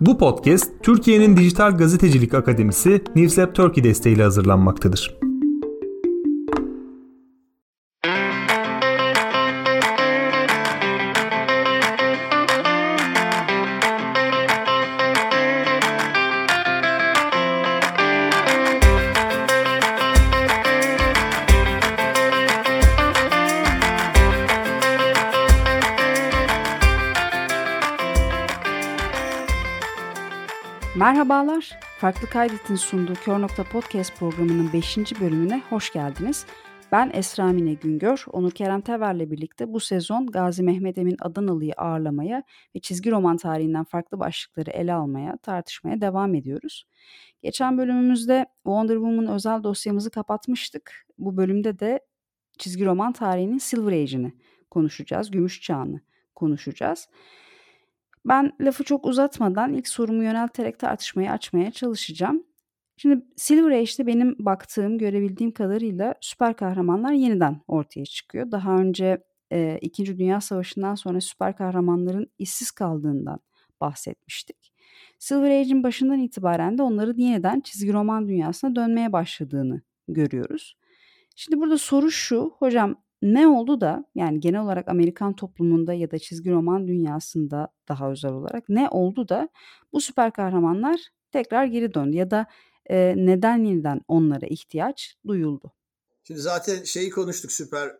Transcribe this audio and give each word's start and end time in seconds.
Bu 0.00 0.18
podcast 0.18 0.70
Türkiye'nin 0.82 1.36
Dijital 1.36 1.76
Gazetecilik 1.76 2.34
Akademisi 2.34 3.02
Newslab 3.16 3.54
Turkey 3.54 3.84
desteğiyle 3.84 4.22
hazırlanmaktadır. 4.22 5.27
Farklı 32.08 32.28
Kaydet'in 32.28 32.74
sunduğu 32.74 33.14
Kör 33.14 33.40
Nokta 33.40 33.64
Podcast 33.64 34.18
programının 34.18 34.72
5. 34.72 34.98
bölümüne 35.20 35.62
hoş 35.70 35.92
geldiniz. 35.92 36.46
Ben 36.92 37.10
Esra 37.14 37.46
Mine 37.46 37.74
Güngör, 37.74 38.24
Onur 38.32 38.50
Kerem 38.50 38.80
Tever'le 38.80 39.30
birlikte 39.30 39.72
bu 39.72 39.80
sezon 39.80 40.26
Gazi 40.26 40.62
Mehmet 40.62 40.98
Emin 40.98 41.16
Adanalı'yı 41.20 41.72
ağırlamaya 41.76 42.42
ve 42.76 42.80
çizgi 42.80 43.10
roman 43.10 43.36
tarihinden 43.36 43.84
farklı 43.84 44.18
başlıkları 44.18 44.70
ele 44.70 44.94
almaya, 44.94 45.36
tartışmaya 45.36 46.00
devam 46.00 46.34
ediyoruz. 46.34 46.84
Geçen 47.42 47.78
bölümümüzde 47.78 48.46
Wonder 48.64 48.94
Woman 48.94 49.26
özel 49.26 49.62
dosyamızı 49.62 50.10
kapatmıştık. 50.10 51.06
Bu 51.18 51.36
bölümde 51.36 51.78
de 51.78 52.00
çizgi 52.58 52.84
roman 52.84 53.12
tarihinin 53.12 53.58
Silver 53.58 53.92
Age'ini 53.92 54.32
konuşacağız, 54.70 55.30
gümüş 55.30 55.60
çağını 55.60 56.00
konuşacağız. 56.34 57.08
Ben 58.24 58.52
lafı 58.60 58.84
çok 58.84 59.06
uzatmadan 59.06 59.74
ilk 59.74 59.88
sorumu 59.88 60.24
yönelterek 60.24 60.78
tartışmayı 60.78 61.30
açmaya 61.30 61.70
çalışacağım. 61.70 62.44
Şimdi 62.96 63.24
Silver 63.36 63.70
Age'de 63.70 64.06
benim 64.06 64.36
baktığım, 64.38 64.98
görebildiğim 64.98 65.52
kadarıyla 65.52 66.14
süper 66.20 66.56
kahramanlar 66.56 67.12
yeniden 67.12 67.60
ortaya 67.68 68.04
çıkıyor. 68.04 68.50
Daha 68.50 68.76
önce 68.76 69.24
e, 69.52 69.78
İkinci 69.82 70.18
Dünya 70.18 70.40
Savaşı'ndan 70.40 70.94
sonra 70.94 71.20
süper 71.20 71.56
kahramanların 71.56 72.30
işsiz 72.38 72.70
kaldığından 72.70 73.40
bahsetmiştik. 73.80 74.72
Silver 75.18 75.50
Age'in 75.50 75.82
başından 75.82 76.18
itibaren 76.18 76.78
de 76.78 76.82
onların 76.82 77.18
yeniden 77.18 77.60
çizgi 77.60 77.92
roman 77.92 78.28
dünyasına 78.28 78.76
dönmeye 78.76 79.12
başladığını 79.12 79.82
görüyoruz. 80.08 80.76
Şimdi 81.36 81.60
burada 81.60 81.78
soru 81.78 82.10
şu, 82.10 82.54
hocam 82.58 82.96
ne 83.22 83.48
oldu 83.48 83.80
da 83.80 84.04
yani 84.14 84.40
genel 84.40 84.60
olarak 84.60 84.88
Amerikan 84.88 85.36
toplumunda 85.36 85.94
ya 85.94 86.10
da 86.10 86.18
çizgi 86.18 86.50
roman 86.50 86.88
dünyasında 86.88 87.68
daha 87.88 88.10
özel 88.10 88.32
olarak 88.32 88.68
ne 88.68 88.88
oldu 88.88 89.28
da 89.28 89.48
bu 89.92 90.00
süper 90.00 90.32
kahramanlar 90.32 91.00
tekrar 91.32 91.64
geri 91.64 91.94
döndü 91.94 92.16
ya 92.16 92.30
da 92.30 92.46
e, 92.90 93.14
neden 93.16 93.64
yeniden 93.64 94.00
onlara 94.08 94.46
ihtiyaç 94.46 95.16
duyuldu? 95.26 95.72
Şimdi 96.24 96.40
zaten 96.40 96.84
şeyi 96.84 97.10
konuştuk 97.10 97.52
süper 97.52 97.96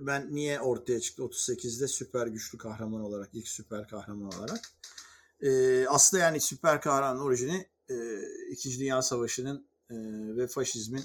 ben 0.00 0.34
niye 0.34 0.60
ortaya 0.60 1.00
çıktı 1.00 1.22
38'de 1.22 1.88
süper 1.88 2.26
güçlü 2.26 2.58
kahraman 2.58 3.00
olarak 3.00 3.28
ilk 3.32 3.48
süper 3.48 3.88
kahraman 3.88 4.32
olarak. 4.32 4.60
Ee, 5.42 5.86
aslında 5.88 6.22
yani 6.22 6.40
süper 6.40 6.80
kahraman 6.80 7.22
orijini 7.22 7.66
e, 7.90 7.94
İkinci 8.50 8.80
Dünya 8.80 9.02
Savaşı'nın 9.02 9.66
e, 9.90 9.96
ve 10.36 10.46
faşizmin 10.46 11.02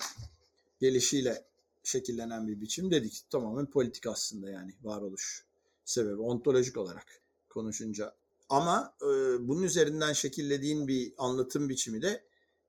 gelişiyle 0.79 1.43
şekillenen 1.83 2.47
bir 2.47 2.61
biçim 2.61 2.91
dedik. 2.91 3.21
Tamamen 3.29 3.65
politik 3.65 4.07
aslında 4.07 4.49
yani 4.49 4.73
varoluş 4.83 5.45
sebebi 5.85 6.21
ontolojik 6.21 6.77
olarak 6.77 7.21
konuşunca. 7.49 8.15
Ama 8.49 8.93
e, 9.01 9.07
bunun 9.47 9.63
üzerinden 9.63 10.13
şekillediğin 10.13 10.87
bir 10.87 11.13
anlatım 11.17 11.69
biçimi 11.69 12.01
de 12.01 12.23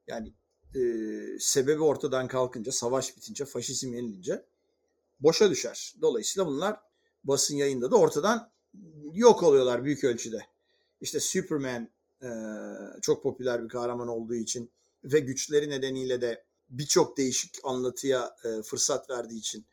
yani 0.07 0.33
e, 0.75 0.81
sebebi 1.39 1.83
ortadan 1.83 2.29
kalkınca, 2.29 2.73
savaş 2.73 3.17
bitince, 3.17 3.45
faşizm 3.45 3.95
yenilince 3.95 4.45
boşa 5.21 5.51
düşer. 5.51 5.95
Dolayısıyla 6.03 6.47
bunlar 6.47 6.81
basın 7.25 7.57
yayında 7.57 7.91
da 7.91 7.97
ortadan 7.97 8.51
yok 9.13 9.43
oluyorlar 9.43 9.85
büyük 9.85 10.05
ölçüde. 10.05 10.47
İşte 11.01 11.21
Superman 11.21 11.89
e, 12.23 12.29
çok 13.03 13.23
popüler 13.23 13.65
bir 13.65 13.69
kahraman 13.69 14.09
olduğu 14.09 14.35
için 14.35 14.71
ve 15.05 15.21
güçleri 15.21 15.71
nedeniyle 15.71 16.21
de 16.21 16.45
birçok 16.71 17.17
değişik 17.17 17.59
anlatıya 17.65 18.37
e, 18.45 18.63
fırsat 18.63 19.11
verdiği 19.11 19.39
için 19.39 19.67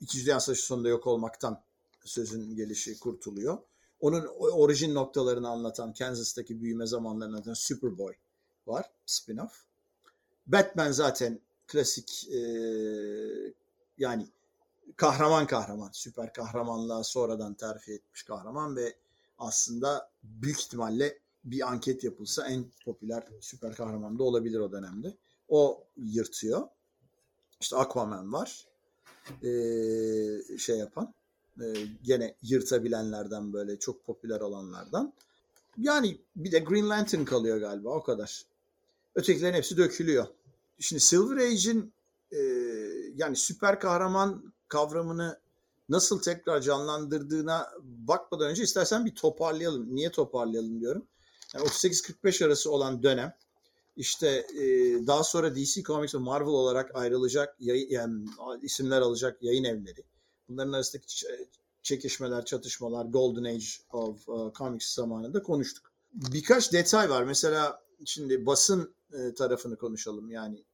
İkinci 0.00 0.26
Dünya 0.26 0.40
Savaşı 0.40 0.62
sonunda 0.62 0.88
yok 0.88 1.06
olmaktan 1.06 1.62
sözün 2.04 2.56
gelişi 2.56 2.98
kurtuluyor. 2.98 3.58
Onun 4.00 4.26
orijin 4.38 4.94
noktalarını 4.94 5.48
anlatan, 5.48 5.92
Kansas'taki 5.92 6.60
büyüme 6.60 6.86
zamanlarını 6.86 7.34
anlatan 7.34 7.54
Superboy 7.54 8.14
var, 8.66 8.90
spin-off. 9.06 9.50
Batman 10.46 10.92
zaten 10.92 11.40
klasik 11.66 12.28
e, 12.32 12.40
yani 13.98 14.28
kahraman 14.96 15.46
kahraman, 15.46 15.90
süper 15.92 16.32
kahramanlığa 16.32 17.04
sonradan 17.04 17.54
terfi 17.54 17.92
etmiş 17.92 18.22
kahraman 18.22 18.76
ve 18.76 18.96
aslında 19.38 20.10
büyük 20.22 20.60
ihtimalle 20.60 21.18
bir 21.44 21.68
anket 21.68 22.04
yapılsa 22.04 22.46
en 22.46 22.64
popüler 22.84 23.28
süper 23.40 23.74
kahraman 23.74 24.18
da 24.18 24.22
olabilir 24.22 24.58
o 24.58 24.72
dönemde. 24.72 25.16
O 25.48 25.84
yırtıyor. 25.96 26.68
İşte 27.60 27.76
Aquaman 27.76 28.32
var. 28.32 28.66
Ee, 29.42 30.58
şey 30.58 30.78
yapan. 30.78 31.14
E, 31.60 31.64
gene 32.02 32.34
yırtabilenlerden 32.42 33.52
böyle 33.52 33.78
çok 33.78 34.04
popüler 34.04 34.40
olanlardan. 34.40 35.12
Yani 35.78 36.18
bir 36.36 36.52
de 36.52 36.58
Green 36.58 36.88
Lantern 36.88 37.24
kalıyor 37.24 37.58
galiba 37.58 37.90
o 37.90 38.02
kadar. 38.02 38.42
Ötekilerin 39.14 39.54
hepsi 39.54 39.76
dökülüyor. 39.76 40.26
Şimdi 40.78 41.00
Silver 41.00 41.36
Age'in 41.36 41.92
e, 42.32 42.38
yani 43.16 43.36
süper 43.36 43.80
kahraman 43.80 44.52
kavramını 44.68 45.38
nasıl 45.88 46.22
tekrar 46.22 46.60
canlandırdığına 46.60 47.72
bakmadan 47.82 48.50
önce 48.50 48.62
istersen 48.62 49.06
bir 49.06 49.14
toparlayalım. 49.14 49.94
Niye 49.94 50.10
toparlayalım 50.10 50.80
diyorum. 50.80 51.06
Yani 51.54 51.66
38-45 51.66 52.44
arası 52.44 52.70
olan 52.70 53.02
dönem 53.02 53.34
işte 53.96 54.28
e, 54.28 54.66
daha 55.06 55.24
sonra 55.24 55.56
DC 55.56 55.82
Comics 55.82 56.14
ve 56.14 56.18
Marvel 56.18 56.48
olarak 56.48 56.94
ayrılacak 56.94 57.56
yayın, 57.60 57.90
yani 57.90 58.24
isimler 58.62 59.00
alacak 59.00 59.42
yayın 59.42 59.64
evleri. 59.64 60.04
Bunların 60.48 60.72
arasındaki 60.72 61.06
çekişmeler, 61.82 62.44
çatışmalar 62.44 63.04
Golden 63.04 63.44
Age 63.44 63.66
of 63.92 64.28
uh, 64.28 64.52
Comics 64.54 64.94
zamanında 64.94 65.42
konuştuk. 65.42 65.92
Birkaç 66.12 66.72
detay 66.72 67.10
var. 67.10 67.22
Mesela 67.22 67.82
şimdi 68.04 68.46
basın 68.46 68.94
e, 69.12 69.34
tarafını 69.34 69.76
konuşalım. 69.76 70.30
Yani 70.30 70.64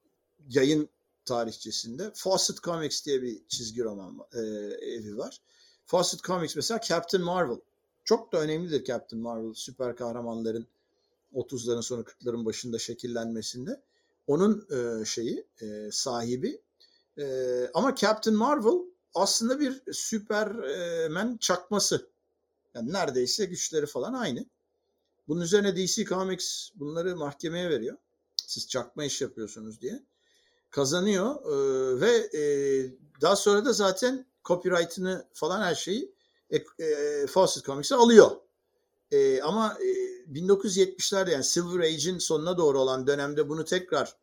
yayın 0.48 0.88
tarihçesinde 1.24 2.10
Fawcett 2.14 2.62
Comics 2.62 3.06
diye 3.06 3.22
bir 3.22 3.42
çizgi 3.48 3.84
roman 3.84 4.18
e, 4.32 4.38
evi 4.86 5.18
var. 5.18 5.40
Fawcett 5.86 6.22
Comics 6.22 6.56
mesela 6.56 6.80
Captain 6.80 7.24
Marvel. 7.24 7.60
Çok 8.04 8.32
da 8.32 8.38
önemlidir 8.38 8.84
Captain 8.84 9.22
Marvel. 9.22 9.54
Süper 9.54 9.96
kahramanların 9.96 10.66
30'ların 11.34 11.82
sonu 11.82 12.00
40'ların 12.02 12.44
başında 12.44 12.78
şekillenmesinde. 12.78 13.82
Onun 14.26 14.66
e, 14.70 15.04
şeyi 15.04 15.46
e, 15.62 15.88
sahibi. 15.92 16.62
E, 17.18 17.24
ama 17.74 17.94
Captain 17.94 18.36
Marvel 18.36 18.90
aslında 19.14 19.60
bir 19.60 19.82
Superman 19.92 21.36
çakması. 21.36 22.10
Yani 22.74 22.92
neredeyse 22.92 23.44
güçleri 23.44 23.86
falan 23.86 24.14
aynı. 24.14 24.46
Bunun 25.28 25.40
üzerine 25.40 25.76
DC 25.76 26.04
Comics 26.04 26.70
bunları 26.74 27.16
mahkemeye 27.16 27.70
veriyor. 27.70 27.96
Siz 28.36 28.68
çakma 28.68 29.04
iş 29.04 29.20
yapıyorsunuz 29.20 29.80
diye. 29.80 30.02
Kazanıyor 30.70 31.34
e, 31.44 32.00
ve 32.00 32.38
e, 32.38 32.42
daha 33.20 33.36
sonra 33.36 33.64
da 33.64 33.72
zaten 33.72 34.26
copyright'ını 34.44 35.26
falan 35.32 35.62
her 35.62 35.74
şeyi 35.74 36.14
e, 36.50 36.56
e, 36.84 37.26
Fawcett 37.26 37.64
Comics'e 37.64 37.94
alıyor. 37.94 38.30
E, 39.10 39.42
ama 39.42 39.78
e, 39.80 40.19
1970'lerde 40.32 41.30
yani 41.30 41.44
Silver 41.44 41.80
Age'in 41.80 42.18
sonuna 42.18 42.58
doğru 42.58 42.80
olan 42.80 43.06
dönemde 43.06 43.48
bunu 43.48 43.64
tekrar 43.64 44.16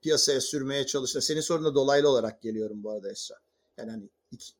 piyasaya 0.00 0.40
sürmeye 0.40 0.86
çalıştı. 0.86 1.20
Senin 1.20 1.40
soruna 1.40 1.74
dolaylı 1.74 2.08
olarak 2.08 2.42
geliyorum 2.42 2.82
bu 2.82 2.90
arada 2.90 3.10
Esra. 3.10 3.34
Yani 3.78 3.90
hani 3.90 4.08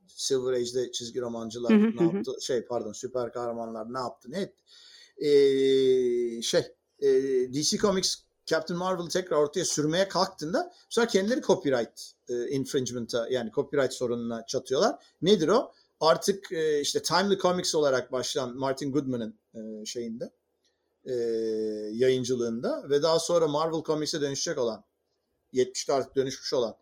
Silver 0.06 0.52
Age'de 0.52 0.92
çizgi 0.92 1.20
romancılar 1.20 1.70
ne 1.70 2.04
yaptı? 2.04 2.32
Şey 2.40 2.62
pardon 2.64 2.92
süper 2.92 3.32
kahramanlar 3.32 3.94
ne 3.94 3.98
yaptı? 3.98 4.30
Ne 4.30 4.40
etti? 4.40 4.62
Ee, 5.18 6.42
şey 6.42 6.62
e, 6.98 7.08
DC 7.52 7.78
Comics 7.78 8.16
Captain 8.46 8.78
Marvel'ı 8.78 9.08
tekrar 9.08 9.36
ortaya 9.36 9.64
sürmeye 9.64 10.08
kalktığında 10.08 10.72
sonra 10.88 11.06
kendileri 11.06 11.42
copyright 11.42 12.12
e, 12.28 12.48
infringement'a 12.48 13.28
yani 13.28 13.50
copyright 13.50 13.92
sorununa 13.92 14.46
çatıyorlar. 14.46 14.96
Nedir 15.22 15.48
o? 15.48 15.72
Artık 16.00 16.52
e, 16.52 16.80
işte 16.80 17.02
Timely 17.02 17.38
Comics 17.38 17.74
olarak 17.74 18.12
başlayan 18.12 18.56
Martin 18.56 18.92
Goodman'ın 18.92 19.38
e, 19.54 19.84
şeyinde 19.86 20.30
e, 21.04 21.12
yayıncılığında 21.92 22.90
ve 22.90 23.02
daha 23.02 23.18
sonra 23.18 23.48
Marvel 23.48 23.82
Comics'e 23.82 24.20
dönüşecek 24.20 24.58
olan 24.58 24.84
70'te 25.52 25.92
artık 25.92 26.16
dönüşmüş 26.16 26.52
olan 26.52 26.76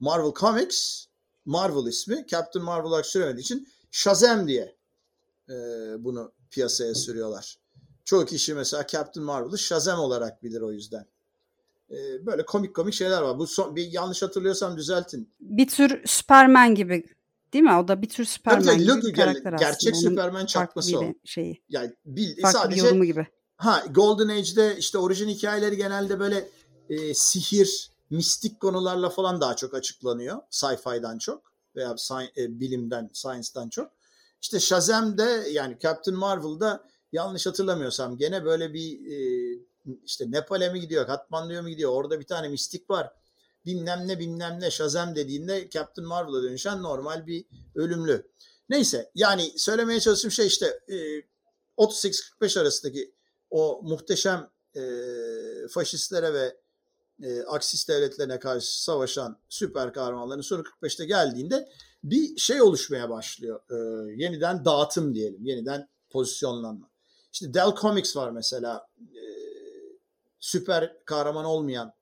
Marvel 0.00 0.32
Comics 0.32 1.06
Marvel 1.44 1.86
ismi 1.86 2.26
Captain 2.28 2.64
Marvel 2.64 2.86
olarak 2.86 3.06
süremediği 3.06 3.42
için 3.42 3.68
Shazam 3.90 4.48
diye 4.48 4.76
e, 5.48 5.54
bunu 5.98 6.32
piyasaya 6.50 6.94
sürüyorlar. 6.94 7.58
çoğu 8.04 8.24
kişi 8.24 8.54
mesela 8.54 8.86
Captain 8.86 9.26
Marvel'ı 9.26 9.58
Shazam 9.58 10.00
olarak 10.00 10.42
bilir 10.42 10.60
o 10.60 10.72
yüzden. 10.72 11.06
Ee, 11.90 12.26
böyle 12.26 12.44
komik 12.44 12.74
komik 12.74 12.94
şeyler 12.94 13.22
var. 13.22 13.38
Bu 13.38 13.46
son, 13.46 13.76
bir 13.76 13.92
yanlış 13.92 14.22
hatırlıyorsam 14.22 14.76
düzeltin. 14.76 15.34
Bir 15.40 15.68
tür 15.68 16.02
Superman 16.06 16.74
gibi 16.74 17.04
değil 17.52 17.64
mi? 17.64 17.74
O 17.74 17.88
da 17.88 18.02
bir 18.02 18.08
tür 18.08 18.24
Superman 18.24 18.62
Tabii, 18.62 18.82
gibi 18.82 19.02
bir 19.02 19.14
karakter 19.14 19.52
aslında. 19.52 19.70
gerçek 19.70 19.94
Onun 19.94 20.00
Superman 20.00 20.46
çakması 20.46 20.98
o. 20.98 21.04
şeyi. 21.24 21.62
Yani 21.68 21.92
bil, 22.04 22.40
Farklı 22.42 22.58
sadece 22.60 22.82
bir 22.82 22.86
yorumu 22.86 23.04
gibi. 23.04 23.26
Ha 23.56 23.84
Golden 23.90 24.28
Age'de 24.28 24.76
işte 24.78 24.98
orijin 24.98 25.28
hikayeleri 25.28 25.76
genelde 25.76 26.20
böyle 26.20 26.48
e, 26.90 27.14
sihir, 27.14 27.90
mistik 28.10 28.60
konularla 28.60 29.10
falan 29.10 29.40
daha 29.40 29.56
çok 29.56 29.74
açıklanıyor. 29.74 30.38
Sci-fi'den 30.50 31.18
çok 31.18 31.52
veya 31.76 31.90
sci- 31.90 32.40
e, 32.42 32.60
bilimden, 32.60 33.10
science'dan 33.12 33.68
çok. 33.68 33.92
İşte 34.42 34.60
Shazam'de 34.60 35.46
yani 35.50 35.78
Captain 35.82 36.18
Marvel'da 36.18 36.84
yanlış 37.12 37.46
hatırlamıyorsam 37.46 38.16
gene 38.16 38.44
böyle 38.44 38.74
bir 38.74 39.06
e, 39.12 39.18
işte 40.04 40.30
Nepal'e 40.30 40.72
mi 40.72 40.80
gidiyor, 40.80 41.06
Katmandu'ya 41.06 41.62
mı 41.62 41.70
gidiyor? 41.70 41.92
Orada 41.92 42.20
bir 42.20 42.26
tane 42.26 42.48
mistik 42.48 42.90
var. 42.90 43.12
Bilmem 43.66 44.08
ne 44.08 44.18
bilmem 44.18 44.60
ne 44.60 44.70
Shazam 44.70 45.14
dediğinde 45.16 45.68
Captain 45.70 46.08
Marvel'a 46.08 46.42
dönüşen 46.42 46.82
normal 46.82 47.26
bir 47.26 47.44
ölümlü. 47.74 48.30
Neyse 48.68 49.10
yani 49.14 49.52
söylemeye 49.56 50.00
çalıştığım 50.00 50.30
şey 50.30 50.46
işte 50.46 50.80
e, 50.88 50.94
38-45 51.78 52.60
arasındaki 52.60 53.14
o 53.54 53.80
muhteşem 53.82 54.50
e, 54.76 54.82
faşistlere 55.70 56.34
ve 56.34 56.56
e, 57.22 57.42
aksist 57.42 57.88
devletlerine 57.88 58.38
karşı 58.38 58.82
savaşan 58.82 59.38
süper 59.48 59.92
kahramanların 59.92 60.40
sonu 60.40 60.62
45'te 60.62 61.04
geldiğinde 61.04 61.68
bir 62.04 62.36
şey 62.36 62.62
oluşmaya 62.62 63.10
başlıyor. 63.10 63.60
E, 63.70 63.74
yeniden 64.22 64.64
dağıtım 64.64 65.14
diyelim. 65.14 65.46
Yeniden 65.46 65.88
pozisyonlanma. 66.10 66.90
İşte 67.32 67.54
Dell 67.54 67.74
Comics 67.80 68.16
var 68.16 68.30
mesela. 68.30 68.86
E, 69.00 69.22
süper 70.40 71.04
kahraman 71.04 71.44
olmayan 71.44 71.92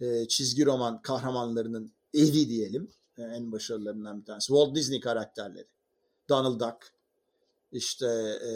e, 0.00 0.28
çizgi 0.28 0.66
roman 0.66 1.02
kahramanlarının 1.02 1.92
evi 2.14 2.48
diyelim. 2.48 2.90
E, 3.18 3.22
en 3.22 3.52
başarılarından 3.52 4.20
bir 4.20 4.24
tanesi. 4.24 4.46
Walt 4.46 4.74
Disney 4.76 5.00
karakterleri. 5.00 5.68
Donald 6.28 6.60
Duck, 6.60 6.95
işte 7.72 8.06
e, 8.46 8.50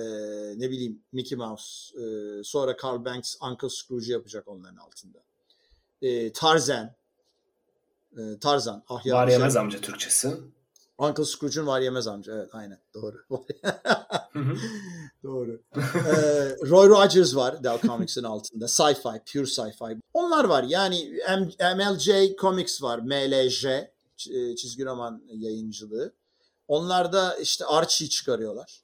ne 0.60 0.70
bileyim 0.70 1.02
Mickey 1.12 1.38
Mouse, 1.38 1.96
e, 2.00 2.04
sonra 2.44 2.76
Carl 2.84 3.04
Banks 3.04 3.36
Uncle 3.50 3.68
Scrooge 3.68 4.12
yapacak 4.12 4.48
onların 4.48 4.76
altında. 4.76 5.18
E, 6.02 6.32
Tarzan, 6.32 6.94
e, 8.18 8.38
Tarzan. 8.40 8.84
Ah 8.88 9.06
ya, 9.06 9.14
Var 9.14 9.26
şey- 9.26 9.32
yemez 9.32 9.56
amca 9.56 9.80
Türkçesi. 9.80 10.36
Uncle 10.98 11.24
Scrooge'un 11.24 11.66
var 11.66 11.80
yemez 11.80 12.06
amca. 12.06 12.34
Evet 12.34 12.48
aynen 12.52 12.78
doğru. 12.94 13.16
Doğru. 15.22 15.62
Ee, 15.76 15.80
Roy 16.68 16.88
Rogers 16.88 17.34
var 17.36 17.64
Dell 17.64 17.80
Comics'in 17.80 18.22
altında. 18.22 18.64
Sci-fi, 18.68 19.20
pure 19.32 19.46
sci-fi. 19.46 20.00
Onlar 20.14 20.44
var. 20.44 20.62
Yani 20.62 21.20
M- 21.28 21.74
MLJ 21.76 22.36
Comics 22.40 22.82
var. 22.82 22.98
MLJ 22.98 23.66
çizgi 24.56 24.84
roman 24.84 25.22
yayıncılığı. 25.32 26.12
Onlar 26.68 27.12
da 27.12 27.36
işte 27.36 27.64
Archie 27.64 28.08
çıkarıyorlar. 28.08 28.80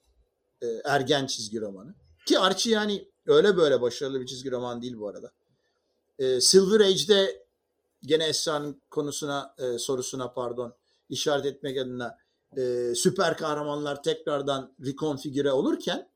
Ee, 0.63 0.67
ergen 0.85 1.27
çizgi 1.27 1.61
romanı. 1.61 1.95
Ki 2.27 2.39
Archie 2.39 2.73
yani 2.73 3.09
öyle 3.27 3.57
böyle 3.57 3.81
başarılı 3.81 4.21
bir 4.21 4.27
çizgi 4.27 4.51
roman 4.51 4.83
değil 4.83 4.99
bu 4.99 5.09
arada. 5.09 5.33
Ee, 6.19 6.41
Silver 6.41 6.81
Age'de 6.81 7.47
gene 8.03 8.25
Esra'nın 8.25 8.83
konusuna, 8.91 9.55
e, 9.59 9.79
sorusuna 9.79 10.33
pardon 10.33 10.75
işaret 11.09 11.47
etmek 11.47 11.79
adına 11.79 12.19
e, 12.57 12.93
süper 12.95 13.37
kahramanlar 13.37 14.03
tekrardan 14.03 14.75
rekonfigüre 14.87 15.53
olurken 15.53 16.09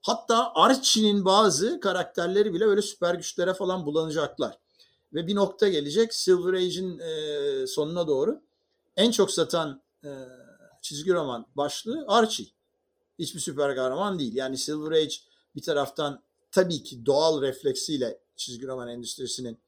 hatta 0.00 0.52
Archie'nin 0.54 1.24
bazı 1.24 1.80
karakterleri 1.80 2.54
bile 2.54 2.64
öyle 2.64 2.82
süper 2.82 3.14
güçlere 3.14 3.54
falan 3.54 3.86
bulanacaklar. 3.86 4.58
Ve 5.14 5.26
bir 5.26 5.34
nokta 5.34 5.68
gelecek 5.68 6.14
Silver 6.14 6.52
Age'in 6.52 6.98
e, 6.98 7.66
sonuna 7.66 8.08
doğru 8.08 8.42
en 8.96 9.10
çok 9.10 9.30
satan 9.30 9.82
e, 10.04 10.10
çizgi 10.82 11.12
roman 11.12 11.46
başlığı 11.54 12.04
Archie. 12.08 12.46
Hiçbir 13.18 13.40
süper 13.40 13.76
kahraman 13.76 14.18
değil. 14.18 14.34
Yani 14.34 14.58
Silver 14.58 14.90
Age 14.96 15.14
bir 15.56 15.62
taraftan 15.62 16.22
tabii 16.50 16.82
ki 16.82 17.06
doğal 17.06 17.42
refleksiyle 17.42 18.18
çizgi 18.36 18.66
roman 18.66 18.88
endüstrisinin 18.88 19.58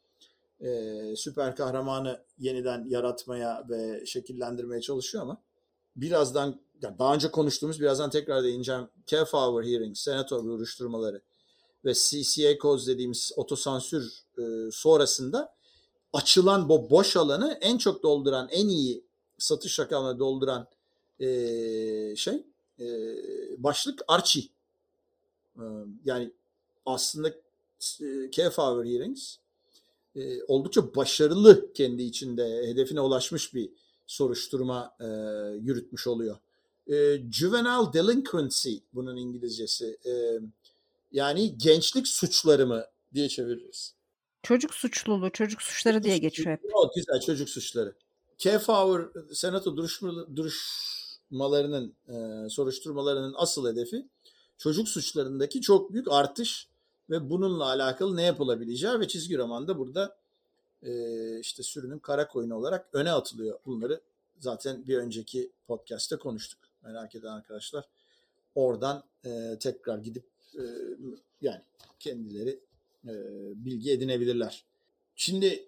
e, 0.61 1.17
süper 1.17 1.57
kahramanı 1.57 2.21
yeniden 2.39 2.85
yaratmaya 2.89 3.67
ve 3.69 4.07
şekillendirmeye 4.07 4.81
çalışıyor 4.81 5.23
ama 5.23 5.43
birazdan 5.97 6.61
yani 6.83 6.99
daha 6.99 7.15
önce 7.15 7.31
konuştuğumuz 7.31 7.81
birazdan 7.81 8.11
tekrar 8.11 8.45
değineceğim 8.45 8.89
Calf 9.07 9.33
Hour 9.33 9.65
Hearings, 9.65 10.01
senato 10.01 10.45
duruşturmaları 10.45 11.21
ve 11.85 11.95
CCA 11.95 12.59
Cause 12.63 12.93
dediğimiz 12.93 13.33
otosansür 13.37 14.13
e, 14.39 14.43
sonrasında 14.73 15.55
açılan 16.13 16.69
bu 16.69 16.91
boş 16.91 17.17
alanı 17.17 17.59
en 17.61 17.79
çok 17.79 18.03
dolduran, 18.03 18.49
en 18.51 18.69
iyi 18.69 19.05
satış 19.39 19.81
rakamını 19.81 20.19
dolduran 20.19 20.69
e, 21.21 21.27
şey 22.17 22.45
e, 22.81 22.87
başlık 23.59 24.03
Archie. 24.09 24.43
E, 25.57 25.65
yani 26.05 26.31
aslında 26.87 27.29
e, 28.01 28.31
Calf 28.31 28.59
Hour 28.59 28.85
Hearings 28.85 29.37
e, 30.17 30.43
oldukça 30.45 30.95
başarılı 30.95 31.73
kendi 31.73 32.03
içinde 32.03 32.67
hedefine 32.67 33.01
ulaşmış 33.01 33.55
bir 33.55 33.71
soruşturma 34.07 34.97
e, 35.01 35.07
yürütmüş 35.61 36.07
oluyor. 36.07 36.37
E, 36.87 37.23
juvenile 37.33 37.93
delinquency 37.93 38.75
bunun 38.95 39.17
İngilizcesi. 39.17 39.99
E, 40.07 40.41
yani 41.13 41.59
gençlik 41.59 42.09
suçları 42.09 42.67
mı 42.67 42.85
diye 43.15 43.29
çeviririz. 43.29 43.95
Çocuk 44.43 44.75
suçluluğu, 44.75 45.31
çocuk 45.31 45.63
suçları 45.63 46.03
diye 46.03 46.19
geçiyor 46.19 46.51
hep. 46.51 46.61
O 46.75 46.91
güzel 46.97 47.21
çocuk 47.21 47.49
suçları. 47.49 47.95
Kefauer 48.39 49.03
senato 49.33 49.77
duruşma, 49.77 50.37
duruşmalarının 51.31 51.95
e, 52.09 52.49
soruşturmalarının 52.49 53.35
asıl 53.37 53.69
hedefi 53.69 54.09
çocuk 54.59 54.89
suçlarındaki 54.89 55.61
çok 55.61 55.93
büyük 55.93 56.13
artış 56.13 56.69
ve 57.11 57.31
bununla 57.31 57.65
alakalı 57.65 58.17
ne 58.17 58.23
yapılabileceği 58.23 59.01
ve 59.01 59.09
çizgi 59.09 59.39
romanda 59.39 59.79
burada 59.79 60.17
e, 60.83 60.91
işte 61.41 61.63
sürünün 61.63 61.99
kara 61.99 62.29
koyunu 62.29 62.55
olarak 62.55 62.89
öne 62.93 63.13
atılıyor. 63.13 63.59
Bunları 63.67 64.01
zaten 64.39 64.87
bir 64.87 64.97
önceki 64.97 65.53
podcast'te 65.67 66.17
konuştuk. 66.17 66.59
Merak 66.83 67.15
eden 67.15 67.33
arkadaşlar 67.33 67.85
oradan 68.55 69.05
e, 69.25 69.59
tekrar 69.61 69.99
gidip 69.99 70.25
e, 70.55 70.63
yani 71.41 71.63
kendileri 71.99 72.61
e, 73.05 73.13
bilgi 73.55 73.93
edinebilirler. 73.93 74.65
Şimdi 75.17 75.65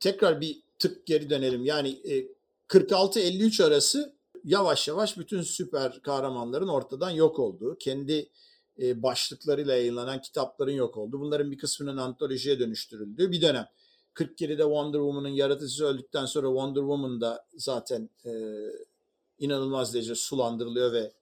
tekrar 0.00 0.40
bir 0.40 0.62
tık 0.78 1.06
geri 1.06 1.30
dönelim. 1.30 1.64
Yani 1.64 1.88
e, 1.88 2.26
46-53 2.68 3.64
arası 3.64 4.21
yavaş 4.44 4.88
yavaş 4.88 5.18
bütün 5.18 5.42
süper 5.42 6.02
kahramanların 6.02 6.68
ortadan 6.68 7.10
yok 7.10 7.38
olduğu, 7.38 7.78
kendi 7.78 8.28
e, 8.82 9.02
başlıklarıyla 9.02 9.74
yayınlanan 9.76 10.20
kitapların 10.20 10.72
yok 10.72 10.96
olduğu, 10.96 11.20
bunların 11.20 11.50
bir 11.50 11.58
kısmının 11.58 11.96
antolojiye 11.96 12.58
dönüştürüldüğü 12.58 13.32
bir 13.32 13.42
dönem. 13.42 13.66
47'de 14.14 14.62
Wonder 14.62 14.98
Woman'ın 14.98 15.28
yaratıcısı 15.28 15.86
öldükten 15.86 16.26
sonra 16.26 16.46
Wonder 16.46 16.80
Woman 16.80 17.20
da 17.20 17.46
zaten 17.56 18.10
e, 18.24 18.32
inanılmaz 19.38 19.94
derece 19.94 20.14
sulandırılıyor 20.14 20.92
ve 20.92 21.12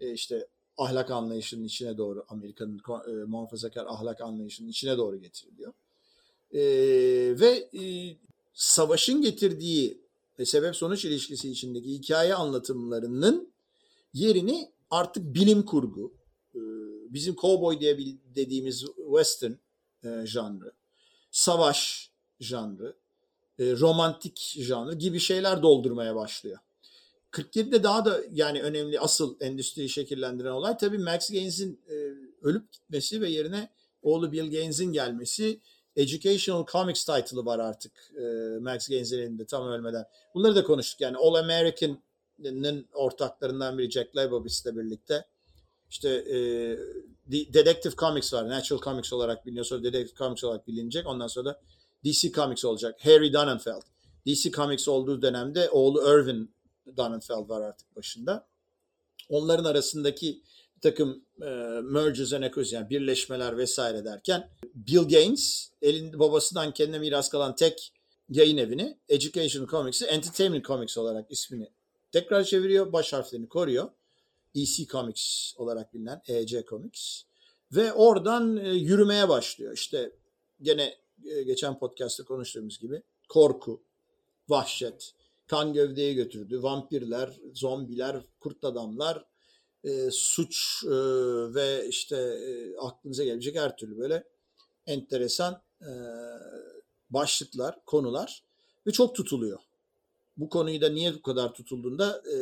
e, 0.00 0.12
işte 0.12 0.46
ahlak 0.78 1.10
anlayışının 1.10 1.64
içine 1.64 1.98
doğru 1.98 2.24
Amerika'nın 2.28 2.80
e, 3.08 3.24
muhafazakar 3.24 3.86
ahlak 3.86 4.20
anlayışının 4.20 4.68
içine 4.68 4.96
doğru 4.96 5.16
getiriliyor. 5.16 5.72
E, 6.52 6.60
ve 7.40 7.68
e, 7.80 7.82
savaşın 8.54 9.22
getirdiği 9.22 10.00
ve 10.40 10.44
sebep 10.44 10.76
sonuç 10.76 11.04
ilişkisi 11.04 11.50
içindeki 11.50 11.88
hikaye 11.88 12.34
anlatımlarının 12.34 13.52
yerini 14.14 14.72
artık 14.90 15.34
bilim 15.34 15.62
kurgu, 15.62 16.14
e, 16.54 16.60
bizim 17.14 17.34
cowboy 17.34 17.80
diye 17.80 17.98
dediğimiz 18.34 18.84
western 19.12 19.52
e, 20.04 20.26
janrı, 20.26 20.72
savaş 21.30 22.10
janrı, 22.40 22.96
e, 23.58 23.76
romantik 23.76 24.54
janrı 24.58 24.94
gibi 24.94 25.20
şeyler 25.20 25.62
doldurmaya 25.62 26.14
başlıyor. 26.14 26.58
47'de 27.32 27.82
daha 27.82 28.04
da 28.04 28.20
yani 28.32 28.62
önemli 28.62 29.00
asıl 29.00 29.36
endüstriyi 29.40 29.88
şekillendiren 29.88 30.50
olay 30.50 30.76
tabii 30.76 30.98
Max 30.98 31.30
Gaines'in 31.30 31.80
ölüp 32.42 32.72
gitmesi 32.72 33.20
ve 33.20 33.28
yerine 33.28 33.70
oğlu 34.02 34.32
Bill 34.32 34.50
Gaines'in 34.50 34.92
gelmesi. 34.92 35.60
Educational 35.96 36.66
Comics 36.66 37.04
title'ı 37.04 37.46
var 37.46 37.58
artık 37.58 37.92
e, 38.16 38.22
Max 38.60 38.88
Gaines'in 38.88 39.18
elinde 39.18 39.46
tam 39.46 39.68
ölmeden. 39.68 40.04
Bunları 40.34 40.56
da 40.56 40.64
konuştuk 40.64 41.00
yani 41.00 41.16
All 41.16 41.34
American'ın 41.34 42.88
ortaklarından 42.94 43.78
biri 43.78 43.90
Jack 43.90 44.16
Leibovitz 44.16 44.66
ile 44.66 44.76
birlikte. 44.76 45.26
İşte 45.90 46.08
e, 46.08 46.38
Detective 47.54 47.94
Comics 47.96 48.34
var. 48.34 48.48
Natural 48.48 48.80
Comics 48.80 49.12
olarak 49.12 49.46
biliniyor. 49.46 49.64
Sonra 49.64 49.82
Detective 49.82 50.18
Comics 50.18 50.44
olarak 50.44 50.68
bilinecek. 50.68 51.06
Ondan 51.06 51.26
sonra 51.26 51.46
da 51.46 51.60
DC 52.04 52.32
Comics 52.32 52.64
olacak. 52.64 53.04
Harry 53.04 53.32
Donenfeld. 53.32 53.82
DC 54.26 54.50
Comics 54.50 54.88
olduğu 54.88 55.22
dönemde 55.22 55.70
oğlu 55.70 56.02
Irvin 56.02 56.54
Donenfeld 56.96 57.48
var 57.48 57.60
artık 57.60 57.96
başında. 57.96 58.46
Onların 59.28 59.64
arasındaki 59.64 60.42
takım 60.80 61.24
e, 61.42 61.50
mergers 61.82 62.32
and 62.32 62.42
acquisitions 62.42 62.72
yani 62.72 62.90
birleşmeler 62.90 63.58
vesaire 63.58 64.04
derken 64.04 64.50
Bill 64.74 65.08
Gaines 65.08 65.70
elinde 65.82 66.18
babasından 66.18 66.72
kendine 66.74 66.98
miras 66.98 67.28
kalan 67.28 67.54
tek 67.54 67.92
yayın 68.28 68.56
evini 68.56 68.98
Education 69.08 69.66
Comics'i 69.66 70.04
Entertainment 70.04 70.64
Comics 70.64 70.98
olarak 70.98 71.30
ismini 71.30 71.68
tekrar 72.12 72.44
çeviriyor. 72.44 72.92
Baş 72.92 73.12
harflerini 73.12 73.48
koruyor. 73.48 73.90
EC 74.54 74.86
Comics 74.86 75.54
olarak 75.56 75.94
bilinen 75.94 76.22
EC 76.26 76.64
Comics. 76.64 77.22
Ve 77.72 77.92
oradan 77.92 78.56
e, 78.56 78.68
yürümeye 78.68 79.28
başlıyor. 79.28 79.72
İşte 79.72 80.12
gene 80.62 80.94
e, 81.24 81.42
geçen 81.42 81.78
podcast'ta 81.78 82.24
konuştuğumuz 82.24 82.78
gibi 82.78 83.02
korku, 83.28 83.82
vahşet, 84.48 85.12
kan 85.46 85.72
gövdeye 85.72 86.12
götürdü. 86.12 86.62
Vampirler, 86.62 87.40
zombiler, 87.54 88.16
kurt 88.40 88.64
adamlar, 88.64 89.24
e, 89.84 90.08
suç 90.10 90.84
e, 90.84 90.90
ve 91.54 91.88
işte 91.88 92.16
e, 92.16 92.76
aklınıza 92.76 93.24
gelecek 93.24 93.56
her 93.56 93.76
türlü 93.76 93.98
böyle 93.98 94.24
enteresan 94.86 95.62
e, 95.80 95.90
başlıklar, 97.10 97.84
konular 97.86 98.44
ve 98.86 98.90
çok 98.90 99.14
tutuluyor. 99.14 99.58
Bu 100.36 100.48
konuyu 100.48 100.80
da 100.80 100.88
niye 100.88 101.14
bu 101.14 101.22
kadar 101.22 101.54
tutulduğunda 101.54 102.22
e, 102.32 102.36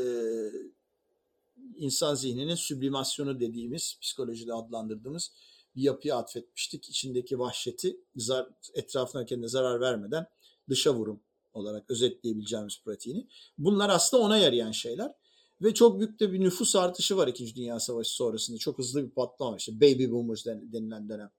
insan 1.77 2.15
zihninin 2.15 2.55
süblimasyonu 2.55 3.41
dediğimiz, 3.41 3.99
psikolojide 4.03 4.55
adlandırdığımız 4.55 5.33
bir 5.77 5.83
yapıya 5.83 6.17
atfetmiştik. 6.17 6.89
İçindeki 6.89 7.39
vahşeti 7.39 8.01
zar, 8.17 8.49
etrafına 8.75 9.25
kendine 9.25 9.49
zarar 9.49 9.81
vermeden 9.81 10.27
dışa 10.69 10.95
vurum 10.95 11.21
olarak 11.53 11.91
özetleyebileceğimiz 11.91 12.83
pratiğini. 12.85 13.27
Bunlar 13.59 13.91
aslında 13.91 14.23
ona 14.23 14.39
yarayan 14.39 14.73
şeyler. 14.73 15.13
Ve 15.63 15.75
çok 15.75 15.99
büyük 15.99 16.21
de 16.21 16.33
bir 16.33 16.41
nüfus 16.41 16.77
artışı 16.77 17.17
var 17.17 17.29
2. 17.29 17.55
Dünya 17.55 17.81
Savaşı 17.81 18.11
sonrasında. 18.11 18.59
Çok 18.59 18.79
hızlı 18.79 19.05
bir 19.05 19.11
patlama. 19.11 19.57
İşte 19.57 19.81
baby 19.81 20.11
boomers 20.11 20.47
denilen 20.47 21.09
dönem 21.09 21.31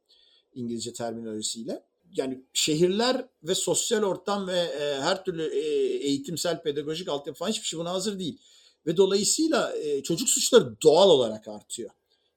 İngilizce 0.54 0.94
terminolojisiyle. 0.94 1.84
Yani 2.12 2.44
şehirler 2.54 3.26
ve 3.44 3.56
sosyal 3.56 4.04
ortam 4.04 4.48
ve 4.48 4.60
e, 4.60 5.02
her 5.02 5.24
türlü 5.24 5.44
e, 5.44 5.60
eğitimsel, 6.08 6.62
pedagojik 6.62 7.08
altyapı 7.08 7.40
falan 7.40 7.52
hiçbir 7.52 7.68
şey 7.68 7.80
buna 7.80 7.92
hazır 7.92 8.20
değil. 8.20 8.38
Ve 8.86 8.98
dolayısıyla 8.98 9.78
e, 9.78 10.04
çocuk 10.04 10.30
suçları 10.30 10.82
doğal 10.84 11.10
olarak 11.10 11.48
artıyor. 11.48 11.90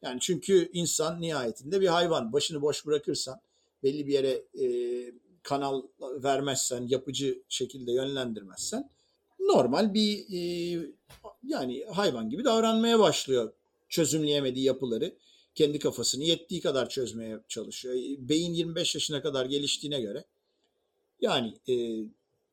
Yani 0.02 0.20
çünkü 0.20 0.70
insan 0.72 1.20
nihayetinde 1.20 1.80
bir 1.80 1.86
hayvan. 1.86 2.32
Başını 2.32 2.62
boş 2.62 2.86
bırakırsan, 2.86 3.40
belli 3.82 4.06
bir 4.06 4.12
yere 4.12 4.42
e, 4.60 4.66
kanal 5.42 5.82
vermezsen, 6.00 6.86
yapıcı 6.88 7.42
şekilde 7.48 7.92
yönlendirmezsen 7.92 8.90
normal 9.40 9.94
bir 9.94 10.18
e, 10.18 10.92
yani 11.44 11.84
hayvan 11.84 12.30
gibi 12.30 12.44
davranmaya 12.44 12.98
başlıyor. 12.98 13.52
Çözümleyemediği 13.88 14.64
yapıları 14.64 15.14
kendi 15.54 15.78
kafasını 15.78 16.24
yettiği 16.24 16.60
kadar 16.60 16.88
çözmeye 16.88 17.40
çalışıyor. 17.48 17.94
Beyin 18.18 18.54
25 18.54 18.94
yaşına 18.94 19.22
kadar 19.22 19.46
geliştiğine 19.46 20.00
göre 20.00 20.24
yani 21.20 21.54
e, 21.68 22.04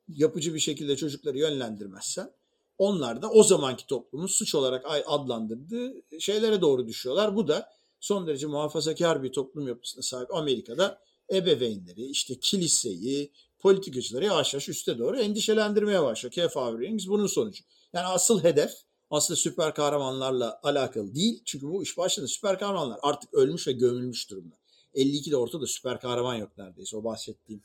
yapıcı 0.07 0.53
bir 0.53 0.59
şekilde 0.59 0.95
çocukları 0.97 1.37
yönlendirmezsen 1.37 2.31
onlar 2.77 3.21
da 3.21 3.31
o 3.31 3.43
zamanki 3.43 3.87
toplumun 3.87 4.27
suç 4.27 4.55
olarak 4.55 4.85
adlandırdığı 5.05 5.93
şeylere 6.19 6.61
doğru 6.61 6.87
düşüyorlar. 6.87 7.35
Bu 7.35 7.47
da 7.47 7.69
son 7.99 8.27
derece 8.27 8.47
muhafazakar 8.47 9.23
bir 9.23 9.31
toplum 9.31 9.67
yapısına 9.67 10.01
sahip 10.01 10.33
Amerika'da 10.33 11.01
ebeveynleri, 11.33 12.05
işte 12.05 12.39
kiliseyi, 12.39 13.31
politikacıları 13.59 14.25
yavaş 14.25 14.53
yavaş 14.53 14.69
üste 14.69 14.97
doğru 14.97 15.19
endişelendirmeye 15.19 16.03
başlıyor. 16.03 16.31
Kefa 16.31 16.73
bunun 17.07 17.27
sonucu. 17.27 17.63
Yani 17.93 18.05
asıl 18.05 18.43
hedef 18.43 18.71
aslında 19.11 19.37
süper 19.37 19.73
kahramanlarla 19.73 20.59
alakalı 20.63 21.15
değil. 21.15 21.41
Çünkü 21.45 21.67
bu 21.67 21.83
iş 21.83 21.97
başında 21.97 22.27
süper 22.27 22.59
kahramanlar 22.59 22.99
artık 23.01 23.33
ölmüş 23.33 23.67
ve 23.67 23.71
gömülmüş 23.71 24.29
durumda. 24.29 24.55
52'de 24.95 25.37
ortada 25.37 25.67
süper 25.67 25.99
kahraman 25.99 26.35
yok 26.35 26.57
neredeyse. 26.57 26.97
O 26.97 27.03
bahsettiğim 27.03 27.61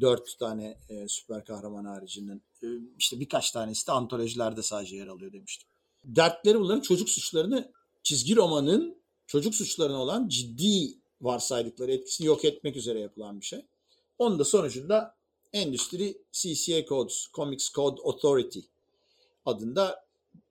dört 0.00 0.38
tane 0.38 0.78
e, 0.88 1.08
süper 1.08 1.44
kahraman 1.44 1.84
haricinden 1.84 2.40
e, 2.62 2.66
işte 2.98 3.20
birkaç 3.20 3.50
tanesi 3.50 3.86
de 3.86 3.92
antolojilerde 3.92 4.62
sadece 4.62 4.96
yer 4.96 5.06
alıyor 5.06 5.32
demiştim. 5.32 5.68
Dertleri 6.04 6.60
bunların 6.60 6.80
çocuk 6.80 7.08
suçlarını 7.08 7.72
çizgi 8.02 8.36
romanın 8.36 8.96
çocuk 9.26 9.54
suçlarına 9.54 10.02
olan 10.02 10.28
ciddi 10.28 10.98
varsaydıkları 11.20 11.92
etkisini 11.92 12.26
yok 12.26 12.44
etmek 12.44 12.76
üzere 12.76 13.00
yapılan 13.00 13.40
bir 13.40 13.46
şey. 13.46 13.66
Onun 14.18 14.38
da 14.38 14.44
sonucunda 14.44 15.14
endüstri 15.52 16.18
CCA 16.32 16.84
Codes, 16.86 17.26
Comics 17.34 17.72
Code 17.72 18.00
Authority 18.02 18.60
adında 19.46 20.06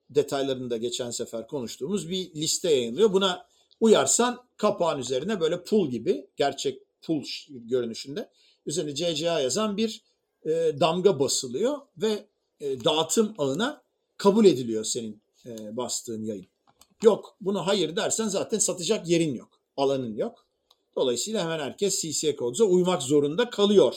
detaylarını 0.10 0.70
da 0.70 0.78
geçen 0.78 1.12
sefer 1.12 1.48
konuştuğumuz 1.48 2.10
bir 2.10 2.36
liste 2.36 2.72
yayınlıyor. 2.72 3.14
Buna 3.14 3.46
uyarsan 3.80 4.44
kapağın 4.58 5.00
üzerine 5.00 5.40
böyle 5.40 5.64
pul 5.64 5.90
gibi 5.90 6.28
gerçek 6.36 6.82
pul 7.02 7.24
görünüşünde 7.50 8.30
üzerine 8.66 8.96
CCA 8.96 9.40
yazan 9.40 9.78
bir 9.78 10.02
e, 10.46 10.50
damga 10.80 11.20
basılıyor 11.20 11.78
ve 11.98 12.25
e, 12.60 12.84
dağıtım 12.84 13.36
ağına 13.38 13.82
kabul 14.18 14.46
ediliyor 14.46 14.84
senin 14.84 15.22
e, 15.46 15.78
bastığın 15.78 16.24
yayın. 16.24 16.48
Yok 17.04 17.38
bunu 17.42 17.68
hayır 17.68 17.96
dersen 17.96 18.28
zaten 18.28 18.60
satacak 18.60 19.08
yerin 19.10 19.34
yok. 19.34 19.50
Alanın 19.78 20.16
yok. 20.16 20.46
Dolayısıyla 20.96 21.44
hemen 21.44 21.60
herkes 21.60 22.02
CC 22.02 22.36
Codes'a 22.36 22.64
uymak 22.64 23.02
zorunda 23.02 23.50
kalıyor. 23.50 23.96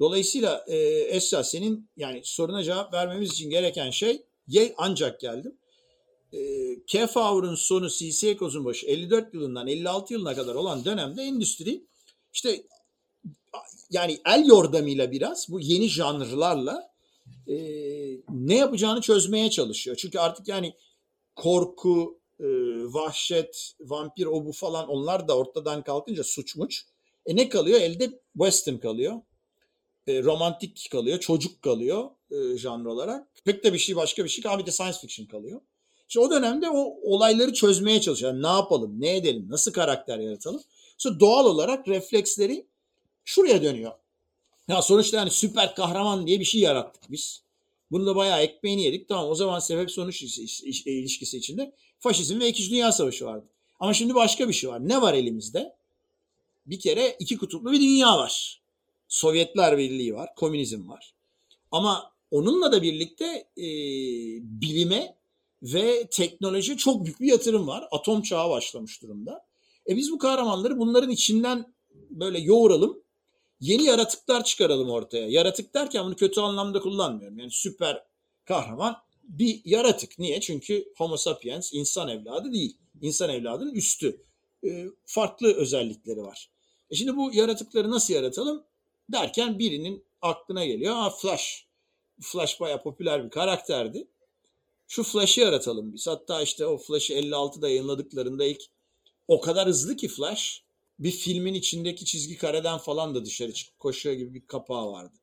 Dolayısıyla 0.00 0.64
e, 0.66 0.76
Esra 0.86 1.44
senin 1.44 1.90
yani 1.96 2.20
soruna 2.24 2.62
cevap 2.62 2.92
vermemiz 2.94 3.32
için 3.32 3.50
gereken 3.50 3.90
şey 3.90 4.22
ye 4.48 4.74
ancak 4.76 5.20
geldim. 5.20 5.58
E, 6.32 6.38
Kefauer'ın 6.86 7.54
sonu 7.54 7.88
CC 7.88 8.36
Codes'un 8.36 8.64
başı 8.64 8.86
54 8.86 9.34
yılından 9.34 9.66
56 9.66 10.12
yılına 10.12 10.34
kadar 10.34 10.54
olan 10.54 10.84
dönemde 10.84 11.22
endüstri 11.22 11.86
işte 12.32 12.62
yani 13.90 14.18
el 14.26 14.46
yordamıyla 14.46 15.10
biraz 15.10 15.46
bu 15.50 15.60
yeni 15.60 15.88
janrlarla 15.88 16.90
e, 17.48 17.56
ne 18.28 18.56
yapacağını 18.56 19.00
çözmeye 19.00 19.50
çalışıyor. 19.50 19.96
Çünkü 19.96 20.18
artık 20.18 20.48
yani 20.48 20.74
korku, 21.36 22.20
e, 22.40 22.46
vahşet, 22.92 23.72
vampir 23.80 24.26
o 24.26 24.46
bu 24.46 24.52
falan 24.52 24.88
onlar 24.88 25.28
da 25.28 25.36
ortadan 25.36 25.82
kalkınca 25.82 26.24
suçmuş. 26.24 26.86
E 27.26 27.36
ne 27.36 27.48
kalıyor? 27.48 27.80
Elde 27.80 28.20
western 28.32 28.76
kalıyor. 28.76 29.20
E, 30.06 30.22
romantik 30.22 30.88
kalıyor, 30.92 31.20
çocuk 31.20 31.62
kalıyor 31.62 32.10
e, 32.30 32.58
janr 32.58 32.84
olarak. 32.84 33.26
Pek 33.44 33.64
de 33.64 33.72
bir 33.72 33.78
şey 33.78 33.96
başka 33.96 34.24
bir 34.24 34.28
şey 34.28 34.42
kalmıyor. 34.42 34.60
Bir 34.60 34.66
de 34.66 34.72
science 34.72 34.98
fiction 34.98 35.26
kalıyor. 35.26 35.60
İşte 36.08 36.20
o 36.20 36.30
dönemde 36.30 36.70
o 36.70 36.98
olayları 37.02 37.52
çözmeye 37.52 38.00
çalışıyor. 38.00 38.32
Yani 38.32 38.42
ne 38.42 38.46
yapalım, 38.46 39.00
ne 39.00 39.16
edelim, 39.16 39.46
nasıl 39.50 39.72
karakter 39.72 40.18
yaratalım. 40.18 40.62
Sonra 40.98 41.20
doğal 41.20 41.46
olarak 41.46 41.88
refleksleri 41.88 42.66
şuraya 43.24 43.62
dönüyor. 43.62 43.92
Ya 44.68 44.82
sonuçta 44.82 45.16
yani 45.16 45.30
süper 45.30 45.74
kahraman 45.74 46.26
diye 46.26 46.40
bir 46.40 46.44
şey 46.44 46.60
yarattık 46.60 47.10
biz. 47.10 47.42
Bunu 47.90 48.06
da 48.06 48.16
bayağı 48.16 48.42
ekmeğini 48.42 48.82
yedik. 48.82 49.08
Tamam 49.08 49.28
o 49.30 49.34
zaman 49.34 49.58
sebep 49.58 49.90
sonuç 49.90 50.22
ilişkisi 50.86 51.38
içinde 51.38 51.72
faşizm 51.98 52.40
ve 52.40 52.48
İkinci 52.48 52.70
Dünya 52.70 52.92
Savaşı 52.92 53.24
vardı. 53.24 53.46
Ama 53.80 53.94
şimdi 53.94 54.14
başka 54.14 54.48
bir 54.48 54.52
şey 54.52 54.70
var. 54.70 54.88
Ne 54.88 55.02
var 55.02 55.14
elimizde? 55.14 55.76
Bir 56.66 56.80
kere 56.80 57.16
iki 57.18 57.36
kutuplu 57.36 57.72
bir 57.72 57.80
dünya 57.80 58.18
var. 58.18 58.60
Sovyetler 59.08 59.78
Birliği 59.78 60.14
var, 60.14 60.34
komünizm 60.36 60.88
var. 60.88 61.14
Ama 61.70 62.12
onunla 62.30 62.72
da 62.72 62.82
birlikte 62.82 63.26
e, 63.56 63.66
bilime 64.60 65.16
ve 65.62 66.06
teknoloji 66.06 66.76
çok 66.76 67.04
büyük 67.04 67.20
bir 67.20 67.26
yatırım 67.26 67.66
var. 67.66 67.88
Atom 67.90 68.22
çağı 68.22 68.50
başlamış 68.50 69.02
durumda. 69.02 69.46
E 69.88 69.96
biz 69.96 70.12
bu 70.12 70.18
kahramanları 70.18 70.78
bunların 70.78 71.10
içinden 71.10 71.74
böyle 72.10 72.38
yoğuralım 72.38 73.02
yeni 73.60 73.84
yaratıklar 73.84 74.44
çıkaralım 74.44 74.90
ortaya. 74.90 75.28
Yaratık 75.28 75.74
derken 75.74 76.04
bunu 76.04 76.16
kötü 76.16 76.40
anlamda 76.40 76.80
kullanmıyorum. 76.80 77.38
Yani 77.38 77.50
süper 77.50 78.02
kahraman 78.44 78.96
bir 79.22 79.60
yaratık. 79.64 80.18
Niye? 80.18 80.40
Çünkü 80.40 80.92
Homo 80.96 81.16
sapiens 81.16 81.74
insan 81.74 82.08
evladı 82.08 82.52
değil. 82.52 82.76
İnsan 83.02 83.30
evladının 83.30 83.74
üstü. 83.74 84.22
E, 84.64 84.86
farklı 85.04 85.54
özellikleri 85.54 86.22
var. 86.22 86.50
E 86.90 86.94
şimdi 86.94 87.16
bu 87.16 87.30
yaratıkları 87.34 87.90
nasıl 87.90 88.14
yaratalım? 88.14 88.64
Derken 89.08 89.58
birinin 89.58 90.04
aklına 90.22 90.64
geliyor. 90.64 90.94
Ha 90.94 91.10
Flash. 91.10 91.66
Flash 92.20 92.60
bayağı 92.60 92.82
popüler 92.82 93.24
bir 93.24 93.30
karakterdi. 93.30 94.08
Şu 94.88 95.02
Flash'ı 95.02 95.40
yaratalım 95.40 95.94
biz. 95.94 96.06
Hatta 96.06 96.42
işte 96.42 96.66
o 96.66 96.78
Flash'ı 96.78 97.12
56'da 97.12 97.68
yayınladıklarında 97.68 98.44
ilk 98.44 98.62
o 99.28 99.40
kadar 99.40 99.68
hızlı 99.68 99.96
ki 99.96 100.08
Flash 100.08 100.62
bir 100.98 101.10
filmin 101.10 101.54
içindeki 101.54 102.04
çizgi 102.04 102.36
kareden 102.36 102.78
falan 102.78 103.14
da 103.14 103.24
dışarı 103.24 103.52
çıkıp 103.52 103.78
koşuyor 103.78 104.14
gibi 104.14 104.34
bir 104.34 104.46
kapağı 104.46 104.92
vardı. 104.92 105.14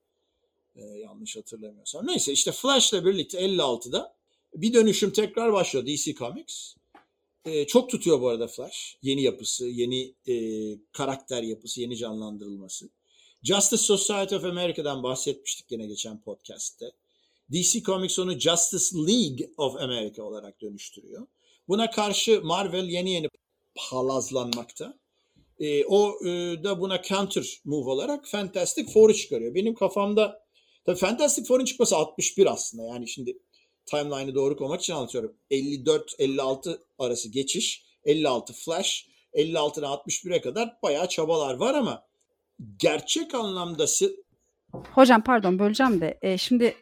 Ee, 0.76 0.82
yanlış 0.82 1.38
hatırlamıyorsam. 1.38 2.08
Neyse 2.08 2.32
işte 2.32 2.52
Flash'la 2.52 3.06
birlikte 3.06 3.40
56'da 3.40 4.16
bir 4.56 4.74
dönüşüm 4.74 5.12
tekrar 5.12 5.54
başlıyor 5.54 5.86
DC 5.86 6.14
Comics. 6.14 6.76
Ee, 7.46 7.68
çok 7.68 7.90
tutuyor 7.90 8.22
bu 8.22 8.28
arada 8.28 8.48
Flash. 8.48 8.98
Yeni 9.02 9.22
yapısı, 9.22 9.66
yeni 9.66 10.14
e, 10.28 10.36
karakter 10.92 11.44
yapısı, 11.44 11.82
yeni 11.82 11.98
canlandırılması. 11.98 12.90
Justice 13.44 13.84
Society 13.84 14.36
of 14.36 14.44
America'dan 14.46 15.04
bahsetmiştik 15.04 15.72
yine 15.72 15.86
geçen 15.86 16.22
podcast'te. 16.22 16.92
DC 17.52 17.82
Comics 17.82 18.20
onu 18.20 18.40
Justice 18.40 18.96
League 18.96 19.52
of 19.58 19.76
America 19.76 20.24
olarak 20.24 20.62
dönüştürüyor. 20.62 21.28
Buna 21.68 21.92
karşı 21.92 22.42
Marvel 22.44 22.90
yeni 22.90 23.12
yeni 23.12 23.28
palazlanmakta. 23.76 25.00
E, 25.60 25.86
o 25.86 26.26
e, 26.26 26.30
da 26.64 26.80
buna 26.80 27.02
counter 27.02 27.62
move 27.66 27.90
olarak 27.90 28.28
Fantastic 28.28 28.86
Four'u 28.94 29.14
çıkarıyor. 29.14 29.56
Benim 29.56 29.76
kafamda 29.76 30.44
tabii 30.86 30.98
Fantastic 30.98 31.44
Four'un 31.44 31.66
çıkması 31.66 31.98
61 31.98 32.46
aslında. 32.46 32.84
Yani 32.84 33.08
şimdi 33.08 33.38
timeline'ı 33.86 34.36
doğru 34.36 34.58
koymak 34.58 34.82
için 34.82 34.94
anlatıyorum. 34.94 35.36
54-56 35.52 36.80
arası 37.00 37.30
geçiş, 37.30 37.84
56 38.06 38.54
Flash, 38.54 39.08
56'dan 39.34 39.84
61'e 39.84 40.42
kadar 40.42 40.78
bayağı 40.84 41.10
çabalar 41.10 41.54
var 41.54 41.74
ama 41.74 42.06
gerçek 42.80 43.36
anlamda 43.36 43.88
Hocam 44.72 45.24
pardon 45.24 45.60
böleceğim 45.60 46.02
de 46.02 46.20
e, 46.22 46.38
şimdi 46.38 46.76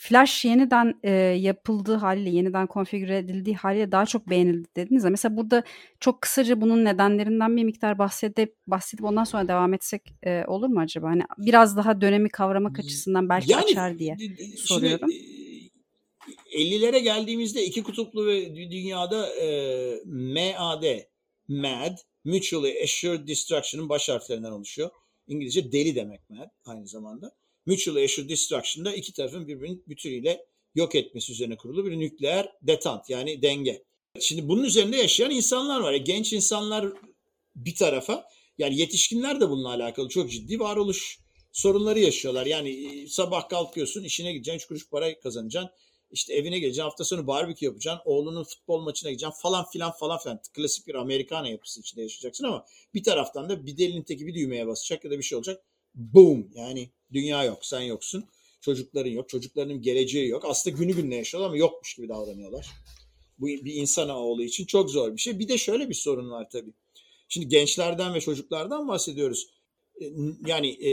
Flash 0.00 0.44
yeniden 0.44 1.00
e, 1.02 1.10
yapıldığı 1.20 1.94
haliyle, 1.94 2.30
yeniden 2.30 2.66
konfigüre 2.66 3.18
edildiği 3.18 3.56
haliyle 3.56 3.92
daha 3.92 4.06
çok 4.06 4.30
beğenildi 4.30 4.68
dediniz 4.76 5.04
ya. 5.04 5.10
Mesela 5.10 5.36
burada 5.36 5.62
çok 6.00 6.20
kısaca 6.20 6.60
bunun 6.60 6.84
nedenlerinden 6.84 7.56
bir 7.56 7.64
miktar 7.64 7.98
bahsedip 7.98 8.54
bahsedip 8.66 9.04
ondan 9.04 9.24
sonra 9.24 9.48
devam 9.48 9.74
etsek 9.74 10.02
e, 10.22 10.44
olur 10.46 10.68
mu 10.68 10.80
acaba? 10.80 11.08
Hani 11.08 11.22
biraz 11.38 11.76
daha 11.76 12.00
dönemi 12.00 12.28
kavramak 12.28 12.78
açısından 12.78 13.28
belki 13.28 13.52
yani, 13.52 13.64
açar 13.64 13.98
diye 13.98 14.16
soruyorum. 14.56 15.10
Şimdi, 15.10 15.38
50'lere 16.56 16.98
geldiğimizde 16.98 17.64
iki 17.64 17.82
kutuplu 17.82 18.26
ve 18.26 18.56
dünyada 18.56 19.28
e, 19.34 19.46
MAD, 20.04 20.84
MAD, 21.48 21.98
Mutually 22.24 22.82
Assured 22.84 23.28
Destruction'ın 23.28 23.88
baş 23.88 24.08
harflerinden 24.08 24.50
oluşuyor. 24.50 24.90
İngilizce 25.28 25.72
deli 25.72 25.94
demek 25.94 26.30
MAD 26.30 26.50
aynı 26.64 26.88
zamanda. 26.88 27.32
Mutual 27.66 27.96
Assured 27.96 28.28
Destruction'da 28.28 28.94
iki 28.94 29.12
tarafın 29.12 29.48
birbirini 29.48 29.78
bütünüyle 29.88 30.46
yok 30.74 30.94
etmesi 30.94 31.32
üzerine 31.32 31.56
kurulu 31.56 31.86
bir 31.86 31.98
nükleer 31.98 32.52
detant 32.62 33.10
yani 33.10 33.42
denge. 33.42 33.84
Şimdi 34.20 34.48
bunun 34.48 34.64
üzerinde 34.64 34.96
yaşayan 34.96 35.30
insanlar 35.30 35.80
var. 35.80 35.94
genç 35.94 36.32
insanlar 36.32 36.92
bir 37.56 37.74
tarafa 37.74 38.28
yani 38.58 38.78
yetişkinler 38.78 39.40
de 39.40 39.50
bununla 39.50 39.68
alakalı 39.68 40.08
çok 40.08 40.30
ciddi 40.30 40.60
varoluş 40.60 41.18
sorunları 41.52 41.98
yaşıyorlar. 41.98 42.46
Yani 42.46 42.70
e, 42.70 43.08
sabah 43.08 43.48
kalkıyorsun 43.48 44.04
işine 44.04 44.32
gideceksin, 44.32 44.58
üç 44.58 44.66
kuruş 44.66 44.90
para 44.90 45.20
kazanacaksın. 45.20 45.70
İşte 46.10 46.34
evine 46.34 46.58
geleceksin, 46.58 46.82
hafta 46.82 47.04
sonu 47.04 47.26
barbekü 47.26 47.64
yapacaksın, 47.64 48.02
oğlunun 48.04 48.44
futbol 48.44 48.80
maçına 48.80 49.10
gideceksin 49.10 49.40
falan 49.42 49.64
filan 49.72 49.92
falan 49.92 50.18
filan. 50.18 50.40
Klasik 50.54 50.86
bir 50.86 50.94
Amerikana 50.94 51.48
yapısı 51.48 51.80
içinde 51.80 52.02
yaşayacaksın 52.02 52.44
ama 52.44 52.66
bir 52.94 53.02
taraftan 53.02 53.48
da 53.48 53.66
bir 53.66 53.78
delinin 53.78 54.02
teki 54.02 54.26
bir 54.26 54.34
düğmeye 54.34 54.66
basacak 54.66 55.04
ya 55.04 55.10
da 55.10 55.18
bir 55.18 55.22
şey 55.22 55.36
olacak. 55.36 55.62
Boom 55.94 56.50
yani 56.54 56.90
dünya 57.12 57.44
yok 57.44 57.66
sen 57.66 57.80
yoksun. 57.80 58.24
Çocukların 58.60 59.10
yok. 59.10 59.28
Çocuklarının 59.28 59.82
geleceği 59.82 60.28
yok. 60.28 60.44
Aslında 60.46 60.76
günü 60.76 60.96
gününe 60.96 61.16
yaşıyorlar 61.16 61.48
ama 61.48 61.56
yokmuş 61.56 61.94
gibi 61.94 62.08
davranıyorlar. 62.08 62.68
Bu 63.38 63.46
bir 63.46 63.74
insan 63.74 64.08
oğlu 64.08 64.42
için 64.42 64.64
çok 64.64 64.90
zor 64.90 65.12
bir 65.12 65.20
şey. 65.20 65.38
Bir 65.38 65.48
de 65.48 65.58
şöyle 65.58 65.88
bir 65.88 65.94
sorun 65.94 66.30
var 66.30 66.50
tabii. 66.50 66.72
Şimdi 67.28 67.48
gençlerden 67.48 68.14
ve 68.14 68.20
çocuklardan 68.20 68.88
bahsediyoruz. 68.88 69.46
E, 70.00 70.04
yani 70.46 70.68
e, 70.68 70.92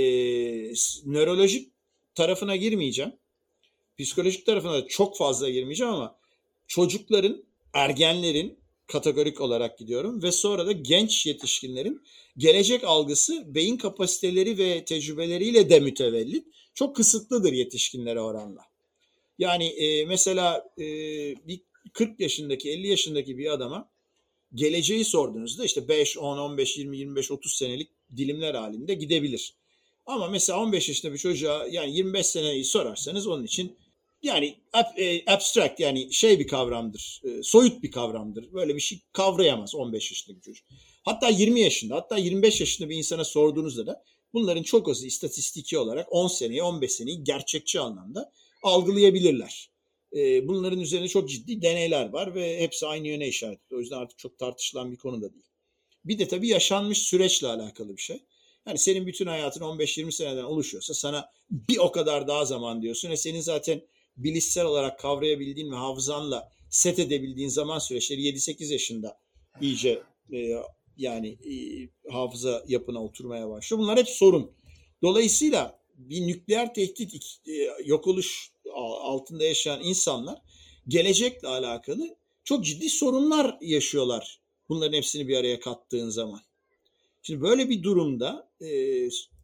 nörolojik 1.05 1.71
tarafına 2.15 2.55
girmeyeceğim. 2.55 3.13
Psikolojik 3.99 4.45
tarafına 4.45 4.73
da 4.73 4.87
çok 4.87 5.17
fazla 5.17 5.49
girmeyeceğim 5.49 5.93
ama 5.93 6.15
çocukların, 6.67 7.43
ergenlerin 7.73 8.59
kategorik 8.87 9.41
olarak 9.41 9.77
gidiyorum 9.77 10.23
ve 10.23 10.31
sonra 10.31 10.67
da 10.67 10.71
genç 10.71 11.25
yetişkinlerin 11.25 12.01
gelecek 12.37 12.83
algısı 12.83 13.55
beyin 13.55 13.77
kapasiteleri 13.77 14.57
ve 14.57 14.85
tecrübeleriyle 14.85 15.69
de 15.69 15.79
mütevellit. 15.79 16.47
Çok 16.73 16.95
kısıtlıdır 16.95 17.53
yetişkinlere 17.53 18.21
oranla. 18.21 18.61
Yani 19.39 19.65
e, 19.65 20.05
mesela 20.05 20.69
e, 20.77 20.85
bir 21.47 21.61
40 21.93 22.19
yaşındaki 22.19 22.69
50 22.69 22.87
yaşındaki 22.87 23.37
bir 23.37 23.53
adama 23.53 23.89
geleceği 24.53 25.05
sorduğunuzda 25.05 25.65
işte 25.65 25.87
5, 25.87 26.17
10, 26.17 26.37
15, 26.37 26.77
20, 26.77 26.97
25, 26.97 27.31
30 27.31 27.53
senelik 27.53 27.89
dilimler 28.17 28.53
halinde 28.53 28.93
gidebilir. 28.93 29.53
Ama 30.05 30.27
mesela 30.27 30.59
15 30.59 30.89
yaşında 30.89 31.13
bir 31.13 31.17
çocuğa 31.17 31.67
yani 31.71 31.95
25 31.95 32.25
seneyi 32.25 32.65
sorarsanız 32.65 33.27
onun 33.27 33.43
için 33.43 33.75
yani 34.23 34.55
e, 34.97 35.31
abstract 35.33 35.79
yani 35.79 36.13
şey 36.13 36.39
bir 36.39 36.47
kavramdır. 36.47 37.21
E, 37.23 37.43
soyut 37.43 37.83
bir 37.83 37.91
kavramdır. 37.91 38.53
Böyle 38.53 38.75
bir 38.75 38.81
şey 38.81 38.99
kavrayamaz 39.13 39.75
15 39.75 40.11
yaşındaki 40.11 40.41
çocuk. 40.41 40.65
Hatta 41.03 41.29
20 41.29 41.61
yaşında 41.61 41.95
hatta 41.95 42.17
25 42.17 42.59
yaşında 42.59 42.89
bir 42.89 42.97
insana 42.97 43.23
sorduğunuzda 43.23 43.87
da 43.87 44.03
bunların 44.33 44.63
çok 44.63 44.89
azı 44.89 45.07
istatistiki 45.07 45.77
olarak 45.77 46.07
10 46.11 46.27
seneyi 46.27 46.63
15 46.63 46.91
seneyi 46.91 47.23
gerçekçi 47.23 47.79
anlamda 47.79 48.31
algılayabilirler. 48.63 49.69
E, 50.15 50.47
bunların 50.47 50.79
üzerine 50.79 51.07
çok 51.07 51.29
ciddi 51.29 51.61
deneyler 51.61 52.09
var 52.09 52.35
ve 52.35 52.61
hepsi 52.61 52.87
aynı 52.87 53.07
yöne 53.07 53.27
işaret 53.27 53.65
ediyor. 53.65 53.79
O 53.79 53.81
yüzden 53.81 53.97
artık 53.97 54.17
çok 54.17 54.37
tartışılan 54.37 54.91
bir 54.91 54.97
konu 54.97 55.21
da 55.21 55.33
değil. 55.33 55.45
Bir 56.05 56.19
de 56.19 56.27
tabii 56.27 56.47
yaşanmış 56.47 56.97
süreçle 56.97 57.47
alakalı 57.47 57.97
bir 57.97 58.01
şey. 58.01 58.19
Yani 58.67 58.77
senin 58.77 59.07
bütün 59.07 59.25
hayatın 59.25 59.61
15-20 59.61 60.11
seneden 60.11 60.43
oluşuyorsa 60.43 60.93
sana 60.93 61.29
bir 61.49 61.77
o 61.77 61.91
kadar 61.91 62.27
daha 62.27 62.45
zaman 62.45 62.81
diyorsun 62.81 63.09
ve 63.09 63.17
senin 63.17 63.41
zaten 63.41 63.81
bilişsel 64.17 64.65
olarak 64.65 64.99
kavrayabildiğin 64.99 65.71
ve 65.71 65.75
hafızanla 65.75 66.51
set 66.69 66.99
edebildiğin 66.99 67.49
zaman 67.49 67.79
süreçleri 67.79 68.21
7-8 68.21 68.71
yaşında 68.71 69.17
iyice 69.61 70.03
e, 70.33 70.55
yani 70.97 71.27
e, 71.27 71.53
hafıza 72.11 72.63
yapına 72.67 73.03
oturmaya 73.03 73.49
başlıyor. 73.49 73.83
Bunlar 73.83 73.97
hep 73.97 74.09
sorun. 74.09 74.51
Dolayısıyla 75.01 75.79
bir 75.97 76.27
nükleer 76.27 76.73
tehdit 76.73 77.15
e, 77.47 77.53
yok 77.85 78.07
oluş 78.07 78.51
altında 79.01 79.43
yaşayan 79.43 79.83
insanlar 79.83 80.41
gelecekle 80.87 81.47
alakalı 81.47 82.15
çok 82.43 82.65
ciddi 82.65 82.89
sorunlar 82.89 83.57
yaşıyorlar. 83.61 84.39
Bunların 84.69 84.97
hepsini 84.97 85.27
bir 85.27 85.37
araya 85.37 85.59
kattığın 85.59 86.09
zaman. 86.09 86.41
Şimdi 87.21 87.41
böyle 87.41 87.69
bir 87.69 87.83
durumda 87.83 88.49
e, 88.61 88.69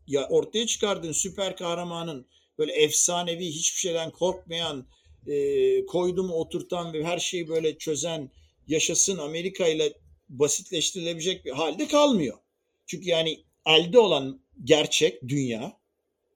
ya 0.08 0.28
ortaya 0.30 0.68
çıkardığın 0.68 1.12
süper 1.12 1.58
kahramanın 1.58 2.26
böyle 2.58 2.72
efsanevi 2.72 3.46
hiçbir 3.46 3.80
şeyden 3.80 4.12
korkmayan 4.12 4.88
e, 5.28 5.86
koydu 5.86 6.32
oturtan 6.32 6.94
ve 6.94 7.04
her 7.04 7.20
şeyi 7.20 7.48
böyle 7.48 7.78
çözen 7.78 8.32
yaşasın 8.68 9.18
Amerika 9.18 9.68
ile 9.68 9.94
basitleştirilebilecek 10.30 11.46
bir 11.46 11.52
halde 11.52 11.88
kalmıyor. 11.88 12.38
Çünkü 12.86 13.10
yani 13.10 13.44
elde 13.66 14.00
olan 14.00 14.42
gerçek 14.64 15.28
dünya 15.28 15.80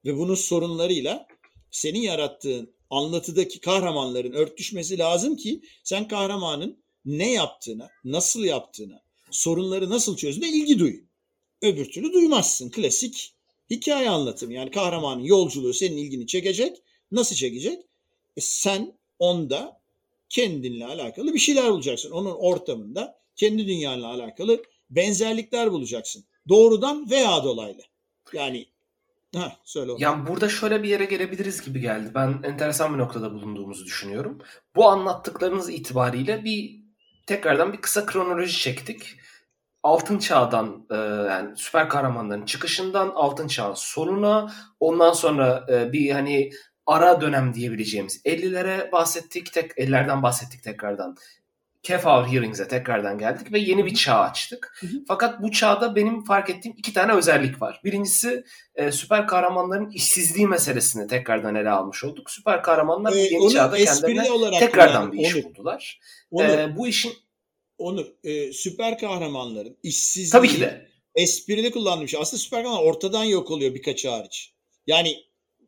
ve 0.05 0.17
bunun 0.17 0.35
sorunlarıyla 0.35 1.27
senin 1.71 2.01
yarattığın 2.01 2.75
anlatıdaki 2.89 3.59
kahramanların 3.59 4.33
örtüşmesi 4.33 4.97
lazım 4.97 5.35
ki 5.35 5.61
sen 5.83 6.07
kahramanın 6.07 6.83
ne 7.05 7.31
yaptığına, 7.31 7.89
nasıl 8.03 8.43
yaptığına, 8.43 9.03
sorunları 9.31 9.89
nasıl 9.89 10.17
çözdüğüne 10.17 10.49
ilgi 10.49 10.79
duy. 10.79 11.03
Öbür 11.61 11.91
türlü 11.91 12.13
duymazsın. 12.13 12.69
Klasik 12.69 13.34
hikaye 13.69 14.09
anlatımı. 14.09 14.53
Yani 14.53 14.71
kahramanın 14.71 15.23
yolculuğu 15.23 15.73
senin 15.73 15.97
ilgini 15.97 16.27
çekecek. 16.27 16.77
Nasıl 17.11 17.35
çekecek? 17.35 17.79
E 18.37 18.41
sen 18.41 18.93
onda 19.19 19.81
kendinle 20.29 20.85
alakalı 20.85 21.33
bir 21.33 21.39
şeyler 21.39 21.71
bulacaksın. 21.71 22.11
Onun 22.11 22.31
ortamında 22.31 23.19
kendi 23.35 23.67
dünyanla 23.67 24.07
alakalı 24.07 24.63
benzerlikler 24.89 25.71
bulacaksın. 25.71 26.23
Doğrudan 26.49 27.09
veya 27.09 27.43
dolaylı. 27.43 27.81
Yani 28.33 28.65
ha 29.35 29.57
söyle 29.63 29.91
onu. 29.91 30.01
Yani 30.01 30.27
burada 30.27 30.49
şöyle 30.49 30.83
bir 30.83 30.89
yere 30.89 31.05
gelebiliriz 31.05 31.61
gibi 31.61 31.81
geldi. 31.81 32.11
Ben 32.15 32.39
enteresan 32.43 32.93
bir 32.93 32.99
noktada 32.99 33.33
bulunduğumuzu 33.33 33.85
düşünüyorum. 33.85 34.41
Bu 34.75 34.89
anlattıklarınız 34.89 35.69
itibariyle 35.69 36.43
bir 36.43 36.85
tekrardan 37.27 37.73
bir 37.73 37.81
kısa 37.81 38.05
kronoloji 38.05 38.59
çektik. 38.59 39.03
Altın 39.85 40.19
Çağ'dan 40.19 40.85
e, 40.91 40.95
yani 41.31 41.57
süper 41.57 41.89
kahramanların 41.89 42.45
çıkışından 42.45 43.11
Altın 43.15 43.47
Çağ'ın 43.47 43.73
sonuna 43.73 44.53
ondan 44.79 45.13
sonra 45.13 45.65
e, 45.69 45.93
bir 45.93 46.11
hani 46.11 46.49
ara 46.85 47.21
dönem 47.21 47.53
diyebileceğimiz 47.53 48.21
50'lere 48.25 48.91
bahsettik. 48.91 49.53
Tek 49.53 49.71
50'lerden 49.71 50.23
bahsettik 50.23 50.63
tekrardan. 50.63 51.15
Kev 51.83 52.05
Our 52.05 52.27
Hearings'e 52.27 52.67
tekrardan 52.67 53.17
geldik 53.17 53.53
ve 53.53 53.59
yeni 53.59 53.85
bir 53.85 53.93
çağ 53.93 54.19
açtık. 54.19 54.83
Fakat 55.07 55.41
bu 55.41 55.51
çağda 55.51 55.95
benim 55.95 56.23
fark 56.23 56.49
ettiğim 56.49 56.75
iki 56.77 56.93
tane 56.93 57.13
özellik 57.13 57.61
var. 57.61 57.81
Birincisi 57.83 58.43
e, 58.75 58.91
süper 58.91 59.27
kahramanların 59.27 59.89
işsizliği 59.89 60.47
meselesini 60.47 61.07
tekrardan 61.07 61.55
ele 61.55 61.69
almış 61.69 62.03
olduk. 62.03 62.31
Süper 62.31 62.63
kahramanlar 62.63 63.13
ee, 63.13 63.17
yeni 63.17 63.49
çağda 63.49 63.77
kendilerine 63.77 64.59
tekrardan 64.59 65.11
bir 65.11 65.19
iş 65.19 65.35
onu, 65.35 65.43
buldular. 65.43 65.99
Onu, 66.31 66.43
e, 66.43 66.75
bu 66.77 66.87
işin 66.87 67.13
Onur, 67.77 68.05
e, 68.23 68.53
süper 68.53 68.97
kahramanların 68.97 69.77
işsizliği 69.83 70.31
Tabii 70.31 70.47
ki 70.47 70.61
de. 70.61 70.87
esprili 71.15 71.71
kullandığım 71.71 72.07
şey. 72.07 72.19
Aslında 72.21 72.41
süper 72.43 72.63
kahraman 72.63 72.83
ortadan 72.83 73.23
yok 73.23 73.51
oluyor 73.51 73.73
birkaç 73.75 74.05
hariç. 74.05 74.53
Yani 74.87 75.15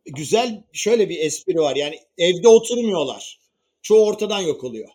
güzel 0.05 0.63
şöyle 0.73 1.09
bir 1.09 1.19
espri 1.19 1.55
var. 1.55 1.75
Yani 1.75 1.99
evde 2.17 2.47
oturmuyorlar. 2.47 3.39
Çoğu 3.81 4.05
ortadan 4.05 4.39
yok 4.39 4.63
oluyor. 4.63 4.89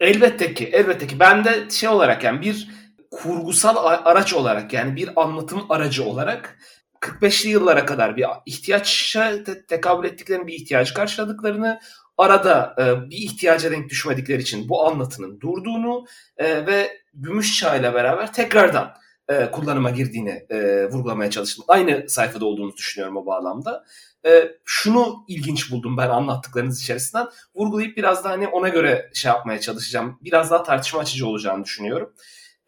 Elbette 0.00 0.54
ki, 0.54 0.70
elbette 0.72 1.06
ki. 1.06 1.20
Ben 1.20 1.44
de 1.44 1.70
şey 1.70 1.88
olarak 1.88 2.24
yani 2.24 2.40
bir 2.40 2.68
kurgusal 3.10 3.76
araç 4.04 4.34
olarak 4.34 4.72
yani 4.72 4.96
bir 4.96 5.22
anlatım 5.22 5.66
aracı 5.68 6.04
olarak 6.04 6.58
45'li 7.00 7.50
yıllara 7.50 7.86
kadar 7.86 8.16
bir 8.16 8.26
ihtiyaça 8.46 9.44
te- 9.44 9.66
tekabül 9.66 10.08
ettiklerini, 10.08 10.46
bir 10.46 10.54
ihtiyacı 10.54 10.94
karşıladıklarını 10.94 11.80
arada 12.22 12.74
e, 12.78 13.10
bir 13.10 13.16
ihtiyaca 13.16 13.70
denk 13.70 13.90
düşmedikleri 13.90 14.42
için 14.42 14.68
bu 14.68 14.86
anlatının 14.86 15.40
durduğunu 15.40 16.04
e, 16.36 16.66
ve 16.66 17.00
Gümüş 17.14 17.58
Çağ 17.58 17.76
ile 17.76 17.94
beraber 17.94 18.32
tekrardan 18.32 18.94
e, 19.28 19.50
kullanıma 19.50 19.90
girdiğini 19.90 20.46
e, 20.50 20.86
vurgulamaya 20.88 21.30
çalıştım. 21.30 21.64
Aynı 21.68 22.08
sayfada 22.08 22.46
olduğunu 22.46 22.76
düşünüyorum 22.76 23.16
o 23.16 23.26
bağlamda. 23.26 23.84
E, 24.26 24.52
şunu 24.64 25.24
ilginç 25.28 25.72
buldum 25.72 25.96
ben 25.96 26.08
anlattıklarınız 26.08 26.82
içerisinden. 26.82 27.26
Vurgulayıp 27.54 27.96
biraz 27.96 28.24
da 28.24 28.30
hani 28.30 28.48
ona 28.48 28.68
göre 28.68 29.10
şey 29.14 29.28
yapmaya 29.28 29.60
çalışacağım. 29.60 30.18
Biraz 30.20 30.50
daha 30.50 30.62
tartışma 30.62 31.00
açıcı 31.00 31.26
olacağını 31.26 31.64
düşünüyorum. 31.64 32.14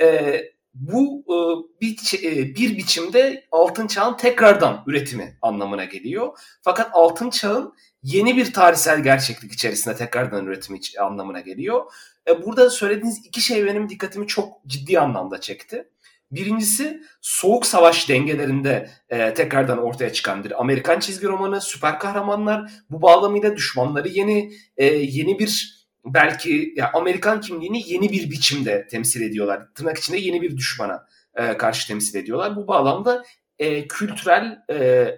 E, 0.01 0.41
bu 0.75 1.25
e, 1.27 1.37
bir, 1.81 2.25
e, 2.25 2.55
bir 2.55 2.77
biçimde 2.77 3.45
altın 3.51 3.87
çağın 3.87 4.17
tekrardan 4.17 4.85
üretimi 4.87 5.39
anlamına 5.43 5.85
geliyor. 5.85 6.39
Fakat 6.63 6.91
altın 6.93 7.31
çağın 7.31 7.75
yeni 8.03 8.37
bir 8.37 8.53
tarihsel 8.53 9.03
gerçeklik 9.03 9.53
içerisinde 9.53 9.97
tekrardan 9.97 10.47
üretimi 10.47 10.79
anlamına 11.01 11.41
geliyor. 11.41 11.93
E, 12.29 12.43
burada 12.43 12.71
söylediğiniz 12.71 13.27
iki 13.27 13.41
şey 13.41 13.67
benim 13.67 13.89
dikkatimi 13.89 14.27
çok 14.27 14.67
ciddi 14.67 15.01
anlamda 15.01 15.41
çekti. 15.41 15.89
Birincisi 16.31 17.03
soğuk 17.21 17.67
savaş 17.67 18.09
dengelerinde 18.09 18.91
e, 19.09 19.35
tekrardan 19.35 19.79
ortaya 19.79 20.13
çıkan 20.13 20.45
bir 20.45 20.61
Amerikan 20.61 21.01
çizgi 21.01 21.27
romanı, 21.27 21.61
süper 21.61 21.99
kahramanlar 21.99 22.73
bu 22.91 23.03
bağlamıyla 23.03 23.57
düşmanları 23.57 24.09
yeni 24.09 24.53
e, 24.77 24.85
yeni 24.87 25.39
bir 25.39 25.82
belki 26.05 26.73
ya 26.77 26.91
Amerikan 26.95 27.41
kimliğini 27.41 27.91
yeni 27.91 28.13
bir 28.13 28.31
biçimde 28.31 28.87
temsil 28.87 29.23
ediyorlar. 29.23 29.75
Tırnak 29.75 29.99
içinde 29.99 30.19
yeni 30.19 30.43
bir 30.43 30.57
düşmana 30.57 31.07
e, 31.35 31.57
karşı 31.57 31.89
temsil 31.89 32.19
ediyorlar. 32.19 32.57
Bu 32.57 32.69
bağlamda 32.69 33.25
e, 33.59 33.89
kültürel, 33.89 34.59
e, 34.71 35.09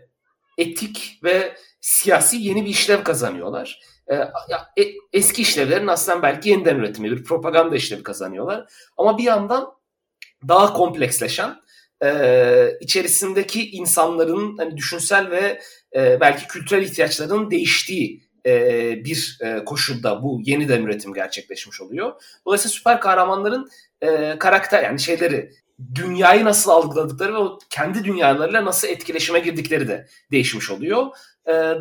etik 0.58 1.20
ve 1.24 1.56
siyasi 1.80 2.36
yeni 2.36 2.64
bir 2.64 2.70
işlev 2.70 3.04
kazanıyorlar. 3.04 3.80
E, 4.06 4.14
e, 4.14 4.94
eski 5.12 5.42
işlevlerin 5.42 5.86
aslında 5.86 6.22
belki 6.22 6.48
yeniden 6.48 6.76
üretimi, 6.76 7.10
bir 7.10 7.24
propaganda 7.24 7.76
işlevi 7.76 8.02
kazanıyorlar. 8.02 8.66
Ama 8.96 9.18
bir 9.18 9.24
yandan 9.24 9.72
daha 10.48 10.72
kompleksleşen, 10.72 11.56
e, 12.04 12.78
içerisindeki 12.80 13.70
insanların 13.70 14.56
hani 14.56 14.76
düşünsel 14.76 15.30
ve 15.30 15.60
e, 15.96 16.20
belki 16.20 16.46
kültürel 16.46 16.82
ihtiyaçlarının 16.82 17.50
değiştiği 17.50 18.24
bir 19.04 19.38
e, 19.40 19.64
koşulda 19.64 20.22
bu 20.22 20.40
yeniden 20.44 20.82
üretim 20.82 21.14
gerçekleşmiş 21.14 21.80
oluyor. 21.80 22.12
Dolayısıyla 22.46 22.72
süper 22.72 23.00
kahramanların 23.00 23.68
karakter 24.38 24.82
yani 24.82 25.00
şeyleri 25.00 25.50
dünyayı 25.94 26.44
nasıl 26.44 26.70
algıladıkları 26.70 27.34
ve 27.34 27.38
o 27.38 27.58
kendi 27.70 28.04
dünyalarıyla 28.04 28.64
nasıl 28.64 28.88
etkileşime 28.88 29.38
girdikleri 29.38 29.88
de 29.88 30.06
değişmiş 30.30 30.70
oluyor. 30.70 31.06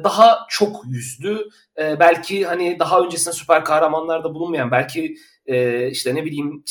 Daha 0.03 0.39
çok 0.49 0.81
yüzlü, 0.85 1.49
belki 1.77 2.45
hani 2.45 2.79
daha 2.79 2.99
öncesinde 2.99 3.35
süper 3.35 3.65
kahramanlarda 3.65 4.33
bulunmayan, 4.33 4.71
belki 4.71 5.15
işte 5.91 6.15
ne 6.15 6.25
bileyim 6.25 6.63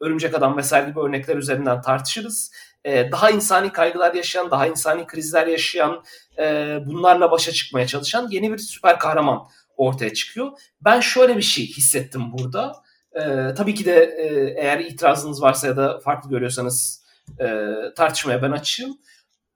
örümcek 0.00 0.34
adam 0.34 0.56
vesaire 0.56 0.90
gibi 0.90 1.00
örnekler 1.00 1.36
üzerinden 1.36 1.82
tartışırız. 1.82 2.52
E, 2.84 3.12
daha 3.12 3.30
insani 3.30 3.72
kaygılar 3.72 4.14
yaşayan, 4.14 4.50
daha 4.50 4.66
insani 4.66 5.06
krizler 5.06 5.46
yaşayan, 5.46 6.04
e, 6.38 6.78
bunlarla 6.86 7.30
başa 7.30 7.52
çıkmaya 7.52 7.86
çalışan 7.86 8.28
yeni 8.30 8.52
bir 8.52 8.58
süper 8.58 8.98
kahraman 8.98 9.48
ortaya 9.76 10.14
çıkıyor. 10.14 10.50
Ben 10.80 11.00
şöyle 11.00 11.36
bir 11.36 11.42
şey 11.42 11.66
hissettim 11.66 12.22
burada. 12.32 12.82
E, 13.12 13.54
tabii 13.54 13.74
ki 13.74 13.84
de 13.84 14.04
e, 14.04 14.54
eğer 14.62 14.78
itirazınız 14.78 15.42
varsa 15.42 15.66
ya 15.66 15.76
da 15.76 16.00
farklı 16.00 16.30
görüyorsanız 16.30 17.04
e, 17.40 17.66
tartışmaya 17.96 18.42
ben 18.42 18.50
açığım. 18.50 18.90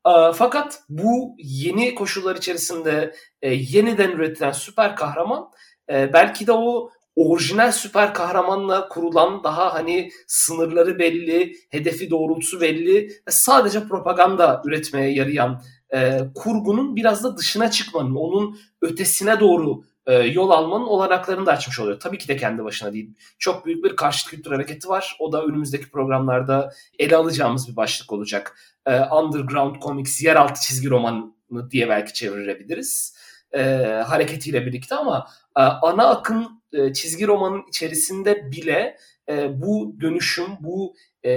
E, 0.07 0.12
fakat 0.35 0.83
bu 0.89 1.37
yeni 1.39 1.95
koşullar 1.95 2.37
içerisinde 2.37 3.15
yeniden 3.43 4.11
üretilen 4.11 4.53
süper 4.53 4.97
kahraman 4.97 5.51
belki 5.89 6.47
de 6.47 6.53
o 6.53 6.91
orijinal 7.17 7.73
süper 7.73 8.15
kahramanla 8.15 8.89
kurulan 8.89 9.45
daha 9.45 9.75
hani 9.75 10.11
sınırları 10.27 10.99
belli, 10.99 11.57
hedefi 11.71 12.11
doğrultusu 12.11 12.61
belli 12.61 13.11
sadece 13.29 13.89
propaganda 13.89 14.63
üretmeye 14.65 15.13
yarayan 15.13 15.63
e, 15.95 16.21
kurgunun 16.35 16.97
biraz 16.97 17.25
da 17.25 17.37
dışına 17.37 17.71
çıkmanın, 17.71 18.15
onun 18.15 18.59
ötesine 18.83 19.41
doğru 19.41 19.83
e, 20.07 20.15
yol 20.15 20.51
almanın 20.51 20.87
olanaklarını 20.87 21.47
da 21.47 21.53
açmış 21.53 21.81
oluyor. 21.81 22.01
Tabii 22.01 22.19
ki 22.19 22.29
de 22.29 22.37
kendi 22.37 22.65
başına 22.65 22.93
değil. 22.93 23.15
Çok 23.39 23.67
büyük 23.67 23.85
bir 23.85 23.97
karşıt 23.97 24.31
kültür 24.31 24.51
hareketi 24.51 24.89
var. 24.89 25.17
O 25.19 25.33
da 25.33 25.45
önümüzdeki 25.45 25.91
programlarda 25.91 26.73
ele 26.99 27.17
alacağımız 27.17 27.69
bir 27.69 27.77
başlık 27.77 28.13
olacak. 28.13 28.59
E, 28.87 29.01
Underground 29.01 29.77
Comics, 29.83 30.23
yeraltı 30.23 30.61
çizgi 30.61 30.91
romanı 30.91 31.33
diye 31.71 31.89
belki 31.89 32.15
çevirebiliriz. 32.15 33.17
E, 33.53 33.63
hareketiyle 34.07 34.67
birlikte 34.67 34.95
ama 34.95 35.27
e, 35.57 35.61
ana 35.61 36.07
akım 36.07 36.56
e, 36.73 36.93
çizgi 36.93 37.27
romanın 37.27 37.65
içerisinde 37.69 38.51
bile 38.53 38.97
e, 39.29 39.61
bu 39.63 39.97
dönüşüm, 40.01 40.49
bu 40.61 40.95
e, 41.25 41.31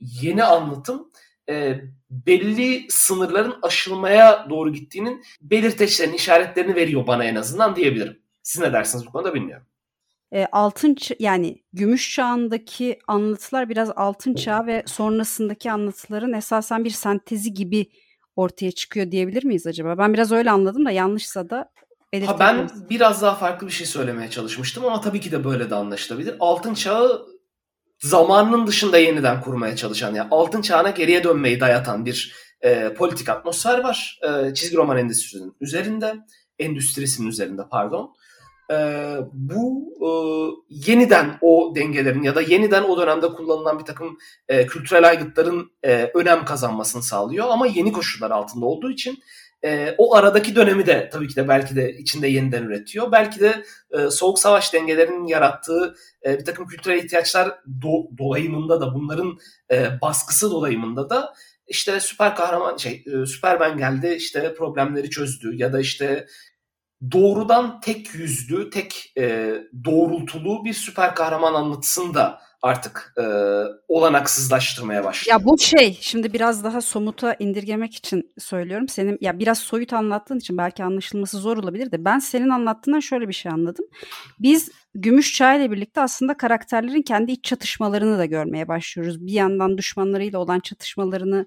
yeni 0.00 0.44
anlatım 0.44 1.10
e, 1.48 1.80
belli 2.10 2.86
sınırların 2.88 3.54
aşılmaya 3.62 4.46
doğru 4.50 4.72
gittiğinin 4.72 5.24
belirteçlerini, 5.40 6.16
işaretlerini 6.16 6.74
veriyor 6.74 7.06
bana 7.06 7.24
en 7.24 7.34
azından 7.34 7.76
diyebilirim. 7.76 8.22
Siz 8.42 8.60
ne 8.60 8.72
dersiniz 8.72 9.06
bu 9.06 9.10
konuda 9.10 9.34
bilmiyorum. 9.34 9.66
E, 10.32 10.46
altın 10.52 10.96
yani 11.18 11.62
gümüş 11.72 12.14
çağındaki 12.14 12.98
anlatılar 13.06 13.68
biraz 13.68 13.90
altın 13.96 14.34
çağ 14.34 14.66
ve 14.66 14.82
sonrasındaki 14.86 15.70
anlatıların 15.70 16.32
esasen 16.32 16.84
bir 16.84 16.90
sentezi 16.90 17.54
gibi 17.54 17.86
ortaya 18.36 18.72
çıkıyor 18.72 19.10
diyebilir 19.10 19.44
miyiz 19.44 19.66
acaba? 19.66 19.98
Ben 19.98 20.14
biraz 20.14 20.32
öyle 20.32 20.50
anladım 20.50 20.84
da 20.84 20.90
yanlışsa 20.90 21.50
da 21.50 21.70
Ha 22.22 22.38
ben 22.38 22.70
biraz 22.90 23.22
daha 23.22 23.34
farklı 23.34 23.66
bir 23.66 23.72
şey 23.72 23.86
söylemeye 23.86 24.30
çalışmıştım 24.30 24.84
ama 24.84 25.00
tabii 25.00 25.20
ki 25.20 25.32
de 25.32 25.44
böyle 25.44 25.70
de 25.70 25.74
anlaşılabilir. 25.74 26.36
Altın 26.40 26.74
çağı 26.74 27.26
zamanının 27.98 28.66
dışında 28.66 28.98
yeniden 28.98 29.40
kurmaya 29.40 29.76
çalışan 29.76 30.14
yani 30.14 30.28
altın 30.30 30.62
çağına 30.62 30.90
geriye 30.90 31.24
dönmeyi 31.24 31.60
dayatan 31.60 32.06
bir 32.06 32.34
e, 32.60 32.94
politik 32.94 33.28
atmosfer 33.28 33.84
var. 33.84 34.20
E, 34.22 34.54
çizgi 34.54 34.76
roman 34.76 34.98
endüstrisinin 34.98 35.56
üzerinde, 35.60 36.14
endüstrisinin 36.58 37.28
üzerinde 37.28 37.62
pardon. 37.70 38.14
E, 38.70 38.76
bu 39.32 39.94
e, 40.00 40.08
yeniden 40.68 41.38
o 41.40 41.72
dengelerin 41.74 42.22
ya 42.22 42.34
da 42.34 42.40
yeniden 42.40 42.82
o 42.82 43.00
dönemde 43.00 43.28
kullanılan 43.28 43.78
bir 43.78 43.84
takım 43.84 44.18
e, 44.48 44.66
kültürel 44.66 45.08
aygıtların 45.08 45.70
e, 45.82 46.10
önem 46.14 46.44
kazanmasını 46.44 47.02
sağlıyor 47.02 47.46
ama 47.48 47.66
yeni 47.66 47.92
koşullar 47.92 48.30
altında 48.30 48.66
olduğu 48.66 48.90
için 48.90 49.18
e, 49.64 49.94
o 49.98 50.14
aradaki 50.14 50.56
dönemi 50.56 50.86
de 50.86 51.10
tabii 51.12 51.28
ki 51.28 51.36
de 51.36 51.48
belki 51.48 51.76
de 51.76 51.96
içinde 51.96 52.28
yeniden 52.28 52.62
üretiyor. 52.62 53.12
Belki 53.12 53.40
de 53.40 53.64
e, 53.90 54.10
soğuk 54.10 54.38
savaş 54.38 54.72
dengelerinin 54.72 55.26
yarattığı 55.26 55.94
e, 56.26 56.38
bir 56.38 56.44
takım 56.44 56.66
kültürel 56.66 57.04
ihtiyaçlar 57.04 57.48
do, 57.82 58.18
dolayımında 58.18 58.80
da 58.80 58.94
bunların 58.94 59.38
e, 59.72 60.00
baskısı 60.02 60.50
dolayımında 60.50 61.10
da 61.10 61.34
işte 61.66 62.00
süper 62.00 62.36
kahraman 62.36 62.76
şey 62.76 63.04
e, 63.06 63.26
Superman 63.26 63.78
geldi 63.78 64.14
işte 64.18 64.54
problemleri 64.54 65.10
çözdü 65.10 65.56
ya 65.56 65.72
da 65.72 65.80
işte 65.80 66.26
doğrudan 67.12 67.80
tek 67.80 68.14
yüzlü, 68.14 68.70
tek 68.70 69.12
e, 69.18 69.54
doğrultulu 69.84 70.64
bir 70.64 70.74
süper 70.74 71.14
kahraman 71.14 71.54
anlatısını 71.54 72.14
da 72.14 72.40
artık 72.64 73.14
e, 73.18 73.24
olanaksızlaştırmaya 73.88 75.04
başlıyor. 75.04 75.40
Ya 75.40 75.44
bu 75.44 75.58
şey 75.58 75.98
şimdi 76.00 76.32
biraz 76.32 76.64
daha 76.64 76.80
somuta 76.80 77.36
indirgemek 77.38 77.94
için 77.94 78.32
söylüyorum. 78.38 78.88
Senin 78.88 79.18
ya 79.20 79.38
biraz 79.38 79.58
soyut 79.58 79.92
anlattığın 79.92 80.38
için 80.38 80.58
belki 80.58 80.84
anlaşılması 80.84 81.38
zor 81.38 81.56
olabilir 81.56 81.90
de 81.92 82.04
ben 82.04 82.18
senin 82.18 82.48
anlattığından 82.48 83.00
şöyle 83.00 83.28
bir 83.28 83.32
şey 83.32 83.52
anladım. 83.52 83.84
Biz 84.38 84.70
Gümüş 84.94 85.34
Çağ 85.34 85.54
ile 85.54 85.70
birlikte 85.70 86.00
aslında 86.00 86.36
karakterlerin 86.36 87.02
kendi 87.02 87.32
iç 87.32 87.44
çatışmalarını 87.44 88.18
da 88.18 88.24
görmeye 88.24 88.68
başlıyoruz. 88.68 89.26
Bir 89.26 89.32
yandan 89.32 89.78
düşmanlarıyla 89.78 90.38
olan 90.38 90.60
çatışmalarını 90.60 91.46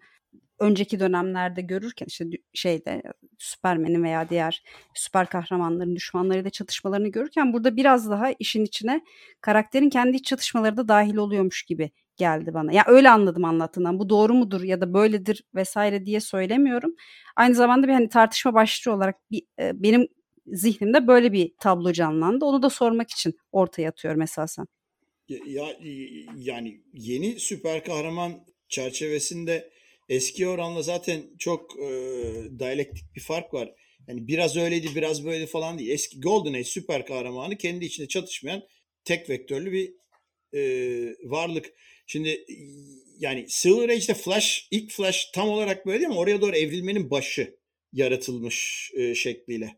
önceki 0.59 0.99
dönemlerde 0.99 1.61
görürken 1.61 2.05
işte 2.05 2.25
şeyde 2.53 3.01
Süpermen'in 3.37 4.03
veya 4.03 4.29
diğer 4.29 4.63
süper 4.93 5.29
kahramanların 5.29 5.95
düşmanlarıyla 5.95 6.49
çatışmalarını 6.49 7.07
görürken 7.07 7.53
burada 7.53 7.75
biraz 7.75 8.09
daha 8.09 8.31
işin 8.39 8.65
içine 8.65 9.01
karakterin 9.41 9.89
kendi 9.89 10.21
çatışmaları 10.21 10.77
da 10.77 10.87
dahil 10.87 11.15
oluyormuş 11.15 11.63
gibi 11.63 11.91
geldi 12.17 12.53
bana. 12.53 12.71
Ya 12.71 12.83
öyle 12.87 13.09
anladım 13.09 13.45
anlattığından. 13.45 13.99
Bu 13.99 14.09
doğru 14.09 14.33
mudur 14.33 14.63
ya 14.63 14.81
da 14.81 14.93
böyledir 14.93 15.43
vesaire 15.55 16.05
diye 16.05 16.19
söylemiyorum. 16.19 16.95
Aynı 17.35 17.55
zamanda 17.55 17.87
bir 17.87 17.93
hani 17.93 18.09
tartışma 18.09 18.53
başlığı 18.53 18.93
olarak 18.93 19.15
bir, 19.31 19.43
e, 19.59 19.71
benim 19.83 20.07
zihnimde 20.47 21.07
böyle 21.07 21.31
bir 21.33 21.51
tablo 21.59 21.91
canlandı. 21.91 22.45
Onu 22.45 22.63
da 22.63 22.69
sormak 22.69 23.11
için 23.11 23.33
ortaya 23.51 23.89
atıyorum 23.89 24.21
esasen. 24.21 24.65
Ya 25.29 25.65
yani 26.35 26.81
yeni 26.93 27.39
süper 27.39 27.83
kahraman 27.83 28.31
çerçevesinde 28.69 29.69
eski 30.09 30.47
oranla 30.47 30.81
zaten 30.81 31.23
çok 31.39 31.79
e, 31.79 31.89
diyalektik 32.59 33.15
bir 33.15 33.21
fark 33.21 33.53
var. 33.53 33.73
Yani 34.07 34.27
biraz 34.27 34.57
öyleydi 34.57 34.87
biraz 34.95 35.25
böyle 35.25 35.47
falan 35.47 35.79
değil. 35.79 35.89
Eski 35.89 36.19
Golden 36.19 36.53
Age 36.53 36.63
süper 36.63 37.05
kahramanı 37.05 37.57
kendi 37.57 37.85
içinde 37.85 38.07
çatışmayan 38.07 38.63
tek 39.03 39.29
vektörlü 39.29 39.71
bir 39.71 39.93
e, 40.53 40.61
varlık. 41.23 41.73
Şimdi 42.07 42.45
yani 43.19 43.45
Silver 43.49 43.89
Age'de 43.89 44.13
Flash, 44.13 44.67
ilk 44.71 44.91
Flash 44.91 45.31
tam 45.33 45.49
olarak 45.49 45.85
böyle 45.85 45.99
değil 45.99 46.09
mi? 46.09 46.17
Oraya 46.17 46.41
doğru 46.41 46.55
evrilmenin 46.55 47.11
başı 47.11 47.57
yaratılmış 47.93 48.91
e, 48.97 49.15
şekliyle. 49.15 49.77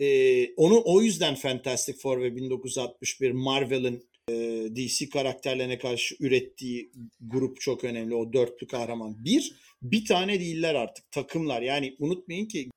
Ee, 0.00 0.54
onu 0.54 0.82
o 0.84 1.02
yüzden 1.02 1.34
Fantastic 1.34 1.98
Four 1.98 2.20
ve 2.20 2.36
1961 2.36 3.30
Marvel'ın 3.30 4.08
e, 4.30 4.68
DC 4.76 5.08
karakterlerine 5.08 5.78
karşı 5.78 6.16
ürettiği 6.20 6.92
grup 7.20 7.60
çok 7.60 7.84
önemli. 7.84 8.14
O 8.14 8.32
dörtlü 8.32 8.66
kahraman. 8.66 9.24
Bir, 9.24 9.52
bir 9.82 10.04
tane 10.04 10.40
değiller 10.40 10.74
artık. 10.74 11.10
Takımlar. 11.10 11.62
Yani 11.62 11.96
unutmayın 11.98 12.46
ki 12.46 12.70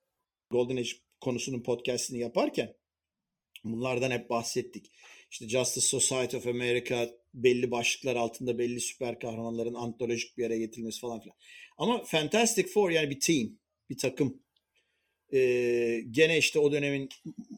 Golden 0.51 0.77
Age 0.77 0.89
konusunun 1.21 1.63
podcastini 1.63 2.19
yaparken 2.19 2.73
bunlardan 3.63 4.11
hep 4.11 4.29
bahsettik. 4.29 4.91
İşte 5.31 5.49
Justice 5.49 5.87
Society 5.87 6.37
of 6.37 6.47
America 6.47 7.09
belli 7.33 7.71
başlıklar 7.71 8.15
altında 8.15 8.59
belli 8.59 8.81
süper 8.81 9.19
kahramanların 9.19 9.73
antolojik 9.73 10.37
bir 10.37 10.43
yere 10.43 10.57
getirilmesi 10.57 10.99
falan 10.99 11.19
filan. 11.19 11.37
Ama 11.77 12.03
Fantastic 12.03 12.67
Four 12.67 12.89
yani 12.89 13.09
bir 13.09 13.19
team, 13.19 13.59
bir 13.89 13.97
takım. 13.97 14.43
Ee, 15.33 16.01
gene 16.11 16.37
işte 16.37 16.59
o 16.59 16.71
dönemin 16.71 17.09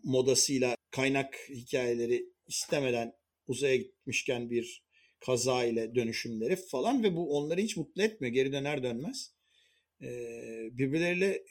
modasıyla 0.03 0.75
kaynak 0.91 1.49
hikayeleri 1.49 2.25
istemeden 2.47 3.13
uzaya 3.51 3.75
gitmişken 3.75 4.49
bir 4.49 4.83
kaza 5.19 5.65
ile 5.65 5.95
dönüşümleri 5.95 6.55
falan 6.55 7.03
ve 7.03 7.15
bu 7.15 7.37
onları 7.37 7.61
hiç 7.61 7.77
mutlu 7.77 8.01
etmiyor. 8.01 8.33
Geri 8.33 8.51
döner 8.51 8.83
dönmez. 8.83 9.31
Birbirleriyle 10.71 11.43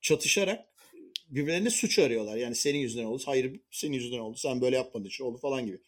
çatışarak 0.00 0.66
birbirlerine 1.28 1.70
suç 1.70 1.98
arıyorlar. 1.98 2.36
Yani 2.36 2.54
senin 2.54 2.78
yüzünden 2.78 3.04
oldu. 3.04 3.22
Hayır 3.26 3.60
senin 3.70 3.92
yüzünden 3.92 4.18
oldu. 4.18 4.36
Sen 4.36 4.60
böyle 4.60 4.76
yapmadın. 4.76 5.08
Şu 5.08 5.24
oldu 5.24 5.38
falan 5.38 5.66
gibi. 5.66 5.78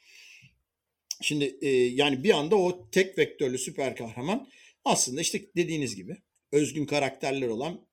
Şimdi 1.22 1.58
yani 1.94 2.24
bir 2.24 2.30
anda 2.30 2.56
o 2.56 2.90
tek 2.90 3.18
vektörlü 3.18 3.58
süper 3.58 3.96
kahraman 3.96 4.48
aslında 4.84 5.20
işte 5.20 5.42
dediğiniz 5.56 5.96
gibi 5.96 6.16
özgün 6.52 6.86
karakterler 6.86 7.48
olan 7.48 7.86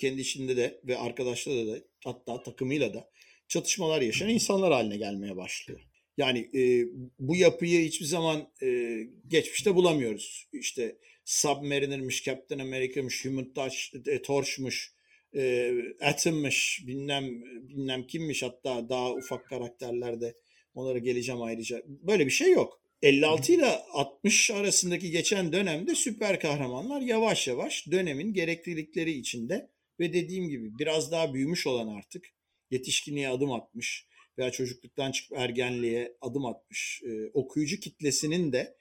kendi 0.00 0.20
içinde 0.20 0.56
de 0.56 0.80
ve 0.84 0.98
arkadaşlarıyla 0.98 1.76
da 1.76 1.80
hatta 2.04 2.42
takımıyla 2.42 2.94
da 2.94 3.10
çatışmalar 3.48 4.02
yaşayan 4.02 4.28
insanlar 4.28 4.72
haline 4.72 4.96
gelmeye 4.96 5.36
başlıyor. 5.36 5.80
Yani 6.16 6.50
e, 6.54 6.86
bu 7.18 7.36
yapıyı 7.36 7.84
hiçbir 7.84 8.06
zaman 8.06 8.48
e, 8.62 8.98
geçmişte 9.28 9.74
bulamıyoruz. 9.74 10.48
İşte 10.52 10.96
Submariner'mış, 11.24 12.24
Captain 12.24 12.58
America'mış, 12.58 13.24
Human 13.24 13.52
Touch, 13.52 13.76
e, 14.06 14.22
Torch'muş, 14.22 14.92
e, 15.34 15.72
Atom'mış, 16.00 16.84
bilmem, 16.86 17.42
bilmem 17.68 18.06
kimmiş 18.06 18.42
hatta 18.42 18.88
daha 18.88 19.12
ufak 19.12 19.46
karakterlerde 19.46 20.34
onlara 20.74 20.98
geleceğim 20.98 21.42
ayrıca. 21.42 21.82
Böyle 21.86 22.26
bir 22.26 22.30
şey 22.30 22.50
yok. 22.52 22.82
56 23.02 23.52
ile 23.52 23.66
60 23.92 24.50
arasındaki 24.50 25.10
geçen 25.10 25.52
dönemde 25.52 25.94
süper 25.94 26.40
kahramanlar 26.40 27.00
yavaş 27.00 27.48
yavaş 27.48 27.86
dönemin 27.90 28.32
gereklilikleri 28.32 29.12
içinde 29.12 29.70
ve 30.00 30.12
dediğim 30.12 30.48
gibi 30.48 30.78
biraz 30.78 31.12
daha 31.12 31.34
büyümüş 31.34 31.66
olan 31.66 31.88
artık 31.88 32.24
yetişkinliğe 32.70 33.28
adım 33.28 33.52
atmış 33.52 34.06
veya 34.38 34.50
çocukluktan 34.50 35.12
çıkıp 35.12 35.38
ergenliğe 35.38 36.16
adım 36.20 36.46
atmış 36.46 37.02
e, 37.06 37.30
okuyucu 37.34 37.80
kitlesinin 37.80 38.52
de 38.52 38.76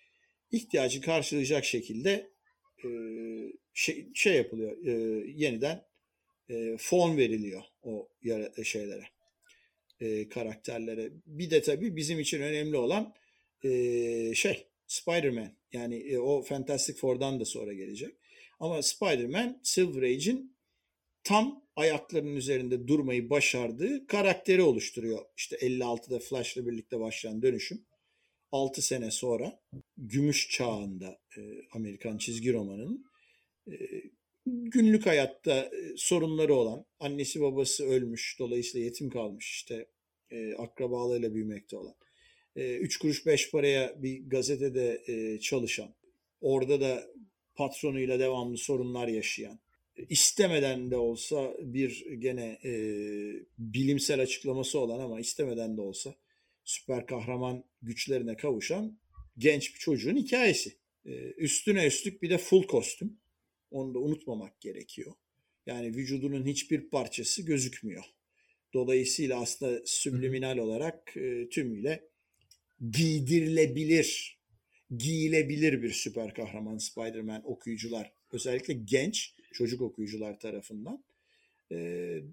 ihtiyacı 0.52 1.02
karşılayacak 1.02 1.66
şekilde 1.66 2.32
e, 2.84 2.90
şey, 3.74 4.08
şey 4.14 4.36
yapılıyor 4.36 4.86
e, 4.86 4.92
yeniden 5.36 5.86
e, 6.50 6.78
fon 6.78 7.18
veriliyor 7.18 7.62
o 7.84 8.10
yara, 8.24 8.64
şeylere 8.64 9.08
e, 10.00 10.30
karakterlere. 10.30 11.10
Bir 11.26 11.50
de 11.50 11.62
tabii 11.62 11.96
bizim 11.96 12.20
için 12.20 12.42
önemli 12.42 12.78
olan 12.78 13.14
e, 13.64 13.70
şey 14.36 14.68
Spider-Man 14.88 15.58
yani 15.74 15.96
e, 15.96 16.18
o 16.18 16.42
Fantastic 16.42 16.94
Four'dan 16.94 17.40
da 17.40 17.46
sonra 17.46 17.74
gelecek. 17.74 18.16
Ama 18.60 18.82
Spider-Man 18.82 19.60
Silver 19.64 20.04
Age'in 20.04 20.58
tam 21.24 21.61
ayaklarının 21.76 22.36
üzerinde 22.36 22.88
durmayı 22.88 23.30
başardığı 23.30 24.08
karakteri 24.08 24.62
oluşturuyor. 24.62 25.26
İşte 25.38 25.56
56'da 25.56 26.20
Flash'la 26.20 26.68
birlikte 26.68 27.00
başlayan 27.00 27.42
dönüşüm. 27.42 27.86
6 28.52 28.82
sene 28.82 29.12
sonra 29.12 29.60
gümüş 29.98 30.50
çağında 30.50 31.20
e, 31.38 31.42
Amerikan 31.74 32.18
çizgi 32.18 32.54
romanının 32.54 33.06
e, 33.68 33.74
günlük 34.46 35.06
hayatta 35.06 35.56
e, 35.56 35.98
sorunları 35.98 36.54
olan, 36.54 36.86
annesi 37.00 37.42
babası 37.42 37.86
ölmüş, 37.86 38.36
dolayısıyla 38.40 38.86
yetim 38.86 39.10
kalmış 39.10 39.52
işte 39.52 39.88
e, 40.32 40.54
akrabalarıyla 40.54 41.34
büyümekte 41.34 41.78
olan, 41.78 41.96
e, 42.56 42.88
kuruş 43.02 43.26
beş 43.26 43.52
paraya 43.52 44.04
bir 44.04 44.30
gazetede 44.30 45.04
e, 45.08 45.40
çalışan, 45.40 45.96
orada 46.42 46.82
da 46.82 47.08
patronuyla 47.56 48.20
devamlı 48.20 48.58
sorunlar 48.58 49.08
yaşayan, 49.08 49.60
istemeden 50.10 50.92
de 50.92 50.98
olsa 50.98 51.54
bir 51.60 52.06
gene 52.18 52.60
e, 52.64 52.74
bilimsel 53.58 54.22
açıklaması 54.22 54.80
olan 54.80 55.00
ama 55.00 55.20
istemeden 55.20 55.78
de 55.78 55.82
olsa 55.82 56.16
süper 56.64 57.06
kahraman 57.06 57.64
güçlerine 57.82 58.38
kavuşan 58.38 59.00
genç 59.38 59.74
bir 59.74 59.80
çocuğun 59.80 60.16
hikayesi. 60.16 60.78
E, 61.06 61.12
üstüne 61.32 61.88
üstlük 61.88 62.22
bir 62.22 62.30
de 62.30 62.38
full 62.38 62.64
kostüm. 62.64 63.20
Onu 63.72 63.94
da 63.94 64.00
unutmamak 64.00 64.62
gerekiyor. 64.62 65.14
Yani 65.66 65.96
vücudunun 65.96 66.46
hiçbir 66.46 66.90
parçası 66.90 67.46
gözükmüyor. 67.46 68.04
Dolayısıyla 68.74 69.42
aslında 69.42 69.82
subliminal 69.86 70.58
olarak 70.58 71.18
e, 71.18 71.50
tümüyle 71.50 72.10
giydirilebilir, 72.92 74.40
giyilebilir 74.98 75.84
bir 75.84 75.92
süper 75.92 76.34
kahraman 76.34 76.78
Spider-Man 76.78 77.42
okuyucular. 77.46 78.14
Özellikle 78.32 78.74
genç 78.74 79.36
çocuk 79.54 79.82
okuyucular 79.82 80.40
tarafından. 80.40 81.04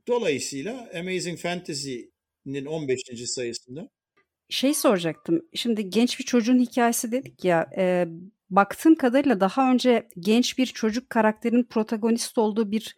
Dolayısıyla 0.07 0.91
Amazing 0.95 1.39
Fantasy'nin 1.39 2.67
15. 2.67 3.01
sayısında 3.27 3.91
şey 4.49 4.75
soracaktım. 4.75 5.43
Şimdi 5.55 5.91
genç 5.91 6.19
bir 6.19 6.25
çocuğun 6.25 6.59
hikayesi 6.59 7.13
dedik 7.13 7.45
ya. 7.45 7.71
E, 7.79 8.07
baktığım 8.51 8.95
kadarıyla 8.95 9.41
daha 9.41 9.73
önce 9.73 10.09
genç 10.19 10.59
bir 10.59 10.67
çocuk 10.67 11.11
karakterin 11.11 11.65
protagonist 11.65 12.39
olduğu 12.39 12.71
bir 12.71 12.97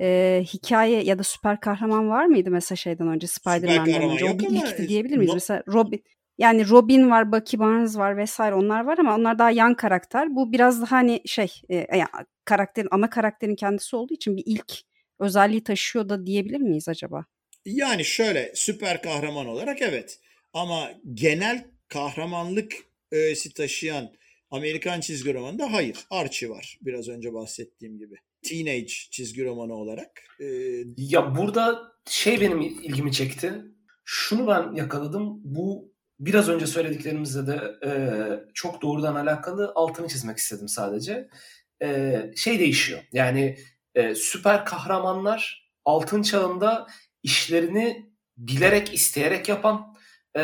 e, 0.00 0.42
hikaye 0.54 1.02
ya 1.02 1.18
da 1.18 1.22
süper 1.22 1.60
kahraman 1.60 2.08
var 2.08 2.26
mıydı 2.26 2.50
mesela 2.50 2.76
şeyden 2.76 3.08
önce 3.08 3.26
Spider-Man'den 3.26 4.10
önce? 4.10 4.24
O 4.24 4.38
bir 4.38 4.50
ilkti 4.50 4.88
diyebilir 4.88 5.16
miyiz? 5.16 5.28
No. 5.28 5.34
Mesela 5.34 5.62
Robin 5.68 6.04
yani 6.40 6.68
Robin 6.68 7.10
var, 7.10 7.32
Bucky 7.32 7.60
Barnes 7.60 7.96
var 7.96 8.16
vesaire 8.16 8.54
onlar 8.54 8.84
var 8.84 8.98
ama 8.98 9.14
onlar 9.14 9.38
daha 9.38 9.50
yan 9.50 9.74
karakter. 9.74 10.36
Bu 10.36 10.52
biraz 10.52 10.82
daha 10.82 10.90
hani 10.90 11.22
şey 11.26 11.52
e, 11.68 11.74
yani 11.74 12.08
karakterin 12.44 12.88
ana 12.90 13.10
karakterin 13.10 13.54
kendisi 13.56 13.96
olduğu 13.96 14.14
için 14.14 14.36
bir 14.36 14.42
ilk 14.46 14.72
özelliği 15.18 15.64
taşıyor 15.64 16.08
da 16.08 16.26
diyebilir 16.26 16.60
miyiz 16.60 16.88
acaba? 16.88 17.24
Yani 17.64 18.04
şöyle 18.04 18.52
süper 18.54 19.02
kahraman 19.02 19.46
olarak 19.46 19.82
evet. 19.82 20.20
Ama 20.52 20.90
genel 21.14 21.66
kahramanlık 21.88 22.72
öğesi 23.12 23.54
taşıyan 23.54 24.10
Amerikan 24.50 25.00
çizgi 25.00 25.34
romanında 25.34 25.72
hayır. 25.72 25.96
Archie 26.10 26.48
var 26.48 26.78
biraz 26.82 27.08
önce 27.08 27.32
bahsettiğim 27.32 27.98
gibi. 27.98 28.14
Teenage 28.42 28.92
çizgi 29.10 29.44
romanı 29.44 29.74
olarak. 29.74 30.22
Ee... 30.40 30.46
Ya 30.96 31.36
burada 31.36 31.92
şey 32.08 32.40
benim 32.40 32.60
ilgimi 32.60 33.12
çekti. 33.12 33.52
Şunu 34.04 34.46
ben 34.46 34.74
yakaladım. 34.74 35.40
Bu 35.44 35.92
biraz 36.20 36.48
önce 36.48 36.66
söylediklerimizle 36.66 37.46
de 37.46 37.78
e, 37.84 37.90
çok 38.54 38.82
doğrudan 38.82 39.14
alakalı 39.14 39.72
altını 39.74 40.08
çizmek 40.08 40.38
istedim 40.38 40.68
sadece. 40.68 41.28
E, 41.82 42.20
şey 42.36 42.58
değişiyor. 42.58 43.00
Yani 43.12 43.58
e, 43.94 44.14
süper 44.14 44.64
kahramanlar 44.64 45.70
altın 45.84 46.22
çağında 46.22 46.86
işlerini 47.22 48.10
bilerek 48.36 48.94
isteyerek 48.94 49.48
yapan 49.48 49.94
e, 50.34 50.42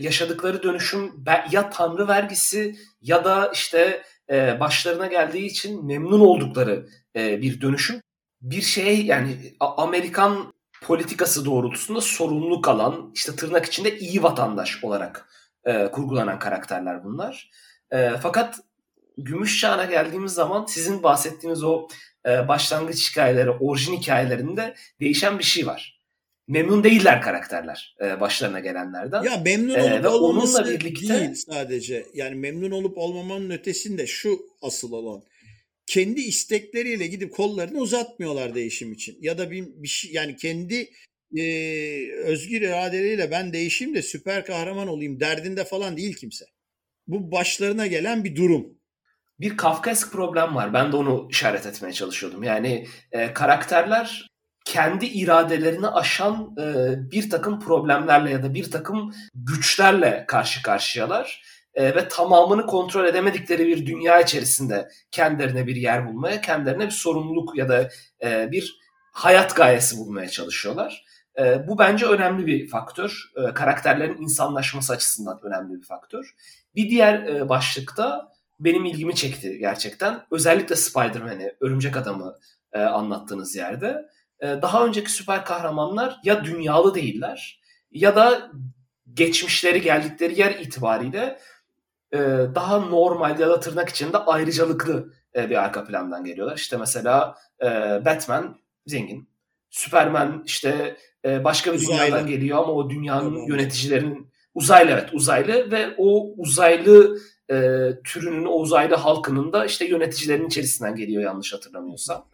yaşadıkları 0.00 0.62
dönüşüm 0.62 1.24
ya 1.52 1.70
tanrı 1.70 2.08
vergisi 2.08 2.76
ya 3.02 3.24
da 3.24 3.50
işte 3.54 4.02
e, 4.30 4.60
başlarına 4.60 5.06
geldiği 5.06 5.46
için 5.46 5.86
memnun 5.86 6.20
oldukları 6.20 6.88
e, 7.16 7.42
bir 7.42 7.60
dönüşüm. 7.60 8.00
Bir 8.42 8.62
şey 8.62 9.06
yani 9.06 9.54
Amerikan 9.60 10.52
politikası 10.82 11.44
doğrultusunda 11.44 12.00
sorumluluk 12.00 12.68
alan 12.68 13.12
işte 13.14 13.36
tırnak 13.36 13.66
içinde 13.66 13.98
iyi 13.98 14.22
vatandaş 14.22 14.84
olarak 14.84 15.28
e, 15.64 15.90
kurgulanan 15.90 16.38
karakterler 16.38 17.04
bunlar. 17.04 17.50
E, 17.90 18.10
fakat 18.22 18.60
gümüş 19.18 19.60
çağına 19.60 19.84
geldiğimiz 19.84 20.32
zaman 20.32 20.66
sizin 20.66 21.02
bahsettiğiniz 21.02 21.64
o 21.64 21.88
e, 22.26 22.48
başlangıç 22.48 23.10
hikayeleri, 23.10 23.50
orijin 23.50 23.96
hikayelerinde 23.96 24.74
değişen 25.00 25.38
bir 25.38 25.44
şey 25.44 25.66
var. 25.66 25.98
Memnun 26.48 26.84
değiller 26.84 27.22
karakterler 27.22 27.96
e, 28.00 28.20
başlarına 28.20 28.60
gelenlerden. 28.60 29.22
Ya 29.22 29.36
memnun 29.44 29.74
olup 29.74 30.04
e, 30.04 30.08
olmaması 30.08 30.58
onunla 30.58 30.70
birlikte... 30.70 31.08
değil 31.08 31.34
sadece. 31.34 32.06
Yani 32.14 32.34
memnun 32.34 32.70
olup 32.70 32.98
olmamanın 32.98 33.50
ötesinde 33.50 34.06
şu 34.06 34.40
asıl 34.62 34.92
olan 34.92 35.22
kendi 35.88 36.20
istekleriyle 36.20 37.06
gidip 37.06 37.34
kollarını 37.34 37.78
uzatmıyorlar 37.78 38.54
değişim 38.54 38.92
için. 38.92 39.18
Ya 39.20 39.38
da 39.38 39.50
bir, 39.50 39.66
bir 39.66 39.88
şey 39.88 40.12
yani 40.12 40.36
kendi 40.36 40.90
e, 41.36 41.42
özgür 42.12 42.60
iradeleriyle 42.62 43.30
ben 43.30 43.52
değişeyim 43.52 43.94
de 43.94 44.02
süper 44.02 44.44
kahraman 44.44 44.88
olayım 44.88 45.20
derdinde 45.20 45.64
falan 45.64 45.96
değil 45.96 46.16
kimse. 46.16 46.44
Bu 47.06 47.32
başlarına 47.32 47.86
gelen 47.86 48.24
bir 48.24 48.36
durum. 48.36 48.78
Bir 49.40 49.56
Kafkaesk 49.56 50.12
problem 50.12 50.54
var. 50.54 50.72
Ben 50.72 50.92
de 50.92 50.96
onu 50.96 51.28
işaret 51.30 51.66
etmeye 51.66 51.92
çalışıyordum. 51.92 52.42
Yani 52.42 52.86
e, 53.12 53.34
karakterler 53.34 54.28
kendi 54.64 55.06
iradelerini 55.06 55.86
aşan 55.86 56.56
e, 56.60 56.94
bir 57.10 57.30
takım 57.30 57.60
problemlerle 57.60 58.30
ya 58.30 58.42
da 58.42 58.54
bir 58.54 58.70
takım 58.70 59.14
güçlerle 59.34 60.24
karşı 60.28 60.62
karşıyalar 60.62 61.42
e, 61.78 61.94
ve 61.94 62.08
tamamını 62.08 62.66
kontrol 62.66 63.04
edemedikleri 63.04 63.66
bir 63.66 63.86
dünya 63.86 64.20
içerisinde 64.20 64.88
kendilerine 65.10 65.66
bir 65.66 65.76
yer 65.76 66.08
bulmaya, 66.08 66.40
kendilerine 66.40 66.86
bir 66.86 66.90
sorumluluk 66.90 67.56
ya 67.56 67.68
da 67.68 67.90
e, 68.22 68.52
bir 68.52 68.78
hayat 69.12 69.56
gayesi 69.56 69.98
bulmaya 69.98 70.28
çalışıyorlar. 70.28 71.04
E, 71.38 71.68
bu 71.68 71.78
bence 71.78 72.06
önemli 72.06 72.46
bir 72.46 72.68
faktör. 72.68 73.30
E, 73.36 73.54
karakterlerin 73.54 74.22
insanlaşması 74.22 74.92
açısından 74.92 75.40
önemli 75.42 75.80
bir 75.80 75.86
faktör. 75.86 76.34
Bir 76.74 76.90
diğer 76.90 77.22
e, 77.22 77.48
başlıkta 77.48 78.32
benim 78.60 78.84
ilgimi 78.84 79.14
çekti 79.14 79.58
gerçekten. 79.58 80.20
Özellikle 80.30 80.76
Spider-Man'i, 80.76 81.54
Örümcek 81.60 81.96
Adam'ı 81.96 82.38
e, 82.72 82.80
anlattığınız 82.80 83.56
yerde. 83.56 84.08
Daha 84.42 84.86
önceki 84.86 85.12
süper 85.12 85.44
kahramanlar 85.44 86.20
ya 86.24 86.44
dünyalı 86.44 86.94
değiller 86.94 87.60
ya 87.90 88.16
da 88.16 88.50
geçmişleri 89.14 89.80
geldikleri 89.80 90.40
yer 90.40 90.50
itibariyle 90.50 91.38
e, 92.12 92.18
daha 92.54 92.78
normal 92.78 93.40
ya 93.40 93.48
da 93.48 93.60
tırnak 93.60 93.88
içinde 93.88 94.18
ayrıcalıklı 94.18 95.12
e, 95.36 95.50
bir 95.50 95.64
arka 95.64 95.84
plandan 95.84 96.24
geliyorlar. 96.24 96.56
İşte 96.56 96.76
mesela 96.76 97.34
e, 97.62 97.66
Batman 98.04 98.56
zengin, 98.86 99.28
Superman 99.70 100.42
işte 100.46 100.96
e, 101.24 101.44
başka 101.44 101.72
bir 101.72 101.78
uzaylı. 101.78 102.02
dünyadan 102.02 102.26
geliyor 102.26 102.58
ama 102.58 102.72
o 102.72 102.90
dünyanın 102.90 103.38
evet. 103.38 103.48
yöneticilerinin 103.48 104.30
uzaylı 104.54 104.90
evet 104.90 105.08
uzaylı 105.12 105.70
ve 105.70 105.94
o 105.98 106.34
uzaylı 106.36 107.18
e, 107.50 107.88
türünün 108.04 108.44
o 108.44 108.52
uzaylı 108.52 108.94
halkının 108.94 109.52
da 109.52 109.64
işte 109.64 109.84
yöneticilerin 109.84 110.46
içerisinden 110.46 110.94
geliyor 110.94 111.22
yanlış 111.22 111.52
hatırlamıyorsam. 111.52 112.28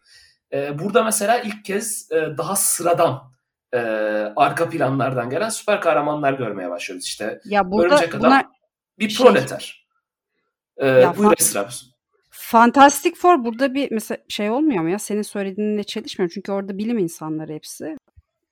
E, 0.53 0.79
burada 0.79 1.05
mesela 1.05 1.39
ilk 1.39 1.65
kez 1.65 2.13
e, 2.13 2.39
daha 2.39 2.57
sıradan 2.57 3.23
e, 3.73 3.79
arka 4.37 4.69
planlardan 4.69 5.31
gelen 5.31 5.49
süper 5.49 5.81
kahramanlar 5.81 6.33
görmeye 6.33 6.71
başlıyoruz. 6.71 7.07
İşte 7.07 7.41
ya 7.45 7.71
burada 7.71 7.95
Örümcek 7.95 8.15
Adam 8.15 8.31
buna 8.31 8.54
bir 8.99 9.09
şey, 9.09 9.27
proleter. 9.27 9.87
E, 10.77 10.87
ya, 10.87 11.17
buyur 11.17 11.33
Esra. 11.39 11.71
Fantastic 12.31 13.15
Four 13.15 13.45
burada 13.45 13.75
bir 13.75 13.91
mesela 13.91 14.19
şey 14.29 14.51
olmuyor 14.51 14.83
mu 14.83 14.91
ya? 14.91 14.99
Senin 14.99 15.23
söylediğinle 15.23 15.85
çelişmiyor. 15.85 16.31
Çünkü 16.35 16.53
orada 16.53 16.79
bilim 16.79 16.99
insanları 16.99 17.53
hepsi. 17.53 17.97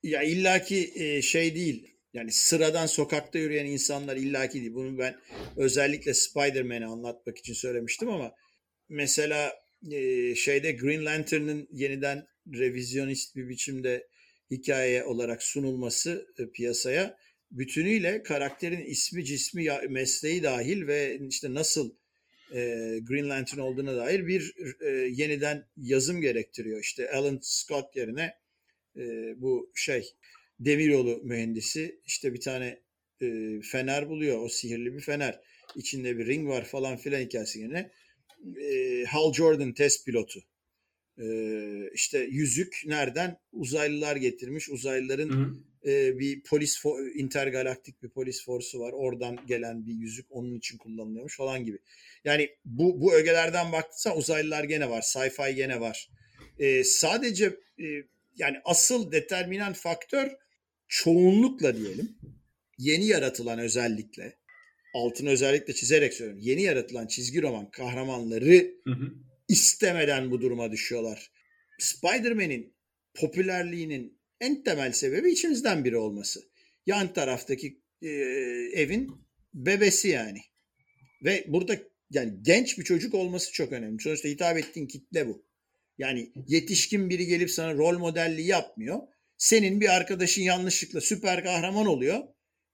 Ya 0.03 0.23
illaki 0.23 0.91
e, 0.95 1.21
şey 1.21 1.55
değil. 1.55 1.93
Yani 2.13 2.31
sıradan 2.31 2.85
sokakta 2.85 3.39
yürüyen 3.39 3.65
insanlar 3.65 4.17
illaki 4.17 4.61
değil. 4.61 4.73
Bunu 4.73 4.97
ben 4.97 5.15
özellikle 5.57 6.13
Spider-Man'i 6.13 6.85
anlatmak 6.85 7.37
için 7.37 7.53
söylemiştim 7.53 8.09
ama 8.09 8.31
mesela 8.89 9.53
e, 9.91 10.35
şeyde 10.35 10.71
Green 10.71 11.05
Lantern'ın 11.05 11.67
yeniden 11.71 12.27
revizyonist 12.53 13.35
bir 13.35 13.49
biçimde 13.49 14.07
hikaye 14.51 15.03
olarak 15.03 15.43
sunulması 15.43 16.27
e, 16.37 16.49
piyasaya 16.49 17.17
bütünüyle 17.53 18.23
karakterin 18.23 18.85
ismi, 18.85 19.25
cismi, 19.25 19.67
mesleği 19.89 20.43
dahil 20.43 20.87
ve 20.87 21.19
işte 21.29 21.53
nasıl 21.53 21.91
e, 22.53 22.59
Green 23.01 23.29
Lantern 23.29 23.59
olduğuna 23.59 23.95
dair 23.95 24.27
bir 24.27 24.55
e, 24.81 24.89
yeniden 24.89 25.65
yazım 25.77 26.21
gerektiriyor. 26.21 26.79
İşte 26.81 27.11
Alan 27.11 27.39
Scott 27.41 27.95
yerine 27.95 28.33
e, 28.97 29.01
bu 29.41 29.71
şey 29.75 30.13
demiryolu 30.59 31.21
mühendisi 31.23 32.01
işte 32.05 32.33
bir 32.33 32.41
tane 32.41 32.79
e, 33.21 33.59
fener 33.61 34.09
buluyor. 34.09 34.41
O 34.41 34.49
sihirli 34.49 34.93
bir 34.93 35.01
fener. 35.01 35.39
İçinde 35.75 36.17
bir 36.17 36.27
ring 36.27 36.47
var 36.47 36.65
falan 36.65 36.97
filan 36.97 37.21
hikayesi 37.21 37.59
yine. 37.59 37.91
E, 38.61 39.03
Hal 39.05 39.33
Jordan 39.33 39.73
test 39.73 40.05
pilotu. 40.05 40.43
E, 41.17 41.25
işte 41.93 42.19
yüzük 42.19 42.81
nereden? 42.85 43.37
Uzaylılar 43.51 44.15
getirmiş. 44.15 44.69
Uzaylıların 44.69 45.29
hı 45.29 45.33
hı 45.33 45.72
e, 45.85 46.19
bir 46.19 46.43
polis 46.43 46.83
intergalaktik 47.15 48.03
bir 48.03 48.09
polis 48.09 48.45
forsu 48.45 48.79
var. 48.79 48.91
Oradan 48.93 49.39
gelen 49.47 49.85
bir 49.85 49.93
yüzük 49.93 50.25
onun 50.29 50.55
için 50.55 50.77
kullanılıyormuş 50.77 51.37
falan 51.37 51.65
gibi. 51.65 51.79
Yani 52.25 52.49
bu 52.65 53.01
bu 53.01 53.13
ögelerden 53.13 53.71
baktıysa 53.71 54.15
uzaylılar 54.15 54.63
gene 54.63 54.89
var. 54.89 55.01
Sci-fi 55.01 55.55
gene 55.55 55.79
var. 55.79 56.09
E, 56.59 56.83
sadece 56.83 57.45
e, 57.79 57.85
yani 58.37 58.57
asıl 58.65 59.11
determinant 59.11 59.77
faktör 59.77 60.31
çoğunlukla 60.87 61.77
diyelim 61.77 62.17
yeni 62.77 63.05
yaratılan 63.05 63.59
özellikle 63.59 64.37
altını 64.93 65.29
özellikle 65.29 65.73
çizerek 65.73 66.13
söylüyorum. 66.13 66.43
Yeni 66.43 66.61
yaratılan 66.61 67.07
çizgi 67.07 67.41
roman 67.41 67.71
kahramanları 67.71 68.73
hı 68.83 68.91
hı. 68.91 69.13
istemeden 69.47 70.31
bu 70.31 70.41
duruma 70.41 70.71
düşüyorlar. 70.71 71.31
Spider-Man'in 71.79 72.73
popülerliğinin 73.13 74.17
en 74.43 74.63
temel 74.63 74.91
sebebi 74.91 75.31
içimizden 75.31 75.85
biri 75.85 75.97
olması. 75.97 76.39
Yan 76.85 77.13
taraftaki 77.13 77.81
e, 78.01 78.09
evin 78.73 79.11
bebesi 79.53 80.07
yani. 80.07 80.39
Ve 81.23 81.45
burada 81.47 81.79
yani 82.11 82.33
genç 82.41 82.77
bir 82.77 82.83
çocuk 82.83 83.13
olması 83.13 83.51
çok 83.51 83.71
önemli. 83.71 84.01
Sonuçta 84.01 84.29
hitap 84.29 84.57
ettiğin 84.57 84.87
kitle 84.87 85.27
bu. 85.27 85.45
Yani 85.97 86.31
yetişkin 86.47 87.09
biri 87.09 87.25
gelip 87.25 87.51
sana 87.51 87.73
rol 87.73 87.99
modelliği 87.99 88.47
yapmıyor. 88.47 88.99
Senin 89.37 89.81
bir 89.81 89.95
arkadaşın 89.95 90.41
yanlışlıkla 90.41 91.01
süper 91.01 91.43
kahraman 91.43 91.85
oluyor 91.85 92.23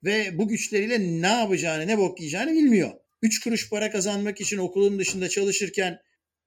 ve 0.04 0.38
bu 0.38 0.48
güçleriyle 0.48 1.22
ne 1.22 1.28
yapacağını, 1.28 1.88
ne 1.88 1.98
bok 1.98 2.20
yiyeceğini 2.20 2.54
bilmiyor. 2.54 2.92
Üç 3.22 3.40
kuruş 3.40 3.70
para 3.70 3.92
kazanmak 3.92 4.42
için 4.42 4.58
okulun 4.58 5.00
dışında 5.00 5.30
çalışırken 5.30 6.00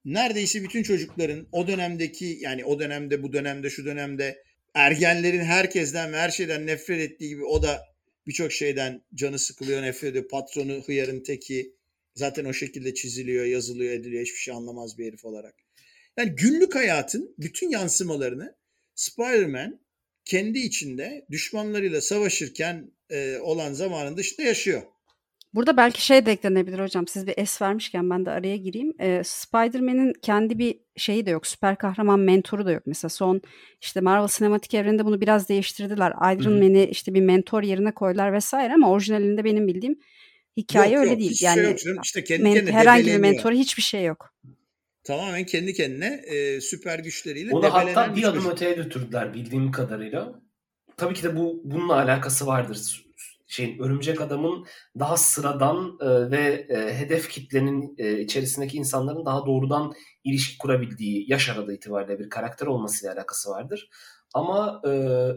neredeyse 0.05 0.63
bütün 0.63 0.83
çocukların 0.83 1.49
o 1.53 1.67
dönemdeki 1.67 2.39
yani 2.41 2.65
o 2.65 2.81
dönemde 2.81 3.23
bu 3.23 3.33
dönemde 3.33 3.71
şu 3.71 3.85
dönemde 3.85 4.43
ergenlerin 4.75 5.45
herkesten 5.45 6.13
ve 6.13 6.17
her 6.17 6.31
şeyden 6.31 6.67
nefret 6.67 7.01
ettiği 7.01 7.29
gibi 7.29 7.45
o 7.45 7.63
da 7.63 7.83
birçok 8.27 8.53
şeyden 8.53 9.03
canı 9.15 9.39
sıkılıyor, 9.39 9.83
nefret 9.83 10.11
ediyor. 10.11 10.29
Patronu 10.29 10.83
hıyarın 10.87 11.23
teki 11.23 11.77
zaten 12.15 12.45
o 12.45 12.53
şekilde 12.53 12.95
çiziliyor, 12.95 13.45
yazılıyor, 13.45 13.93
ediliyor. 13.95 14.23
Hiçbir 14.23 14.39
şey 14.39 14.55
anlamaz 14.55 14.99
bir 14.99 15.07
herif 15.07 15.25
olarak. 15.25 15.55
Yani 16.17 16.31
günlük 16.37 16.75
hayatın 16.75 17.35
bütün 17.39 17.71
yansımalarını 17.71 18.57
Spider-Man 18.95 19.81
kendi 20.25 20.59
içinde 20.59 21.27
düşmanlarıyla 21.31 22.01
savaşırken 22.01 22.93
e, 23.11 23.39
olan 23.39 23.73
zamanın 23.73 24.17
dışında 24.17 24.43
yaşıyor. 24.47 24.83
Burada 25.55 25.77
belki 25.77 26.05
şey 26.05 26.27
de 26.27 26.33
eklenebilir 26.33 26.79
hocam. 26.79 27.09
Siz 27.09 27.27
bir 27.27 27.35
es 27.37 27.63
vermişken 27.63 28.11
ben 28.11 28.27
de 28.27 28.31
araya 28.31 28.57
gireyim. 28.57 28.93
Ee, 29.01 29.23
Spider-Man'in 29.25 30.13
kendi 30.23 30.59
bir 30.59 30.79
şeyi 30.97 31.27
de 31.27 31.31
yok. 31.31 31.47
Süper 31.47 31.79
kahraman 31.79 32.21
mentoru 32.21 32.67
da 32.67 32.73
yok. 32.73 32.83
Mesela 32.87 33.09
son 33.09 33.41
işte 33.81 34.01
Marvel 34.01 34.29
sinematik 34.29 34.75
evreninde 34.75 35.05
bunu 35.05 35.21
biraz 35.21 35.49
değiştirdiler. 35.49 36.11
Iron 36.11 36.53
Man'i 36.53 36.85
işte 36.85 37.15
bir 37.15 37.21
mentor 37.21 37.63
yerine 37.63 37.93
koydular 37.95 38.33
vesaire 38.33 38.75
ama 38.75 38.91
orijinalinde 38.91 39.45
benim 39.45 39.67
bildiğim 39.67 39.99
hikaye 40.57 40.93
yok, 40.93 41.01
öyle 41.01 41.11
yok, 41.11 41.21
değil. 41.21 41.35
Şey 41.35 41.47
yani 41.47 41.81
şey 41.81 41.93
yok 41.93 42.05
İşte 42.05 42.25
kendi 42.25 42.43
men- 42.43 42.67
herhangi 42.67 43.07
bir 43.07 43.19
mentoru 43.19 43.55
hiçbir 43.55 43.83
şey 43.83 44.05
yok. 44.05 44.35
Tamamen 45.05 45.47
kendi 45.47 45.73
kendine 45.73 46.23
e, 46.27 46.61
süper 46.61 46.99
güçleriyle 46.99 47.55
Onu 47.55 47.73
hatta 47.73 48.17
bir 48.17 48.25
adım 48.25 48.51
öteye 48.51 48.73
götürdüler 48.73 49.35
bildiğim 49.35 49.71
kadarıyla. 49.71 50.41
Tabii 50.97 51.15
ki 51.15 51.23
de 51.23 51.37
bu 51.37 51.61
bununla 51.65 51.95
alakası 51.95 52.47
vardır 52.47 53.12
şeyin 53.53 53.79
örümcek 53.79 54.21
adamın 54.21 54.67
daha 54.99 55.17
sıradan 55.17 55.99
e, 56.01 56.31
ve 56.31 56.67
e, 56.69 56.99
hedef 56.99 57.31
kitlenin 57.31 57.95
e, 57.99 58.21
içerisindeki 58.21 58.77
insanların 58.77 59.27
daha 59.27 59.47
doğrudan 59.47 59.93
ilişki 60.25 60.59
kurabildiği 60.59 61.31
yaş 61.31 61.49
aralığı 61.49 61.75
itibariyle 61.75 62.19
bir 62.19 62.31
karakter 62.31 62.67
olmasıyla 62.67 63.15
alakası 63.15 63.51
vardır. 63.51 63.91
Ama 64.35 64.83
e, 64.87 64.91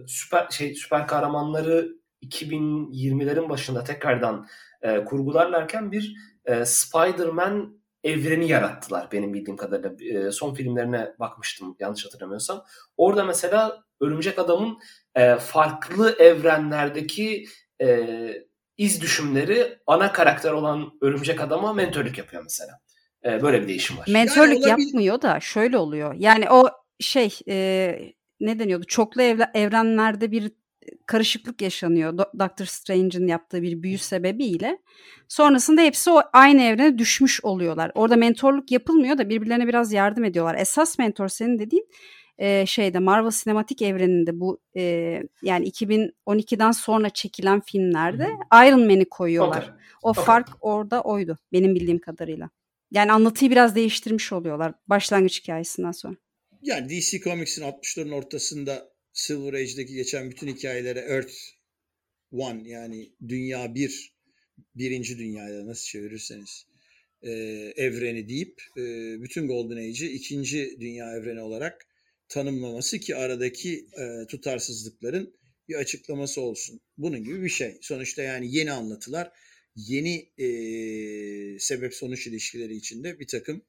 süper 0.07 0.49
şey 0.49 0.75
süper 0.75 1.07
kahramanları 1.07 1.89
2020'lerin 2.23 3.49
başında 3.49 3.83
tekrardan 3.83 4.47
e, 4.81 5.03
kurgularlarken 5.03 5.91
bir 5.91 6.15
e, 6.45 6.65
Spider-Man 6.65 7.79
evreni 8.03 8.47
yarattılar 8.47 9.11
benim 9.11 9.33
bildiğim 9.33 9.57
kadarıyla. 9.57 10.27
E, 10.27 10.31
son 10.31 10.53
filmlerine 10.53 11.15
bakmıştım 11.19 11.75
yanlış 11.79 12.05
hatırlamıyorsam. 12.05 12.63
Orada 12.97 13.23
mesela 13.23 13.85
Örümcek 14.01 14.39
Adam'ın 14.39 14.79
e, 15.15 15.35
farklı 15.35 16.15
evrenlerdeki 16.19 17.45
e, 17.81 18.29
iz 18.77 19.01
düşümleri 19.01 19.79
ana 19.87 20.11
karakter 20.11 20.51
olan 20.51 20.91
Örümcek 21.01 21.41
Adam'a 21.41 21.73
mentörlük 21.73 22.17
yapıyor 22.17 22.43
mesela. 22.43 22.79
E, 23.25 23.41
böyle 23.41 23.61
bir 23.61 23.67
değişim 23.67 23.97
var. 23.97 24.05
Mentörlük 24.09 24.67
yani 24.67 24.69
yapmıyor 24.69 25.21
da 25.21 25.39
şöyle 25.39 25.77
oluyor. 25.77 26.15
Yani 26.17 26.49
o 26.49 26.69
şey 26.99 27.39
e, 27.49 27.97
ne 28.39 28.59
deniyordu? 28.59 28.85
Çoklu 28.85 29.21
evre, 29.21 29.51
evrenlerde 29.53 30.31
bir 30.31 30.51
karışıklık 31.05 31.61
yaşanıyor. 31.61 32.17
Doctor 32.17 32.65
Strange'in 32.65 33.27
yaptığı 33.27 33.61
bir 33.61 33.83
büyü 33.83 33.97
sebebiyle. 33.97 34.77
Sonrasında 35.27 35.81
hepsi 35.81 36.11
o 36.11 36.21
aynı 36.33 36.61
evrene 36.61 36.97
düşmüş 36.97 37.45
oluyorlar. 37.45 37.91
Orada 37.95 38.15
mentorluk 38.15 38.71
yapılmıyor 38.71 39.17
da 39.17 39.29
birbirlerine 39.29 39.67
biraz 39.67 39.93
yardım 39.93 40.23
ediyorlar. 40.23 40.55
Esas 40.55 40.99
mentor 40.99 41.27
senin 41.27 41.59
dediğin 41.59 41.87
e, 42.37 42.65
şeyde 42.65 42.99
Marvel 42.99 43.31
sinematik 43.31 43.81
evreninde 43.81 44.39
bu 44.39 44.59
e, 44.75 44.81
yani 45.41 45.69
2012'den 45.69 46.71
sonra 46.71 47.09
çekilen 47.09 47.61
filmlerde 47.61 48.25
hmm. 48.25 48.67
Iron 48.67 48.85
Man'i 48.85 49.05
koyuyorlar. 49.05 49.63
Okay. 49.63 49.75
O 50.03 50.09
okay. 50.09 50.23
fark 50.23 50.49
orada 50.61 51.01
oydu 51.01 51.37
benim 51.53 51.75
bildiğim 51.75 51.99
kadarıyla. 51.99 52.49
Yani 52.91 53.11
anlatıyı 53.11 53.51
biraz 53.51 53.75
değiştirmiş 53.75 54.33
oluyorlar 54.33 54.73
başlangıç 54.87 55.41
hikayesinden 55.41 55.91
sonra. 55.91 56.15
Yani 56.61 56.89
DC 56.89 57.19
Comics'in 57.19 57.63
60'ların 57.63 58.13
ortasında 58.13 58.89
Silver 59.13 59.53
Age'deki 59.53 59.93
geçen 59.93 60.31
bütün 60.31 60.47
hikayelere 60.47 60.99
Earth 60.99 61.33
One 62.31 62.69
yani 62.69 63.11
Dünya 63.27 63.75
Bir, 63.75 64.13
birinci 64.75 65.17
dünyada 65.17 65.67
nasıl 65.67 65.85
çevirirseniz 65.85 66.65
e, 67.21 67.31
evreni 67.75 68.29
deyip 68.29 68.61
e, 68.77 68.81
bütün 69.21 69.47
Golden 69.47 69.77
Age'i 69.77 70.07
ikinci 70.07 70.77
dünya 70.79 71.11
evreni 71.11 71.41
olarak 71.41 71.87
tanımlaması 72.29 72.99
ki 72.99 73.15
aradaki 73.15 73.87
e, 73.99 74.27
tutarsızlıkların 74.27 75.35
bir 75.67 75.75
açıklaması 75.75 76.41
olsun. 76.41 76.81
Bunun 76.97 77.23
gibi 77.23 77.43
bir 77.43 77.49
şey. 77.49 77.77
Sonuçta 77.81 78.21
yani 78.21 78.55
yeni 78.55 78.71
anlatılar, 78.71 79.31
yeni 79.75 80.29
e, 80.37 80.47
sebep-sonuç 81.59 82.27
ilişkileri 82.27 82.75
içinde 82.75 83.19
bir 83.19 83.27
takım 83.27 83.61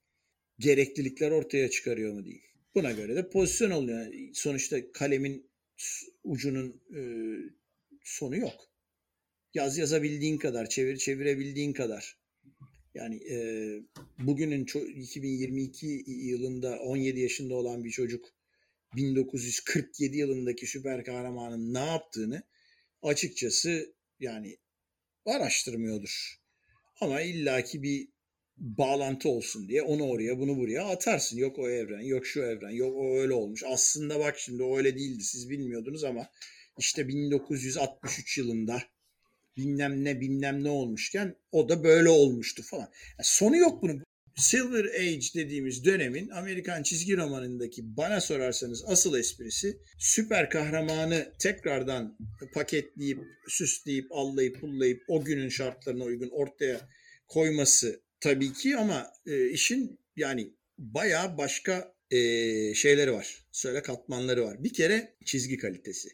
gereklilikler 0.58 1.30
ortaya 1.30 1.70
çıkarıyor 1.70 2.14
mu 2.14 2.24
diyeyim. 2.24 2.44
Buna 2.74 2.92
göre 2.92 3.16
de 3.16 3.28
pozisyon 3.28 3.70
oluyor. 3.70 4.14
Sonuçta 4.34 4.92
kalemin 4.92 5.50
ucunun 6.24 6.82
e, 6.96 7.00
sonu 8.04 8.36
yok. 8.36 8.70
Yaz 9.54 9.78
yazabildiğin 9.78 10.38
kadar, 10.38 10.68
çevir 10.68 10.96
çevirebildiğin 10.96 11.72
kadar. 11.72 12.18
Yani 12.94 13.16
e, 13.30 13.36
bugünün 14.18 14.66
2022 14.96 16.04
yılında 16.06 16.78
17 16.78 17.20
yaşında 17.20 17.54
olan 17.54 17.84
bir 17.84 17.90
çocuk 17.90 18.35
1947 18.94 20.16
yılındaki 20.16 20.66
süper 20.66 21.04
kahramanın 21.04 21.74
ne 21.74 21.86
yaptığını 21.86 22.42
açıkçası 23.02 23.94
yani 24.20 24.58
araştırmıyordur. 25.26 26.40
Ama 27.00 27.20
illaki 27.20 27.82
bir 27.82 28.08
bağlantı 28.56 29.28
olsun 29.28 29.68
diye 29.68 29.82
onu 29.82 30.08
oraya 30.08 30.38
bunu 30.38 30.56
buraya 30.56 30.84
atarsın. 30.84 31.36
Yok 31.36 31.58
o 31.58 31.68
evren, 31.68 32.00
yok 32.00 32.26
şu 32.26 32.42
evren, 32.42 32.70
yok 32.70 32.96
o 32.96 33.18
öyle 33.18 33.32
olmuş. 33.32 33.62
Aslında 33.66 34.18
bak 34.20 34.38
şimdi 34.38 34.62
o 34.62 34.76
öyle 34.78 34.96
değildi 34.96 35.24
siz 35.24 35.50
bilmiyordunuz 35.50 36.04
ama 36.04 36.30
işte 36.78 37.08
1963 37.08 38.38
yılında 38.38 38.82
bilmem 39.56 40.04
ne 40.04 40.20
bilmem 40.20 40.64
ne 40.64 40.70
olmuşken 40.70 41.36
o 41.52 41.68
da 41.68 41.84
böyle 41.84 42.08
olmuştu 42.08 42.62
falan. 42.62 42.88
Yani 43.18 43.24
sonu 43.24 43.56
yok 43.56 43.82
bunun. 43.82 44.02
Silver 44.36 44.84
Age 44.84 45.26
dediğimiz 45.34 45.84
dönemin 45.84 46.28
Amerikan 46.28 46.82
çizgi 46.82 47.16
romanındaki 47.16 47.96
bana 47.96 48.20
sorarsanız 48.20 48.84
asıl 48.86 49.18
esprisi 49.18 49.78
süper 49.98 50.50
kahramanı 50.50 51.32
tekrardan 51.38 52.18
paketleyip, 52.54 53.18
süsleyip, 53.48 54.12
allayıp, 54.12 54.60
pullayıp 54.60 55.02
o 55.08 55.24
günün 55.24 55.48
şartlarına 55.48 56.04
uygun 56.04 56.28
ortaya 56.28 56.88
koyması 57.28 58.02
tabii 58.20 58.52
ki 58.52 58.76
ama 58.76 59.12
e, 59.26 59.48
işin 59.50 60.00
yani 60.16 60.52
bayağı 60.78 61.38
başka 61.38 61.94
e, 62.10 62.18
şeyleri 62.74 63.12
var. 63.12 63.46
Söyle 63.52 63.82
katmanları 63.82 64.44
var. 64.44 64.64
Bir 64.64 64.72
kere 64.72 65.16
çizgi 65.24 65.58
kalitesi 65.58 66.08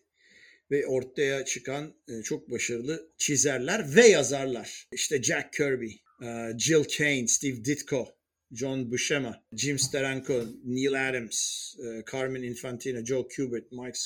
ve 0.70 0.86
ortaya 0.86 1.44
çıkan 1.44 1.94
e, 2.08 2.22
çok 2.22 2.50
başarılı 2.50 3.12
çizerler 3.18 3.96
ve 3.96 4.06
yazarlar. 4.06 4.88
İşte 4.92 5.22
Jack 5.22 5.52
Kirby, 5.52 5.90
Jill 6.58 6.84
Kane, 6.84 7.26
Steve 7.26 7.64
Ditko, 7.64 8.08
John 8.52 8.90
Buscema, 8.90 9.42
Jim 9.52 9.78
Steranko, 9.78 10.44
Neil 10.64 11.08
Adams, 11.08 11.74
e, 11.78 12.04
Carmen 12.12 12.42
Infantino, 12.42 13.04
Joe 13.04 13.28
Kubert, 13.36 13.72
Mike 13.72 13.98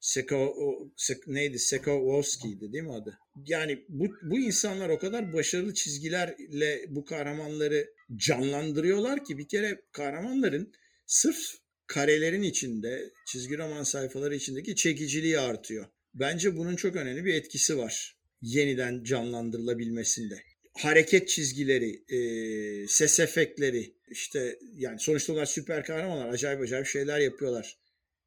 Seko, 0.00 0.54
Sek, 0.96 1.26
neydi? 1.26 1.58
Sekowski'ydi 1.58 2.72
değil 2.72 2.84
mi 2.84 2.92
adı? 2.92 3.18
Yani 3.46 3.84
bu, 3.88 4.06
bu 4.22 4.38
insanlar 4.38 4.88
o 4.88 4.98
kadar 4.98 5.32
başarılı 5.32 5.74
çizgilerle 5.74 6.84
bu 6.88 7.04
kahramanları 7.04 7.90
canlandırıyorlar 8.16 9.24
ki 9.24 9.38
bir 9.38 9.48
kere 9.48 9.82
kahramanların 9.92 10.72
sırf 11.06 11.38
karelerin 11.86 12.42
içinde, 12.42 13.10
çizgi 13.26 13.58
roman 13.58 13.82
sayfaları 13.82 14.34
içindeki 14.34 14.76
çekiciliği 14.76 15.40
artıyor. 15.40 15.86
Bence 16.14 16.56
bunun 16.56 16.76
çok 16.76 16.96
önemli 16.96 17.24
bir 17.24 17.34
etkisi 17.34 17.78
var 17.78 18.16
yeniden 18.42 19.04
canlandırılabilmesinde. 19.04 20.42
Hareket 20.76 21.28
çizgileri, 21.28 22.04
e, 22.08 22.88
ses 22.88 23.20
efektleri, 23.20 23.94
işte 24.08 24.58
yani 24.74 24.98
sonuçta 25.00 25.32
onlar 25.32 25.46
süper 25.46 25.84
kahramanlar, 25.84 26.28
acayip 26.28 26.60
acayip 26.60 26.86
şeyler 26.86 27.18
yapıyorlar. 27.18 27.78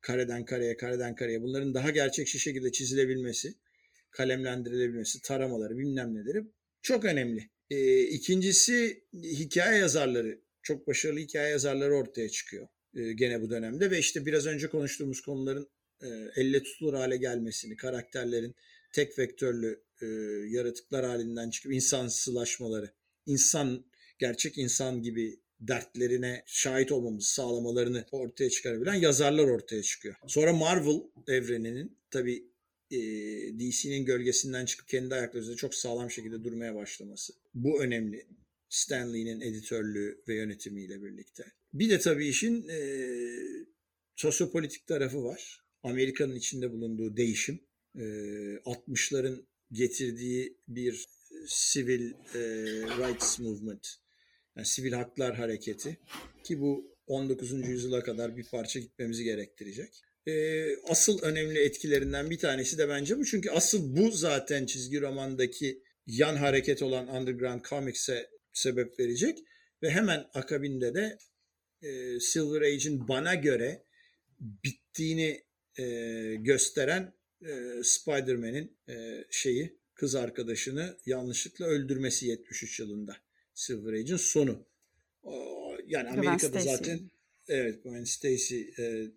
Kareden 0.02 0.46
kareye, 0.46 0.78
kareden 0.78 1.16
kareye. 1.16 1.42
Bunların 1.42 1.74
daha 1.74 1.90
gerçekçi 1.90 2.40
şekilde 2.40 2.72
çizilebilmesi, 2.72 3.54
kalemlendirilebilmesi, 4.12 5.22
taramaları, 5.22 5.78
bilmem 5.78 6.16
neleri 6.16 6.44
çok 6.82 7.06
önemli. 7.06 7.50
E, 7.70 8.02
ikincisi 8.02 9.04
hikaye 9.14 9.80
yazarları, 9.80 10.42
çok 10.64 10.88
başarılı 10.88 11.20
hikaye 11.20 11.50
yazarları 11.50 11.96
ortaya 11.96 12.30
çıkıyor 12.30 12.68
e, 12.96 13.14
gene 13.14 13.42
bu 13.42 13.50
dönemde 13.50 13.92
ve 13.92 14.00
işte 14.00 14.26
biraz 14.26 14.46
önce 14.46 14.68
konuştuğumuz 14.68 15.22
konuların 15.22 15.70
e, 16.04 16.08
elle 16.36 16.64
tutulur 16.64 16.94
hale 16.94 17.18
gelmesini, 17.18 17.76
karakterlerin 17.76 18.56
tek 18.94 19.20
vektörlü 19.20 19.84
e, 20.02 20.06
yaratıklar 20.50 21.06
halinden 21.06 21.50
çıkıp 21.50 21.74
insansılaşmaları, 21.74 22.92
insan 23.26 23.86
gerçek 24.20 24.58
insan 24.58 25.02
gibi 25.02 25.40
dertlerine 25.60 26.44
şahit 26.46 26.92
olmamızı 26.92 27.34
sağlamalarını 27.34 28.06
ortaya 28.12 28.50
çıkarabilen 28.50 28.94
yazarlar 28.94 29.44
ortaya 29.44 29.84
çıkıyor. 29.84 30.16
Sonra 30.28 30.54
Marvel 30.54 31.02
evreninin 31.28 31.98
tabi 32.12 32.50
e, 32.92 32.98
DC'nin 33.60 34.06
gölgesinden 34.06 34.66
çıkıp 34.66 34.88
kendi 34.88 35.16
ayakları 35.16 35.42
üzerinde 35.42 35.58
çok 35.58 35.76
sağlam 35.76 36.12
şekilde 36.12 36.44
durmaya 36.44 36.76
başlaması. 36.76 37.34
Bu 37.54 37.82
önemli. 37.82 38.26
Stanley'nin 38.70 39.42
editörlüğü 39.42 40.24
ve 40.28 40.36
yönetimiyle 40.36 41.04
birlikte. 41.04 41.46
Bir 41.74 41.90
de 41.90 42.00
tabii 42.00 42.28
işin 42.28 42.68
e, 42.70 42.80
sosyopolitik 44.16 44.88
tarafı 44.88 45.24
var. 45.24 45.64
Amerika'nın 45.84 46.36
içinde 46.36 46.72
bulunduğu 46.72 47.18
değişim. 47.18 47.60
E, 47.96 48.00
60'ların 48.00 49.46
getirdiği 49.72 50.58
bir 50.68 51.06
civil 51.48 52.12
e, 52.12 52.40
rights 52.98 53.40
movement, 53.40 53.88
yani 54.56 54.66
sivil 54.66 54.92
haklar 54.92 55.36
hareketi 55.36 55.98
ki 56.44 56.60
bu 56.60 56.96
19. 57.08 57.68
yüzyıla 57.68 58.04
kadar 58.04 58.38
bir 58.38 58.44
parça 58.44 58.80
gitmemizi 58.80 59.24
gerektirecek. 59.24 60.02
E, 60.28 60.66
asıl 60.78 61.22
önemli 61.22 61.60
etkilerinden 61.60 62.30
bir 62.30 62.38
tanesi 62.38 62.78
de 62.78 62.90
bence 62.90 63.18
bu. 63.18 63.26
Çünkü 63.26 63.50
asıl 63.50 63.98
bu 63.98 64.12
zaten 64.12 64.66
çizgi 64.66 65.02
romandaki 65.02 65.84
yan 66.08 66.36
hareket 66.36 66.82
olan 66.82 67.08
Underground 67.08 67.62
Comics'e 67.62 68.30
sebep 68.54 69.00
verecek. 69.00 69.38
Ve 69.84 69.90
hemen 69.90 70.26
akabinde 70.34 70.94
de 70.94 71.18
e, 71.82 72.20
Silver 72.20 72.62
Age'in 72.62 73.08
bana 73.08 73.36
göre 73.36 73.84
bittiğini 74.40 75.44
e, 75.80 75.84
gösteren 76.36 77.14
e, 77.42 77.84
Spider-Man'in 77.84 78.78
e, 78.90 79.26
şeyi 79.30 79.80
kız 79.94 80.16
arkadaşını 80.16 80.98
yanlışlıkla 81.06 81.66
öldürmesi 81.66 82.28
73 82.28 82.80
yılında. 82.80 83.18
Silver 83.54 83.94
Age'in 83.94 84.18
sonu. 84.18 84.66
O, 85.24 85.78
yani 85.88 86.10
Amerika'da 86.10 86.60
zaten 86.60 87.00
evet 87.48 87.84
Gwen 87.84 88.04
Stacy 88.04 88.62
e, 88.78 89.12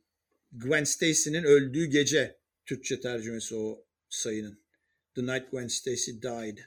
Gwen 0.53 0.85
Stacy'nin 0.85 1.45
öldüğü 1.45 1.87
gece 1.87 2.37
Türkçe 2.67 3.01
tercümesi 3.01 3.55
o 3.55 3.85
sayının. 4.09 4.63
The 5.15 5.23
Night 5.23 5.51
Gwen 5.51 5.67
Stacy 5.67 6.11
Died. 6.11 6.59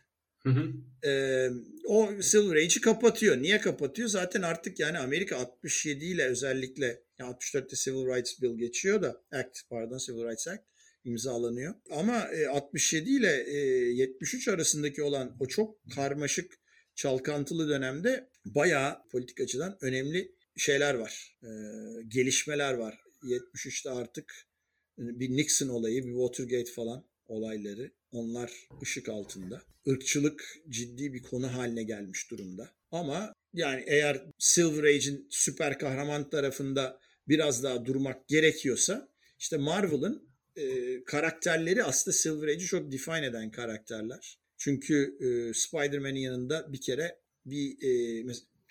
Hı 0.44 0.50
hı. 0.50 0.74
Ee, 1.08 1.50
o 1.86 2.22
Silver 2.22 2.56
Age'i 2.56 2.82
kapatıyor. 2.82 3.42
Niye 3.42 3.60
kapatıyor? 3.60 4.10
Zaten 4.10 4.42
artık 4.42 4.80
yani 4.80 4.98
Amerika 4.98 5.38
67 5.38 6.06
ile 6.06 6.26
özellikle 6.26 7.02
64'te 7.20 7.76
Civil 7.76 8.16
Rights 8.16 8.42
Bill 8.42 8.58
geçiyor 8.58 9.02
da 9.02 9.22
Act 9.32 9.60
pardon 9.70 9.98
Civil 9.98 10.24
Rights 10.24 10.48
Act 10.48 10.64
imzalanıyor. 11.06 11.74
Ama 11.92 12.28
e, 12.28 12.48
67 12.48 13.10
ile 13.10 13.44
e, 13.48 13.58
73 13.94 14.48
arasındaki 14.48 15.04
olan 15.04 15.38
o 15.40 15.48
çok 15.48 15.92
karmaşık 15.96 16.54
çalkantılı 16.96 17.70
dönemde 17.70 18.30
bayağı 18.46 19.08
politik 19.12 19.42
açıdan 19.42 19.78
önemli 19.82 20.32
şeyler 20.58 20.94
var. 20.94 21.38
E, 21.44 21.50
gelişmeler 22.08 22.74
var. 22.74 23.00
73'te 23.24 23.90
artık 23.90 24.48
bir 24.98 25.30
Nixon 25.30 25.70
olayı, 25.70 26.06
bir 26.06 26.12
Watergate 26.12 26.72
falan 26.72 27.06
olayları 27.28 27.92
onlar 28.12 28.52
ışık 28.82 29.10
altında. 29.10 29.62
Irkçılık 29.86 30.58
ciddi 30.70 31.14
bir 31.14 31.22
konu 31.22 31.54
haline 31.54 31.84
gelmiş 31.84 32.32
durumda. 32.32 32.70
Ama 32.92 33.34
yani 33.54 33.84
eğer 33.88 34.26
Silver 34.40 34.84
Age'in 34.84 35.28
süper 35.30 35.80
kahraman 35.80 36.30
tarafında 36.30 37.00
biraz 37.28 37.64
daha 37.64 37.86
durmak 37.86 38.28
gerekiyorsa 38.28 39.10
işte 39.40 39.58
Marvel'ın 39.58 40.30
e, 40.56 41.04
karakterleri 41.04 41.84
aslında 41.84 42.18
Silver 42.18 42.48
Age'i 42.48 42.66
çok 42.66 42.92
define 42.92 43.26
eden 43.26 43.52
karakterler. 43.52 44.40
Çünkü 44.58 45.18
e, 45.20 45.54
Spider-Man'in 45.54 46.20
yanında 46.20 46.74
bir 46.74 46.82
kere 46.82 47.20
bir 47.46 47.78
e, 47.82 47.90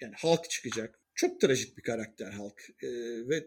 yani 0.00 0.14
Hulk 0.20 0.50
çıkacak. 0.50 1.00
Çok 1.14 1.40
trajik 1.40 1.76
bir 1.76 1.82
karakter 1.82 2.32
Hulk 2.32 2.62
e, 2.82 2.88
ve 3.28 3.46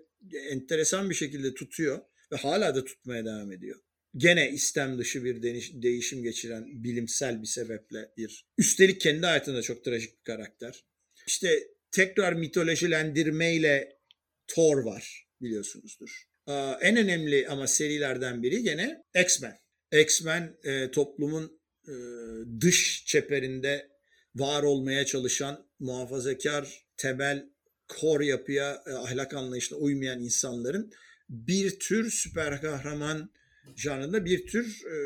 enteresan 0.50 1.10
bir 1.10 1.16
şekilde 1.16 1.54
tutuyor 1.54 2.00
ve 2.32 2.36
hala 2.36 2.76
da 2.76 2.86
tutmaya 2.86 3.26
devam 3.26 3.52
ediyor 3.52 3.80
gene 4.18 4.52
istem 4.52 4.98
dışı 4.98 5.24
bir 5.24 5.42
değişim 5.82 6.24
geçiren 6.24 6.84
bilimsel 6.84 7.42
bir 7.42 7.48
sebeple 7.48 8.12
bir. 8.18 8.46
Üstelik 8.58 9.02
kendi 9.02 9.26
hayatında 9.26 9.62
çok 9.62 9.84
trajik 9.84 10.18
bir 10.20 10.24
karakter. 10.24 10.86
İşte 11.28 11.68
tekrar 11.92 12.34
mitolojilendirmeyle 12.34 13.98
Thor 14.48 14.84
var 14.84 15.28
biliyorsunuzdur. 15.42 16.28
En 16.82 16.98
önemli 16.98 17.48
ama 17.48 17.68
serilerden 17.68 18.44
biri 18.44 18.64
gene 18.64 19.04
X-Men. 19.24 19.58
X-Men 20.02 20.58
e, 20.64 20.92
toplumun 20.92 21.60
e, 21.88 21.94
dış 22.62 23.06
çeperinde 23.06 23.90
var 24.36 24.64
olmaya 24.64 25.06
çalışan 25.06 25.68
muhafazakar 25.80 26.86
temel 26.98 27.50
kor 27.88 28.22
yapıya 28.22 28.84
e, 28.88 28.92
ahlak 28.92 29.34
anlayışına 29.34 29.78
uymayan 29.78 30.22
insanların 30.22 30.92
bir 31.30 31.80
tür 31.80 32.12
süper 32.12 32.62
kahraman 32.62 33.30
janrında 33.76 34.26
bir 34.26 34.48
tür 34.48 34.82
e, 34.86 34.98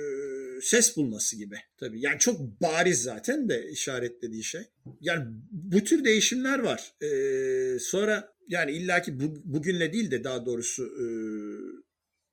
ses 0.62 0.98
bulması 0.98 1.38
gibi. 1.38 1.56
Tabii 1.78 2.02
yani 2.02 2.20
çok 2.20 2.62
bariz 2.62 3.04
zaten 3.04 3.50
de 3.50 3.70
işaretlediği 3.72 4.44
şey. 4.44 4.62
Yani 5.02 5.26
bu 5.52 5.84
tür 5.84 6.04
değişimler 6.04 6.60
var. 6.60 6.94
E, 7.02 7.80
sonra 7.80 8.34
yani 8.52 8.72
illaki 8.72 9.20
bu, 9.20 9.42
bugünle 9.44 9.94
değil 9.94 10.12
de 10.12 10.24
daha 10.24 10.46
doğrusu 10.46 10.84
e, 10.84 11.06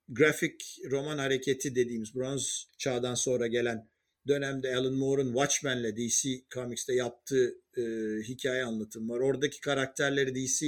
grafik 0.08 0.78
roman 0.90 1.18
hareketi 1.18 1.74
dediğimiz 1.74 2.14
bronz 2.14 2.68
çağdan 2.78 3.14
sonra 3.14 3.46
gelen 3.46 3.88
dönemde 4.28 4.76
Alan 4.76 4.94
Moore'un 4.94 5.32
Watchmen'le 5.32 5.96
DC 5.96 6.28
Comics'te 6.54 6.94
yaptığı 6.94 7.54
e, 7.76 7.82
hikaye 8.22 8.64
anlatım 8.64 9.10
var. 9.10 9.20
Oradaki 9.20 9.60
karakterleri 9.60 10.34
DC 10.34 10.66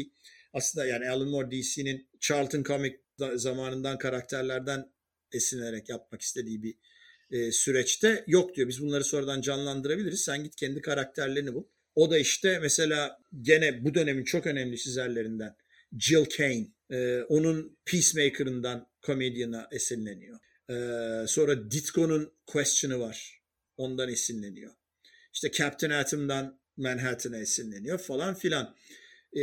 aslında 0.52 0.86
yani 0.86 1.10
Alan 1.10 1.28
Moore 1.28 1.50
DC'nin 1.50 2.08
Charlton 2.20 2.62
Comic 2.62 2.96
zamanından 3.34 3.98
karakterlerden 3.98 4.92
esinlenerek 5.32 5.88
yapmak 5.88 6.20
istediği 6.20 6.62
bir 6.62 6.74
e, 7.30 7.52
süreçte 7.52 8.24
yok 8.26 8.54
diyor. 8.54 8.68
Biz 8.68 8.82
bunları 8.82 9.04
sonradan 9.04 9.40
canlandırabiliriz. 9.40 10.20
Sen 10.20 10.44
git 10.44 10.56
kendi 10.56 10.80
karakterlerini 10.80 11.54
bul. 11.54 11.64
O 12.00 12.10
da 12.10 12.18
işte 12.18 12.58
mesela 12.58 13.18
gene 13.42 13.84
bu 13.84 13.94
dönemin 13.94 14.24
çok 14.24 14.46
önemli 14.46 14.78
çizerlerinden 14.78 15.56
Jill 15.98 16.24
Kane. 16.24 16.66
E, 16.90 17.22
onun 17.22 17.78
Peacemaker'ından 17.84 18.88
Comedian'a 19.06 19.68
esinleniyor. 19.72 20.38
E, 20.70 20.74
sonra 21.26 21.70
Ditko'nun 21.70 22.32
Question'ı 22.46 23.00
var. 23.00 23.42
Ondan 23.76 24.08
esinleniyor. 24.08 24.72
İşte 25.34 25.50
Captain 25.50 25.90
Atom'dan 25.90 26.60
Manhattan'a 26.76 27.38
esinleniyor 27.38 27.98
falan 27.98 28.34
filan. 28.34 28.76
E, 29.36 29.42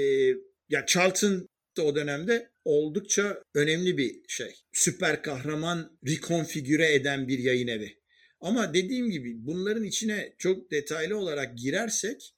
ya 0.70 0.86
Charlton 0.88 1.50
da 1.78 1.84
o 1.84 1.96
dönemde 1.96 2.52
oldukça 2.66 3.44
önemli 3.56 3.98
bir 3.98 4.22
şey. 4.28 4.56
Süper 4.74 5.24
kahraman 5.24 6.00
rekonfigüre 6.08 6.94
eden 6.94 7.28
bir 7.28 7.40
yayın 7.40 7.68
evi. 7.68 7.98
Ama 8.42 8.74
dediğim 8.74 9.10
gibi 9.10 9.46
bunların 9.46 9.84
içine 9.84 10.34
çok 10.38 10.72
detaylı 10.72 11.18
olarak 11.18 11.58
girersek 11.58 12.34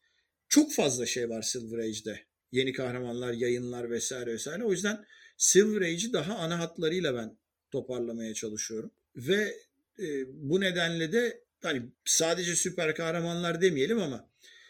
çok 0.50 0.74
fazla 0.74 1.06
şey 1.06 1.30
var 1.30 1.42
Silver 1.42 1.78
Age'de. 1.80 2.20
Yeni 2.52 2.74
kahramanlar, 2.74 3.34
yayınlar 3.34 3.92
vesaire 3.92 4.34
vesaire. 4.34 4.64
O 4.64 4.72
yüzden 4.72 5.06
Silver 5.38 5.82
Age'i 5.82 6.14
daha 6.14 6.36
ana 6.36 6.60
hatlarıyla 6.60 7.16
ben 7.16 7.38
toparlamaya 7.72 8.34
çalışıyorum. 8.34 8.92
Ve 9.16 9.56
e, 10.00 10.26
bu 10.28 10.62
nedenle 10.62 11.12
de 11.12 11.44
hani 11.62 11.82
sadece 12.06 12.56
süper 12.56 12.96
kahramanlar 12.96 13.62
demeyelim 13.62 14.00
ama 14.00 14.30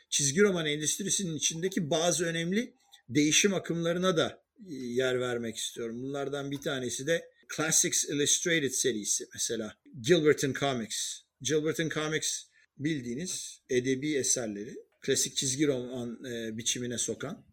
çizgi 0.10 0.42
roman 0.42 0.66
endüstrisinin 0.66 1.36
içindeki 1.36 1.90
bazı 1.90 2.26
önemli 2.26 2.74
değişim 3.10 3.54
akımlarına 3.54 4.18
da 4.18 4.44
e, 4.70 4.74
yer 4.74 5.20
vermek 5.20 5.58
istiyorum. 5.58 6.04
Bunlardan 6.04 6.52
bir 6.52 6.62
tanesi 6.62 7.08
de 7.08 7.30
Classics 7.56 8.06
Illustrated 8.06 8.72
serisi 8.72 9.28
mesela. 9.34 9.76
Gilbert'in 10.02 10.54
Comics. 10.54 11.22
Gilbert'in 11.42 11.90
Comics 11.90 12.44
bildiğiniz 12.78 13.62
edebi 13.70 14.16
eserleri 14.16 14.89
klasik 15.02 15.36
çizgi 15.36 15.68
roman 15.68 16.26
e, 16.26 16.58
biçimine 16.58 16.98
sokan 16.98 17.46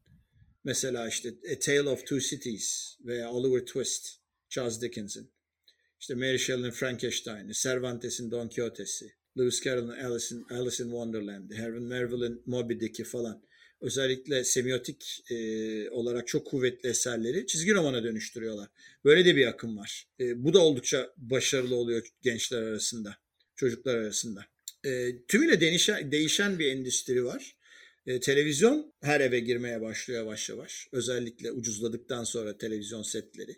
mesela 0.64 1.09
işte 1.09 1.34
A 1.57 1.59
Tale 1.59 1.88
of 1.88 2.01
Two 2.01 2.20
Cities 2.20 2.97
veya 3.05 3.30
Oliver 3.30 3.66
Twist 3.66 4.09
Charles 4.49 4.80
Dickens'in 4.80 5.30
işte 6.01 6.14
Mary 6.14 6.38
Shelley'nin 6.38 6.70
Frankenstein'i, 6.70 7.53
Cervantes'in 7.53 8.30
Don 8.30 8.49
Quixote'si, 8.49 9.12
Lewis 9.38 9.64
Carroll'ın 9.64 10.05
Alice 10.05 10.34
in, 10.34 10.47
Alice 10.51 10.84
in 10.84 10.88
Wonderland'i, 10.88 11.55
Herman 11.55 11.82
Melville'in 11.82 12.42
Moby 12.47 12.80
Dick'i 12.80 13.05
falan 13.05 13.42
özellikle 13.80 14.44
semiotik 14.44 15.24
e, 15.30 15.90
olarak 15.90 16.26
çok 16.26 16.47
kuvvetli 16.47 16.88
eserleri 16.88 17.47
çizgi 17.47 17.74
romana 17.74 18.05
dönüştürüyorlar. 18.05 18.68
Böyle 19.05 19.24
de 19.24 19.36
bir 19.36 19.47
akım 19.47 19.76
var. 19.76 20.09
E, 20.20 20.44
bu 20.44 20.55
da 20.55 20.59
oldukça 20.59 21.12
başarılı 21.16 21.74
oluyor 21.76 22.07
gençler 22.22 22.62
arasında, 22.62 23.16
çocuklar 23.57 23.94
arasında. 23.94 24.47
E, 24.87 25.22
tümüyle 25.28 25.61
değişen, 25.61 26.12
değişen 26.12 26.59
bir 26.59 26.66
endüstri 26.66 27.24
var. 27.24 27.57
E, 28.07 28.20
televizyon 28.20 28.93
her 29.03 29.20
eve 29.20 29.41
girmeye 29.41 29.80
başlıyor 29.80 30.20
yavaş 30.20 30.49
yavaş. 30.49 30.89
Özellikle 30.93 31.53
ucuzladıktan 31.53 32.24
sonra 32.24 32.59
televizyon 32.59 33.03
setleri. 33.03 33.57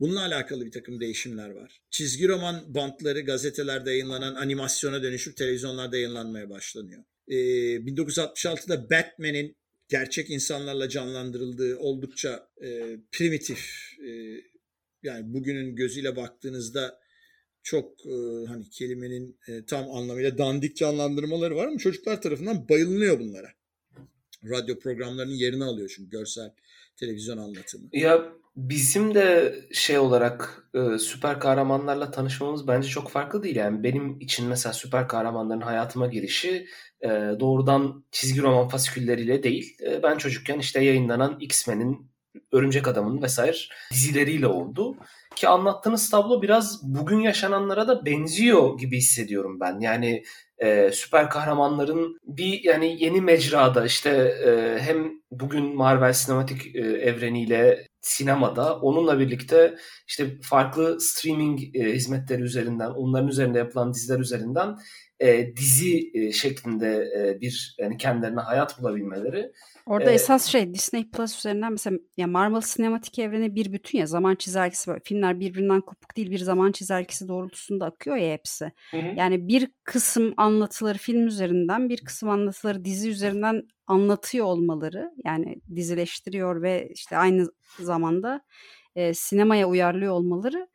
Bununla 0.00 0.24
alakalı 0.24 0.66
bir 0.66 0.70
takım 0.70 1.00
değişimler 1.00 1.50
var. 1.50 1.80
Çizgi 1.90 2.28
roman 2.28 2.74
bantları 2.74 3.20
gazetelerde 3.20 3.90
yayınlanan 3.90 4.34
animasyona 4.34 5.02
dönüşüp 5.02 5.36
televizyonlarda 5.36 5.96
yayınlanmaya 5.96 6.50
başlanıyor. 6.50 7.04
Ee, 7.28 7.34
1966'da 7.34 8.90
Batman'in 8.90 9.56
gerçek 9.88 10.30
insanlarla 10.30 10.88
canlandırıldığı 10.88 11.78
oldukça 11.78 12.48
e, 12.62 12.96
primitif 13.12 13.92
e, 14.06 14.40
yani 15.02 15.34
bugünün 15.34 15.76
gözüyle 15.76 16.16
baktığınızda 16.16 17.00
çok 17.62 18.06
e, 18.06 18.46
hani 18.48 18.70
kelimenin 18.70 19.38
e, 19.48 19.64
tam 19.64 19.90
anlamıyla 19.90 20.38
dandik 20.38 20.76
canlandırmaları 20.76 21.56
var 21.56 21.66
ama 21.66 21.78
çocuklar 21.78 22.22
tarafından 22.22 22.68
bayılınıyor 22.68 23.20
bunlara. 23.20 23.48
Radyo 24.44 24.78
programlarının 24.78 25.34
yerini 25.34 25.64
alıyor 25.64 25.92
çünkü 25.96 26.10
görsel 26.10 26.50
televizyon 26.96 27.38
anlatımı. 27.38 27.88
Ya 27.92 28.32
bizim 28.56 29.14
de 29.14 29.54
şey 29.72 29.98
olarak 29.98 30.68
e, 30.74 30.98
süper 30.98 31.40
kahramanlarla 31.40 32.10
tanışmamız 32.10 32.68
bence 32.68 32.88
çok 32.88 33.10
farklı 33.10 33.42
değil. 33.42 33.56
Yani 33.56 33.82
benim 33.82 34.20
için 34.20 34.48
mesela 34.48 34.72
süper 34.72 35.08
kahramanların 35.08 35.60
hayatıma 35.60 36.06
girişi 36.06 36.66
e, 37.00 37.08
doğrudan 37.40 38.04
çizgi 38.10 38.42
roman 38.42 38.68
fasikülleriyle 38.68 39.42
değil. 39.42 39.76
E, 39.86 40.02
ben 40.02 40.18
çocukken 40.18 40.58
işte 40.58 40.84
yayınlanan 40.84 41.40
X-Men'in, 41.40 42.09
Örümcek 42.52 42.88
Adam'ın 42.88 43.22
vesaire 43.22 43.56
dizileriyle 43.92 44.46
oldu. 44.46 44.96
Ki 45.36 45.48
anlattığınız 45.48 46.10
tablo 46.10 46.42
biraz 46.42 46.80
bugün 46.82 47.20
yaşananlara 47.20 47.88
da 47.88 48.04
benziyor 48.06 48.78
gibi 48.78 48.96
hissediyorum 48.96 49.60
ben. 49.60 49.80
Yani 49.80 50.22
e, 50.58 50.90
süper 50.92 51.30
kahramanların 51.30 52.18
bir 52.24 52.64
yani 52.64 53.04
yeni 53.04 53.20
mecrada 53.20 53.86
işte 53.86 54.10
e, 54.46 54.78
hem 54.82 55.12
bugün 55.30 55.76
Marvel 55.76 56.12
sinematik 56.12 56.76
e, 56.76 56.80
evreniyle 56.80 57.86
sinemada 58.00 58.76
onunla 58.76 59.18
birlikte 59.18 59.74
işte 60.08 60.40
farklı 60.42 61.00
streaming 61.00 61.76
e, 61.76 61.92
hizmetleri 61.92 62.42
üzerinden 62.42 62.90
onların 62.90 63.28
üzerinde 63.28 63.58
yapılan 63.58 63.94
diziler 63.94 64.18
üzerinden 64.18 64.76
e, 65.20 65.56
dizi 65.56 66.10
e, 66.14 66.32
şeklinde 66.32 67.10
e, 67.18 67.40
bir 67.40 67.76
yani 67.78 67.96
kendilerine 67.96 68.40
hayat 68.40 68.82
bulabilmeleri. 68.82 69.52
Orada 69.86 70.10
ee, 70.10 70.14
esas 70.14 70.46
şey 70.46 70.74
Disney 70.74 71.10
Plus 71.10 71.38
üzerinden 71.38 71.72
mesela 71.72 71.96
ya 72.16 72.26
Marvel 72.26 72.60
sinematik 72.60 73.18
evreni 73.18 73.54
bir 73.54 73.72
bütün 73.72 73.98
ya 73.98 74.06
zaman 74.06 74.34
çizelgesi 74.34 74.90
var. 74.90 75.00
Filmler 75.04 75.40
birbirinden 75.40 75.80
kopuk 75.80 76.16
değil 76.16 76.30
bir 76.30 76.38
zaman 76.38 76.72
çizelgesi 76.72 77.28
doğrultusunda 77.28 77.86
akıyor 77.86 78.16
ya 78.16 78.32
hepsi. 78.32 78.72
Hı. 78.90 78.96
Yani 79.16 79.48
bir 79.48 79.70
kısım 79.84 80.34
anlatıları 80.36 80.98
film 80.98 81.26
üzerinden 81.26 81.88
bir 81.88 82.04
kısım 82.04 82.28
anlatıları 82.28 82.84
dizi 82.84 83.10
üzerinden 83.10 83.62
anlatıyor 83.86 84.46
olmaları 84.46 85.10
yani 85.24 85.60
dizileştiriyor 85.76 86.62
ve 86.62 86.88
işte 86.94 87.16
aynı 87.16 87.48
zamanda 87.78 88.40
e, 88.96 89.14
sinemaya 89.14 89.68
uyarlıyor 89.68 90.12
olmaları 90.12 90.68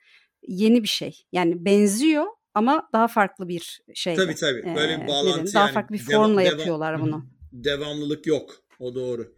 yeni 0.47 0.83
bir 0.83 0.87
şey. 0.87 1.25
Yani 1.31 1.65
benziyor 1.65 2.25
ama 2.55 2.89
daha 2.93 3.07
farklı 3.07 3.47
bir 3.47 3.79
şey. 3.95 4.15
Tabii 4.15 4.35
tabii. 4.35 4.75
Böyle 4.75 5.01
bir 5.01 5.07
bağlantı 5.07 5.41
dedim, 5.41 5.53
Daha 5.53 5.67
farklı 5.67 5.93
bir 5.93 5.99
formla 5.99 6.41
devam, 6.41 6.57
yapıyorlar 6.57 7.01
bunu. 7.01 7.25
Devamlılık 7.51 8.27
yok. 8.27 8.55
O 8.79 8.95
doğru. 8.95 9.35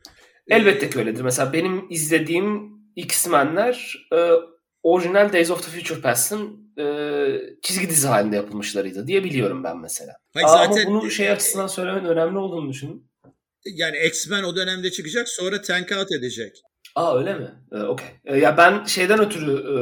Elbette 0.49 0.89
ki 0.89 0.99
öyledir. 0.99 1.21
Mesela 1.21 1.53
benim 1.53 1.85
izlediğim 1.89 2.77
X-Men'ler 2.95 4.07
e, 4.13 4.31
orijinal 4.83 5.33
Days 5.33 5.51
of 5.51 5.65
the 5.65 5.79
Future 5.79 6.01
Past'ın 6.01 6.73
e, 6.79 6.85
çizgi 7.61 7.89
dizi 7.89 8.07
halinde 8.07 8.35
yapılmışlarıydı 8.35 9.07
diye 9.07 9.23
biliyorum 9.23 9.63
ben 9.63 9.77
mesela. 9.77 10.13
Hayır, 10.33 10.47
Aa, 10.47 10.65
zaten, 10.65 10.85
ama 10.85 11.01
bunu 11.01 11.11
şey 11.11 11.29
açısından 11.29 11.67
söylemen 11.67 12.05
önemli 12.05 12.37
olduğunu 12.37 12.69
düşünün. 12.69 13.11
Yani 13.65 13.97
X-Men 14.07 14.43
o 14.43 14.55
dönemde 14.55 14.91
çıkacak 14.91 15.29
sonra 15.29 15.61
tank 15.61 15.91
out 15.99 16.11
edecek. 16.11 16.61
Aa 16.97 17.17
öyle 17.17 17.33
mi? 17.33 17.51
Ee, 17.71 17.77
Okey. 17.77 18.07
Ee, 18.25 18.37
ya 18.37 18.57
ben 18.57 18.83
şeyden 18.85 19.19
ötürü 19.19 19.51
e, 19.51 19.75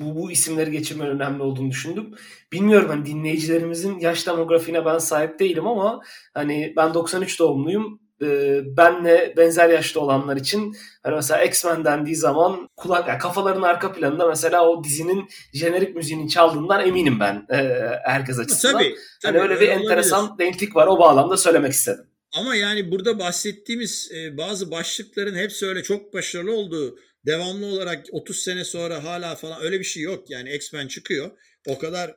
bu, 0.00 0.16
bu 0.16 0.30
isimleri 0.30 0.70
geçirmen 0.70 1.08
önemli 1.08 1.42
olduğunu 1.42 1.70
düşündüm. 1.70 2.14
Bilmiyorum 2.52 2.88
hani 2.88 3.06
dinleyicilerimizin 3.06 3.98
yaş 3.98 4.26
demografiğine 4.26 4.84
ben 4.84 4.98
sahip 4.98 5.38
değilim 5.38 5.66
ama 5.66 6.00
hani 6.34 6.72
ben 6.76 6.94
93 6.94 7.38
doğumluyum. 7.40 8.00
Ee, 8.22 8.60
benle 8.76 9.34
benzer 9.36 9.68
yaşta 9.68 10.00
olanlar 10.00 10.36
için 10.36 10.76
hani 11.02 11.14
mesela 11.14 11.44
X-Men 11.44 11.84
dendiği 11.84 12.16
zaman 12.16 12.68
kulak 12.76 13.08
yani 13.08 13.18
kafaların 13.18 13.62
arka 13.62 13.92
planında 13.92 14.26
mesela 14.26 14.68
o 14.68 14.84
dizinin 14.84 15.28
jenerik 15.54 15.96
müziğinin 15.96 16.28
çaldığından 16.28 16.86
eminim 16.86 17.20
ben 17.20 17.46
e, 17.52 17.80
herkes 18.04 18.38
açısından. 18.38 18.78
Tabii, 18.78 18.94
tabii, 19.22 19.38
hani 19.38 19.42
öyle 19.42 19.60
bir 19.60 19.68
olabilir. 19.68 19.82
enteresan 19.82 20.38
denklik 20.38 20.76
var 20.76 20.86
o 20.86 20.98
bağlamda 20.98 21.36
söylemek 21.36 21.72
istedim. 21.72 22.04
Ama 22.32 22.54
yani 22.54 22.90
burada 22.90 23.18
bahsettiğimiz 23.18 24.10
e, 24.14 24.36
bazı 24.36 24.70
başlıkların 24.70 25.34
hepsi 25.36 25.66
öyle 25.66 25.82
çok 25.82 26.14
başarılı 26.14 26.52
olduğu 26.52 26.98
devamlı 27.26 27.66
olarak 27.66 28.06
30 28.12 28.36
sene 28.36 28.64
sonra 28.64 29.04
hala 29.04 29.34
falan 29.34 29.62
öyle 29.62 29.78
bir 29.80 29.84
şey 29.84 30.02
yok. 30.02 30.30
Yani 30.30 30.54
X-Men 30.54 30.88
çıkıyor. 30.88 31.30
O 31.66 31.78
kadar 31.78 32.16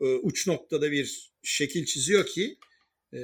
e, 0.00 0.04
uç 0.04 0.46
noktada 0.46 0.90
bir 0.90 1.32
şekil 1.42 1.84
çiziyor 1.84 2.26
ki 2.26 2.58
e, 3.12 3.18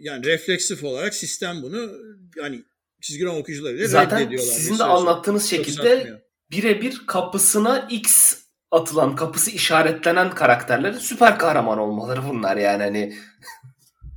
yani 0.00 0.26
refleksif 0.26 0.84
olarak 0.84 1.14
sistem 1.14 1.62
bunu 1.62 1.92
yani 2.36 2.64
çizgi 3.02 3.24
roman 3.24 3.40
okuyucuları 3.40 3.74
bile 3.74 3.88
Zaten 3.88 4.36
sizin 4.36 4.78
de 4.78 4.84
anlattığınız 4.84 5.50
şekilde 5.50 6.22
birebir 6.50 7.02
kapısına 7.06 7.88
X 7.90 8.36
atılan, 8.70 9.16
kapısı 9.16 9.50
işaretlenen 9.50 10.30
karakterlerin 10.30 10.98
süper 10.98 11.38
kahraman 11.38 11.78
olmaları 11.78 12.20
bunlar 12.28 12.56
yani 12.56 12.82
hani. 12.82 13.16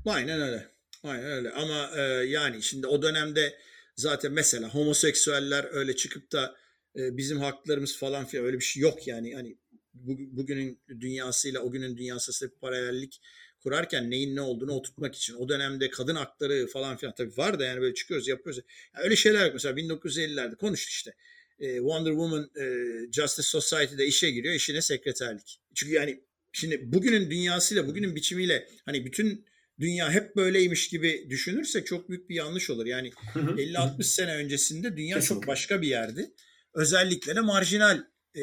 Aynen 0.05 0.41
öyle. 0.41 0.76
Aynen 1.03 1.31
öyle. 1.31 1.51
Ama 1.51 1.91
e, 1.95 2.01
yani 2.27 2.63
şimdi 2.63 2.87
o 2.87 3.01
dönemde 3.01 3.57
zaten 3.95 4.31
mesela 4.31 4.69
homoseksüeller 4.69 5.67
öyle 5.71 5.95
çıkıp 5.95 6.31
da 6.31 6.55
e, 6.95 7.17
bizim 7.17 7.37
haklarımız 7.39 7.97
falan 7.97 8.25
filan 8.25 8.45
öyle 8.45 8.59
bir 8.59 8.63
şey 8.63 8.81
yok 8.81 9.07
yani. 9.07 9.35
Hani 9.35 9.57
bu, 9.93 10.17
bugünün 10.37 10.79
dünyasıyla 10.87 11.61
o 11.61 11.71
günün 11.71 11.97
dünyası 11.97 12.51
paralellik 12.61 13.21
kurarken 13.63 14.11
neyin 14.11 14.35
ne 14.35 14.41
olduğunu 14.41 14.71
oturtmak 14.71 15.15
için. 15.15 15.35
O 15.35 15.49
dönemde 15.49 15.89
kadın 15.89 16.15
hakları 16.15 16.67
falan 16.67 16.97
filan 16.97 17.15
tabii 17.15 17.37
var 17.37 17.59
da 17.59 17.65
yani 17.65 17.81
böyle 17.81 17.93
çıkıyoruz 17.93 18.27
yapıyoruz. 18.27 18.61
Yani 18.95 19.03
öyle 19.03 19.15
şeyler 19.15 19.45
yok. 19.45 19.53
Mesela 19.53 19.79
1950'lerde 19.79 20.55
konuştuk 20.55 20.89
işte. 20.89 21.13
E, 21.59 21.77
Wonder 21.77 22.11
Woman 22.11 22.49
e, 22.59 22.65
Justice 23.11 23.47
Society'de 23.47 24.05
işe 24.05 24.31
giriyor. 24.31 24.53
işine 24.53 24.81
sekreterlik. 24.81 25.59
Çünkü 25.75 25.93
yani 25.93 26.21
şimdi 26.51 26.93
bugünün 26.93 27.29
dünyasıyla 27.31 27.87
bugünün 27.87 28.15
biçimiyle 28.15 28.69
hani 28.85 29.05
bütün 29.05 29.45
dünya 29.79 30.11
hep 30.11 30.35
böyleymiş 30.35 30.89
gibi 30.89 31.27
düşünürsek 31.29 31.87
çok 31.87 32.09
büyük 32.09 32.29
bir 32.29 32.35
yanlış 32.35 32.69
olur. 32.69 32.85
Yani 32.85 33.11
50-60 33.35 34.03
sene 34.03 34.35
öncesinde 34.35 34.97
dünya 34.97 35.15
Kesinlikle. 35.15 35.41
çok 35.41 35.47
başka 35.47 35.81
bir 35.81 35.87
yerdi. 35.87 36.31
Özellikle 36.73 37.35
de 37.35 37.41
marjinal 37.41 38.03
e, 38.35 38.41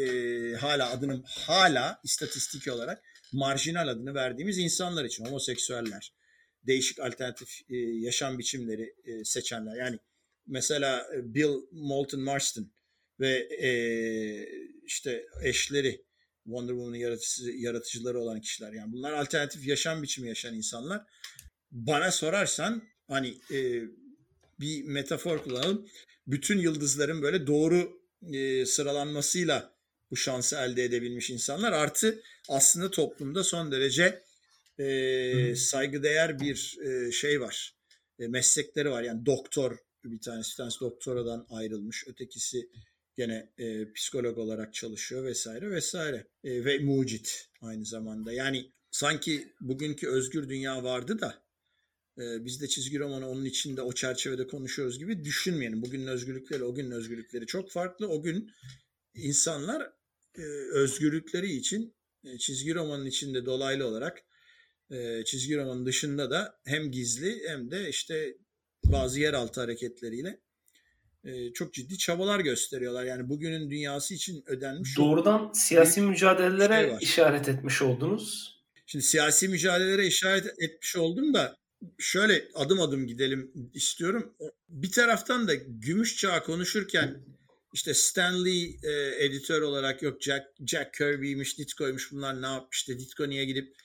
hala 0.61 0.91
adının 0.91 1.25
hala 1.27 2.01
istatistik 2.05 2.69
olarak 2.69 3.03
marjinal 3.33 3.89
adını 3.89 4.15
verdiğimiz 4.15 4.59
insanlar 4.59 5.05
için 5.05 5.25
homoseksüeller, 5.25 6.15
değişik 6.67 7.01
alternatif 7.01 7.61
e, 7.71 7.77
yaşam 7.77 8.39
biçimleri 8.39 8.95
e, 9.05 9.25
seçenler. 9.25 9.77
Yani 9.77 9.99
mesela 10.47 11.07
e, 11.17 11.35
Bill 11.35 11.55
Moulton 11.73 12.21
Marston 12.21 12.73
ve 13.21 13.49
e, 13.61 13.71
işte 14.85 15.27
eşleri 15.43 16.04
Wonder 16.45 16.73
Woman'ın 16.73 16.97
yaratıcı, 16.97 17.51
yaratıcıları 17.51 18.21
olan 18.21 18.41
kişiler. 18.41 18.73
Yani 18.73 18.93
bunlar 18.93 19.13
alternatif 19.13 19.67
yaşam 19.67 20.03
biçimi 20.03 20.29
yaşayan 20.29 20.55
insanlar. 20.55 21.03
Bana 21.71 22.11
sorarsan 22.11 22.83
hani 23.09 23.35
e, 23.53 23.83
bir 24.61 24.85
metafor 24.85 25.39
kullanalım. 25.39 25.87
Bütün 26.27 26.59
yıldızların 26.59 27.23
böyle 27.23 27.47
doğru 27.47 28.01
e, 28.33 28.67
sıralanmasıyla 28.67 29.75
bu 30.11 30.17
şansı 30.17 30.57
elde 30.57 30.85
edebilmiş 30.85 31.31
insanlar. 31.31 31.73
Artı 31.73 32.23
aslında 32.49 32.91
toplumda 32.91 33.45
son 33.45 33.73
derece 33.73 34.23
e, 34.79 35.57
saygıdeğer 35.57 36.41
bir 36.41 36.79
e, 36.85 37.13
şey 37.13 37.41
var. 37.41 37.75
E, 38.19 38.29
meslekleri 38.29 38.91
var. 38.91 39.03
Yani 39.03 39.27
doktor 39.27 39.77
bir 40.05 40.21
tanesi, 40.21 40.51
bir 40.51 40.57
tanesi 40.57 40.81
doktoradan 40.81 41.47
ayrılmış. 41.51 42.05
Ötekisi 42.09 42.69
gene 43.17 43.53
e, 43.59 43.93
psikolog 43.93 44.39
olarak 44.39 44.75
çalışıyor 44.75 45.25
vesaire 45.25 45.71
vesaire. 45.71 46.27
E, 46.45 46.65
ve 46.65 46.79
mucit 46.79 47.49
aynı 47.61 47.85
zamanda. 47.85 48.33
Yani 48.33 48.71
sanki 48.91 49.55
bugünkü 49.61 50.09
özgür 50.09 50.49
dünya 50.49 50.85
vardı 50.85 51.21
da 51.21 51.45
e, 52.19 52.45
biz 52.45 52.61
de 52.61 52.69
çizgi 52.69 52.99
romanı 52.99 53.29
onun 53.29 53.45
içinde 53.45 53.83
o 53.83 53.93
çerçevede 53.93 54.47
konuşuyoruz 54.47 54.99
gibi 54.99 55.25
düşünmeyelim. 55.25 55.83
Bugünün 55.83 56.07
özgürlükleri 56.07 56.65
o 56.65 56.75
günün 56.75 56.91
özgürlükleri 56.91 57.47
çok 57.47 57.71
farklı. 57.71 58.09
O 58.09 58.23
gün 58.23 58.51
insanlar 59.15 59.93
e, 60.39 60.43
özgürlükleri 60.73 61.53
için 61.53 61.95
e, 62.25 62.39
çizgi 62.39 62.75
romanın 62.75 63.07
içinde 63.07 63.47
dolaylı 63.47 63.87
olarak 63.87 64.23
e, 64.91 65.25
çizgi 65.25 65.57
romanın 65.57 65.87
dışında 65.87 66.31
da 66.31 66.61
hem 66.65 66.91
gizli 66.91 67.49
hem 67.49 67.71
de 67.71 67.89
işte 67.89 68.37
bazı 68.85 69.21
yeraltı 69.21 69.61
hareketleriyle 69.61 70.41
e, 71.25 71.53
çok 71.53 71.75
ciddi 71.75 71.99
çabalar 71.99 72.41
gösteriyorlar. 72.41 73.05
Yani 73.05 73.29
bugünün 73.29 73.71
dünyası 73.71 74.15
için 74.15 74.45
ödenmiş. 74.47 74.99
Doğrudan 74.99 75.53
siyasi 75.53 76.01
mücadelelere 76.01 76.89
şey 76.89 76.99
işaret 77.01 77.49
etmiş 77.49 77.83
oldunuz. 77.83 78.55
Şimdi 78.87 79.05
siyasi 79.05 79.49
mücadelelere 79.49 80.07
işaret 80.07 80.47
etmiş 80.59 80.97
oldum 80.97 81.35
da 81.35 81.57
şöyle 81.99 82.49
adım 82.55 82.81
adım 82.81 83.07
gidelim 83.07 83.53
istiyorum. 83.75 84.35
Bir 84.69 84.91
taraftan 84.91 85.49
da 85.49 85.55
gümüş 85.55 86.17
çağı 86.17 86.45
konuşurken 86.45 87.25
işte 87.73 87.95
Stanley 87.95 88.79
e, 88.83 89.25
editör 89.25 89.63
olarak 89.63 90.03
yok 90.03 90.23
Jack, 90.23 90.45
Jack 90.67 90.95
Kirby'ymiş, 90.95 91.59
Ditko'ymuş 91.59 92.13
bunlar 92.13 92.43
ne 92.43 92.47
yapmıştı? 92.47 92.99
Ditko 92.99 93.29
niye 93.29 93.45
gidip 93.45 93.77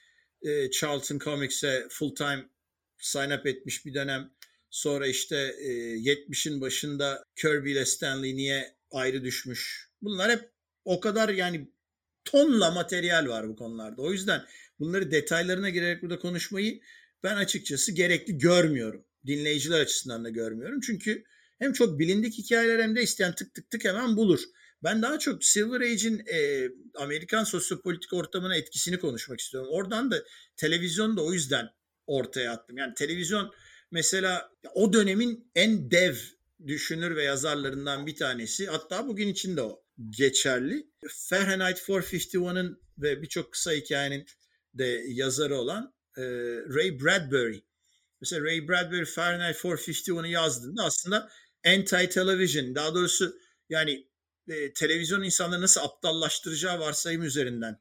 e, 0.42 0.72
Charlton 0.72 1.20
Comics'e 1.20 1.88
full 1.90 2.16
time 2.16 2.50
sign 2.98 3.32
up 3.32 3.46
etmiş 3.46 3.86
bir 3.86 3.94
dönem. 3.94 4.32
Sonra 4.70 5.08
işte 5.08 5.56
e, 5.60 5.70
70'in 5.98 6.62
başında 6.62 7.24
Kirby 7.36 7.72
ile 7.72 7.86
Stanley 7.86 8.36
niye 8.36 8.76
ayrı 8.92 9.24
düşmüş. 9.24 9.90
Bunlar 10.02 10.32
hep 10.32 10.50
o 10.86 11.00
kadar 11.00 11.30
yani 11.30 11.72
tonla 12.26 12.72
materyal 12.72 13.28
var 13.28 13.50
bu 13.50 13.56
konularda. 13.56 14.02
O 14.02 14.12
yüzden 14.12 14.46
bunları 14.80 15.12
detaylarına 15.12 15.70
girerek 15.70 16.02
burada 16.02 16.20
konuşmayı 16.20 16.82
ben 17.24 17.36
açıkçası 17.36 17.92
gerekli 17.92 18.38
görmüyorum. 18.38 19.06
Dinleyiciler 19.26 19.80
açısından 19.80 20.26
da 20.26 20.30
görmüyorum. 20.30 20.80
Çünkü 20.82 21.24
hem 21.60 21.74
çok 21.74 22.00
bilindik 22.00 22.38
hikayeler 22.38 22.84
hem 22.84 22.96
de 22.96 23.04
isteyen 23.04 23.36
tık 23.36 23.54
tık 23.54 23.70
tık 23.70 23.86
hemen 23.86 24.18
bulur. 24.18 24.40
Ben 24.84 25.02
daha 25.02 25.20
çok 25.20 25.44
Silver 25.44 25.82
Age'in 25.82 26.24
e, 26.34 26.70
Amerikan 26.96 27.44
sosyopolitik 27.44 28.14
ortamına 28.14 28.56
etkisini 28.56 29.00
konuşmak 29.00 29.40
istiyorum. 29.40 29.70
Oradan 29.72 30.12
da 30.12 30.24
televizyon 30.56 31.18
da 31.18 31.24
o 31.24 31.34
yüzden 31.34 31.70
ortaya 32.08 32.52
attım. 32.52 32.78
Yani 32.78 32.94
televizyon 32.94 33.52
mesela 33.92 34.52
o 34.74 34.94
dönemin 34.94 35.52
en 35.56 35.92
dev 35.92 36.16
düşünür 36.68 37.16
ve 37.16 37.24
yazarlarından 37.24 38.08
bir 38.08 38.16
tanesi. 38.16 38.68
Hatta 38.68 39.08
bugün 39.08 39.28
için 39.28 39.58
de 39.58 39.62
o 39.62 39.84
geçerli. 40.10 40.88
Fahrenheit 41.08 41.78
451'ın 41.78 42.82
ve 42.98 43.22
birçok 43.22 43.52
kısa 43.54 43.72
hikayenin 43.72 44.26
de 44.74 45.04
yazarı 45.08 45.56
olan 45.56 45.94
e, 46.18 46.22
Ray 46.76 47.00
Bradbury. 47.00 47.60
Mesela 48.22 48.46
Ray 48.46 48.68
Bradbury 48.68 49.06
Fahrenheit 49.06 49.56
451'ı 49.56 50.28
yazdığında 50.28 50.84
aslında 50.84 51.30
anti-television 51.66 52.76
daha 52.76 52.96
doğrusu 52.96 53.40
yani 53.70 54.08
e, 54.48 54.74
televizyon 54.74 55.24
insanları 55.24 55.62
nasıl 55.62 55.82
aptallaştıracağı 55.82 56.80
varsayım 56.80 57.24
üzerinden 57.24 57.80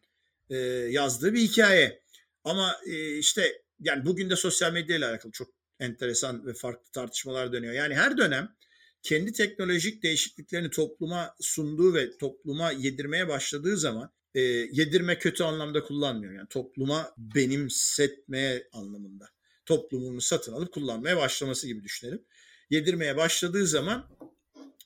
e, 0.50 0.56
yazdığı 0.90 1.34
bir 1.34 1.40
hikaye. 1.40 2.02
Ama 2.44 2.76
e, 2.86 3.18
işte 3.18 3.62
yani 3.80 4.06
bugün 4.06 4.30
de 4.30 4.36
sosyal 4.36 4.72
medya 4.72 4.96
ile 4.96 5.06
alakalı 5.06 5.32
çok 5.32 5.57
enteresan 5.80 6.46
ve 6.46 6.54
farklı 6.54 6.92
tartışmalar 6.92 7.52
dönüyor. 7.52 7.74
Yani 7.74 7.94
her 7.94 8.18
dönem 8.18 8.56
kendi 9.02 9.32
teknolojik 9.32 10.02
değişikliklerini 10.02 10.70
topluma 10.70 11.34
sunduğu 11.40 11.94
ve 11.94 12.16
topluma 12.18 12.72
yedirmeye 12.72 13.28
başladığı 13.28 13.76
zaman 13.76 14.12
e, 14.34 14.40
yedirme 14.72 15.18
kötü 15.18 15.44
anlamda 15.44 15.82
kullanmıyor. 15.82 16.32
Yani 16.32 16.48
topluma 16.48 17.14
benimsetmeye 17.18 18.68
anlamında. 18.72 19.30
Toplumunu 19.66 20.20
satın 20.20 20.52
alıp 20.52 20.72
kullanmaya 20.72 21.16
başlaması 21.16 21.66
gibi 21.66 21.84
düşünelim. 21.84 22.22
Yedirmeye 22.70 23.16
başladığı 23.16 23.66
zaman 23.66 24.10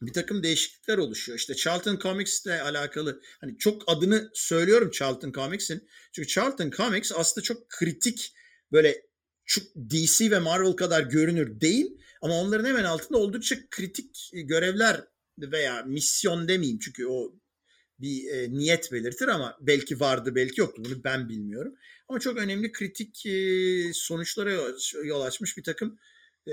bir 0.03 0.13
takım 0.13 0.43
değişiklikler 0.43 0.99
oluşuyor. 0.99 1.39
İşte 1.39 1.55
Charlton 1.55 1.99
Comics 1.99 2.47
ile 2.47 2.63
alakalı 2.63 3.23
hani 3.41 3.59
çok 3.59 3.83
adını 3.87 4.31
söylüyorum 4.35 4.91
Charlton 4.91 5.33
Comics'in. 5.33 5.89
Çünkü 6.13 6.29
Charlton 6.29 6.71
Comics 6.71 7.13
aslında 7.13 7.45
çok 7.45 7.69
kritik 7.69 8.35
böyle 8.73 9.03
DC 9.91 10.31
ve 10.31 10.39
Marvel 10.39 10.73
kadar 10.73 11.03
görünür 11.03 11.61
değil 11.61 11.99
ama 12.23 12.35
onların 12.35 12.65
hemen 12.65 12.85
altında 12.85 13.19
oldukça 13.19 13.57
kritik 13.71 14.31
görevler 14.33 15.05
veya 15.39 15.83
misyon 15.83 16.49
demeyeyim 16.49 16.79
çünkü 16.79 17.07
o 17.07 17.35
bir 17.99 18.31
e, 18.31 18.53
niyet 18.53 18.93
belirtir 18.93 19.29
ama 19.29 19.59
belki 19.61 20.01
vardı 20.01 20.35
belki 20.35 20.61
yoktu 20.61 20.83
bunu 20.85 21.05
ben 21.05 21.29
bilmiyorum. 21.29 21.75
Ama 22.09 22.21
çok 22.21 22.39
önemli 22.39 22.73
kritik 22.73 23.27
e, 23.27 23.91
sonuçlara 23.95 24.53
yol 25.05 25.21
açmış 25.21 25.57
bir 25.57 25.63
takım 25.63 25.99
e, 26.47 26.53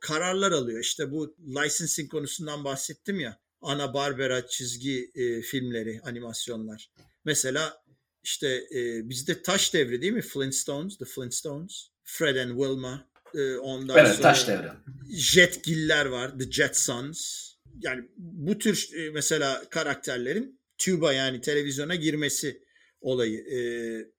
kararlar 0.00 0.52
alıyor. 0.52 0.80
İşte 0.80 1.10
bu 1.10 1.36
licensing 1.38 2.10
konusundan 2.10 2.64
bahsettim 2.64 3.20
ya. 3.20 3.40
Ana 3.60 3.94
Barbera 3.94 4.46
çizgi 4.46 5.10
e, 5.14 5.42
filmleri, 5.42 6.00
animasyonlar. 6.02 6.90
Mesela 7.24 7.84
işte 8.22 8.48
e, 8.74 9.08
bizde 9.08 9.42
taş 9.42 9.74
devri 9.74 10.02
değil 10.02 10.12
mi? 10.12 10.22
Flintstones, 10.22 10.98
The 10.98 11.04
Flintstones. 11.04 11.88
Fred 12.12 12.36
and 12.36 12.50
Wilma. 12.50 13.10
E, 13.34 13.56
ondan 13.56 13.98
evet, 13.98 14.10
sonra 14.10 14.22
taş 14.22 14.48
devri. 14.48 14.68
Jetgiller 15.10 16.06
var, 16.06 16.38
The 16.38 16.50
Jetsons. 16.50 17.50
Yani 17.80 18.04
bu 18.16 18.58
tür 18.58 18.88
e, 18.96 19.10
mesela 19.10 19.62
karakterlerin 19.70 20.60
tuba 20.78 21.12
yani 21.12 21.40
televizyona 21.40 21.94
girmesi 21.94 22.62
olayı. 23.00 23.38
E, 23.38 23.58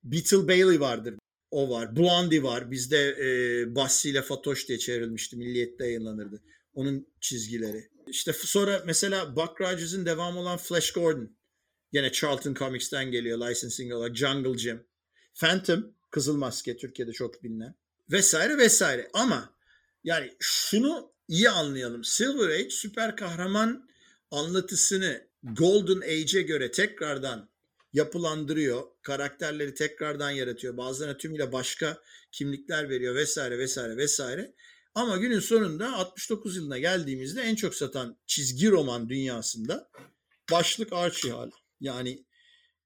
Beetle 0.04 0.48
Bailey 0.48 0.80
vardır. 0.80 1.14
O 1.50 1.70
var. 1.70 1.96
Blondie 1.96 2.42
var. 2.42 2.70
Bizde 2.70 3.08
e, 3.08 3.74
Bassi 3.74 4.10
ile 4.10 4.22
Fatoş 4.22 4.68
diye 4.68 4.78
çevrilmişti. 4.78 5.36
Milliyet'te 5.36 5.84
yayınlanırdı. 5.84 6.42
Onun 6.74 7.06
çizgileri. 7.20 7.88
işte 8.06 8.32
sonra 8.32 8.82
mesela 8.86 9.36
Buck 9.36 9.60
Rogers'ın 9.60 10.06
devamı 10.06 10.40
olan 10.40 10.58
Flash 10.58 10.92
Gordon. 10.92 11.36
Yine 11.92 12.12
Charlton 12.12 12.54
Comics'ten 12.54 13.10
geliyor 13.10 13.38
licensing 13.38 13.92
olarak. 13.92 14.16
Jungle 14.16 14.58
Jim. 14.58 14.86
Phantom, 15.34 15.94
Kızıl 16.10 16.36
Maske 16.36 16.76
Türkiye'de 16.76 17.12
çok 17.12 17.42
bilinen. 17.44 17.74
Vesaire 18.10 18.58
vesaire. 18.58 19.10
Ama 19.14 19.54
yani 20.04 20.36
şunu 20.40 21.12
iyi 21.28 21.50
anlayalım. 21.50 22.04
Silver 22.04 22.48
Age 22.48 22.70
süper 22.70 23.16
kahraman 23.16 23.88
anlatısını 24.30 25.28
Golden 25.42 26.00
Age'e 26.00 26.42
göre 26.42 26.70
tekrardan 26.70 27.48
yapılandırıyor. 27.92 28.82
Karakterleri 29.02 29.74
tekrardan 29.74 30.30
yaratıyor. 30.30 30.76
Bazılarına 30.76 31.16
tümüyle 31.16 31.52
başka 31.52 32.02
kimlikler 32.32 32.88
veriyor 32.88 33.14
vesaire 33.14 33.58
vesaire 33.58 33.96
vesaire. 33.96 34.54
Ama 34.94 35.16
günün 35.16 35.40
sonunda 35.40 35.92
69 35.92 36.56
yılına 36.56 36.78
geldiğimizde 36.78 37.42
en 37.42 37.54
çok 37.54 37.74
satan 37.74 38.18
çizgi 38.26 38.70
roman 38.70 39.08
dünyasında 39.08 39.90
başlık 40.50 40.92
Archie 40.92 41.30
hala. 41.30 41.50
Yani 41.80 42.24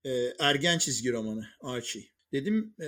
e, 0.05 0.33
ergen 0.39 0.77
çizgi 0.77 1.11
romanı 1.11 1.47
Archie. 1.61 2.03
Dedim 2.31 2.75
e, 2.81 2.87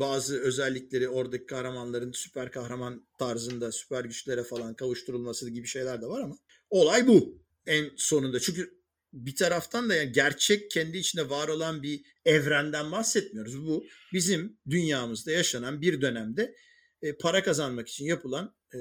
bazı 0.00 0.40
özellikleri 0.40 1.08
oradaki 1.08 1.46
kahramanların 1.46 2.12
süper 2.12 2.50
kahraman 2.52 3.06
tarzında 3.18 3.72
süper 3.72 4.04
güçlere 4.04 4.42
falan 4.42 4.74
kavuşturulması 4.74 5.50
gibi 5.50 5.66
şeyler 5.66 6.02
de 6.02 6.06
var 6.06 6.20
ama 6.20 6.38
olay 6.70 7.06
bu 7.06 7.42
en 7.66 7.90
sonunda. 7.96 8.40
Çünkü 8.40 8.78
bir 9.12 9.36
taraftan 9.36 9.88
da 9.88 9.94
yani 9.94 10.12
gerçek 10.12 10.70
kendi 10.70 10.98
içinde 10.98 11.30
var 11.30 11.48
olan 11.48 11.82
bir 11.82 12.00
evrenden 12.24 12.92
bahsetmiyoruz. 12.92 13.66
Bu 13.66 13.84
bizim 14.12 14.58
dünyamızda 14.70 15.30
yaşanan 15.30 15.80
bir 15.80 16.00
dönemde 16.00 16.54
e, 17.02 17.16
para 17.16 17.42
kazanmak 17.42 17.88
için 17.88 18.04
yapılan 18.04 18.54
e, 18.74 18.78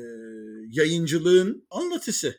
yayıncılığın 0.69 1.67
anlatısı. 1.69 2.35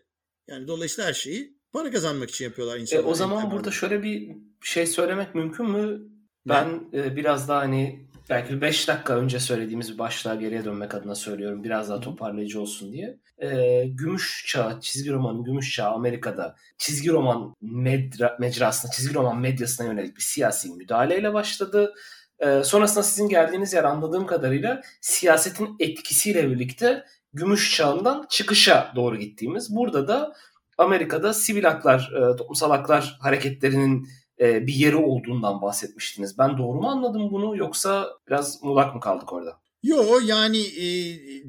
Yani 0.49 0.69
dolayısıyla 0.69 1.09
her 1.09 1.15
şeyi 1.15 1.59
para 1.73 1.91
kazanmak 1.91 2.31
için 2.31 2.45
yapıyorlar 2.45 2.79
insanlar. 2.79 3.05
E, 3.05 3.07
o 3.07 3.15
zaman 3.15 3.51
burada 3.51 3.71
şöyle 3.71 4.03
bir 4.03 4.37
şey 4.63 4.87
söylemek 4.87 5.35
mümkün 5.35 5.71
mü? 5.71 6.01
Ben 6.49 6.91
e, 6.93 7.17
biraz 7.17 7.49
daha 7.49 7.61
hani 7.61 8.08
belki 8.29 8.61
5 8.61 8.89
dakika 8.89 9.15
önce 9.17 9.41
söylediğimiz 9.41 9.93
bir 9.93 9.99
başlığa 9.99 10.35
geriye 10.35 10.65
dönmek 10.65 10.95
adına 10.95 11.15
söylüyorum. 11.15 11.65
Biraz 11.65 11.91
daha 11.91 12.01
toparlayıcı 12.01 12.61
olsun 12.61 12.93
diye. 12.93 13.19
E, 13.39 13.85
gümüş 13.87 14.45
çağ, 14.47 14.79
çizgi 14.81 15.13
romanın 15.13 15.45
gümüş 15.45 15.75
çağı 15.75 15.91
Amerika'da 15.91 16.57
çizgi 16.79 17.11
roman 17.11 17.55
medra, 17.61 18.37
mecrasına, 18.41 18.91
çizgi 18.91 19.15
roman 19.15 19.41
medyasına 19.41 19.87
yönelik 19.87 20.17
bir 20.17 20.23
siyasi 20.23 20.71
müdahaleyle 20.75 21.35
başladı. 21.35 21.95
E, 22.39 22.63
sonrasında 22.65 23.03
sizin 23.03 23.29
geldiğiniz 23.29 23.73
yer 23.73 23.85
anladığım 23.85 24.27
kadarıyla 24.27 24.83
siyasetin 25.01 25.77
etkisiyle 25.81 26.51
birlikte 26.51 27.05
gümüş 27.33 27.77
çağından 27.77 28.27
çıkışa 28.29 28.93
doğru 28.97 29.17
gittiğimiz. 29.17 29.77
Burada 29.77 30.09
da 30.09 30.35
Amerika'da 30.79 31.35
sivil 31.35 31.65
haklar, 31.65 32.13
e, 32.17 32.37
toplumsal 32.37 32.71
haklar 32.71 33.19
hareketlerinin 33.21 34.09
e, 34.41 34.67
bir 34.67 34.75
yeri 34.75 34.97
olduğundan 34.97 35.63
bahsetmiştiniz. 35.63 36.39
Ben 36.39 36.59
doğru 36.59 36.81
mu 36.81 36.89
anladım 36.89 37.31
bunu 37.31 37.57
yoksa 37.57 38.19
biraz 38.29 38.63
muğlak 38.63 38.95
mı 38.95 39.01
kaldık 39.01 39.33
orada? 39.33 39.61
Yo 39.83 40.21
yani 40.25 40.59
e, 40.59 40.85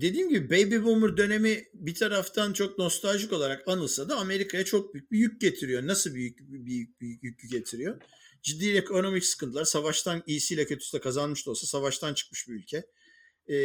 dediğim 0.02 0.30
gibi 0.30 0.50
Baby 0.50 0.86
Boomer 0.86 1.18
dönemi 1.18 1.64
bir 1.74 1.96
taraftan 1.96 2.54
çok 2.54 2.78
nostaljik 2.78 3.34
olarak 3.34 3.68
anılsa 3.68 4.10
da 4.10 4.16
Amerika'ya 4.16 4.66
çok 4.66 4.94
büyük 4.94 5.12
bir 5.12 5.20
yük 5.20 5.42
getiriyor. 5.42 5.88
Nasıl 5.88 6.14
büyük 6.14 6.40
bir 6.40 6.66
büyük, 6.66 7.02
büyük 7.02 7.24
yük 7.24 7.52
getiriyor? 7.52 8.02
Ciddi 8.42 8.78
ekonomik 8.78 9.26
sıkıntılar. 9.26 9.66
Savaştan 9.66 10.24
iyisiyle 10.28 10.66
kötüsü 10.66 10.98
de 10.98 11.02
kazanmış 11.02 11.46
da 11.46 11.52
olsa 11.52 11.68
savaştan 11.68 12.14
çıkmış 12.14 12.48
bir 12.48 12.54
ülke. 12.54 12.86
E, 13.50 13.56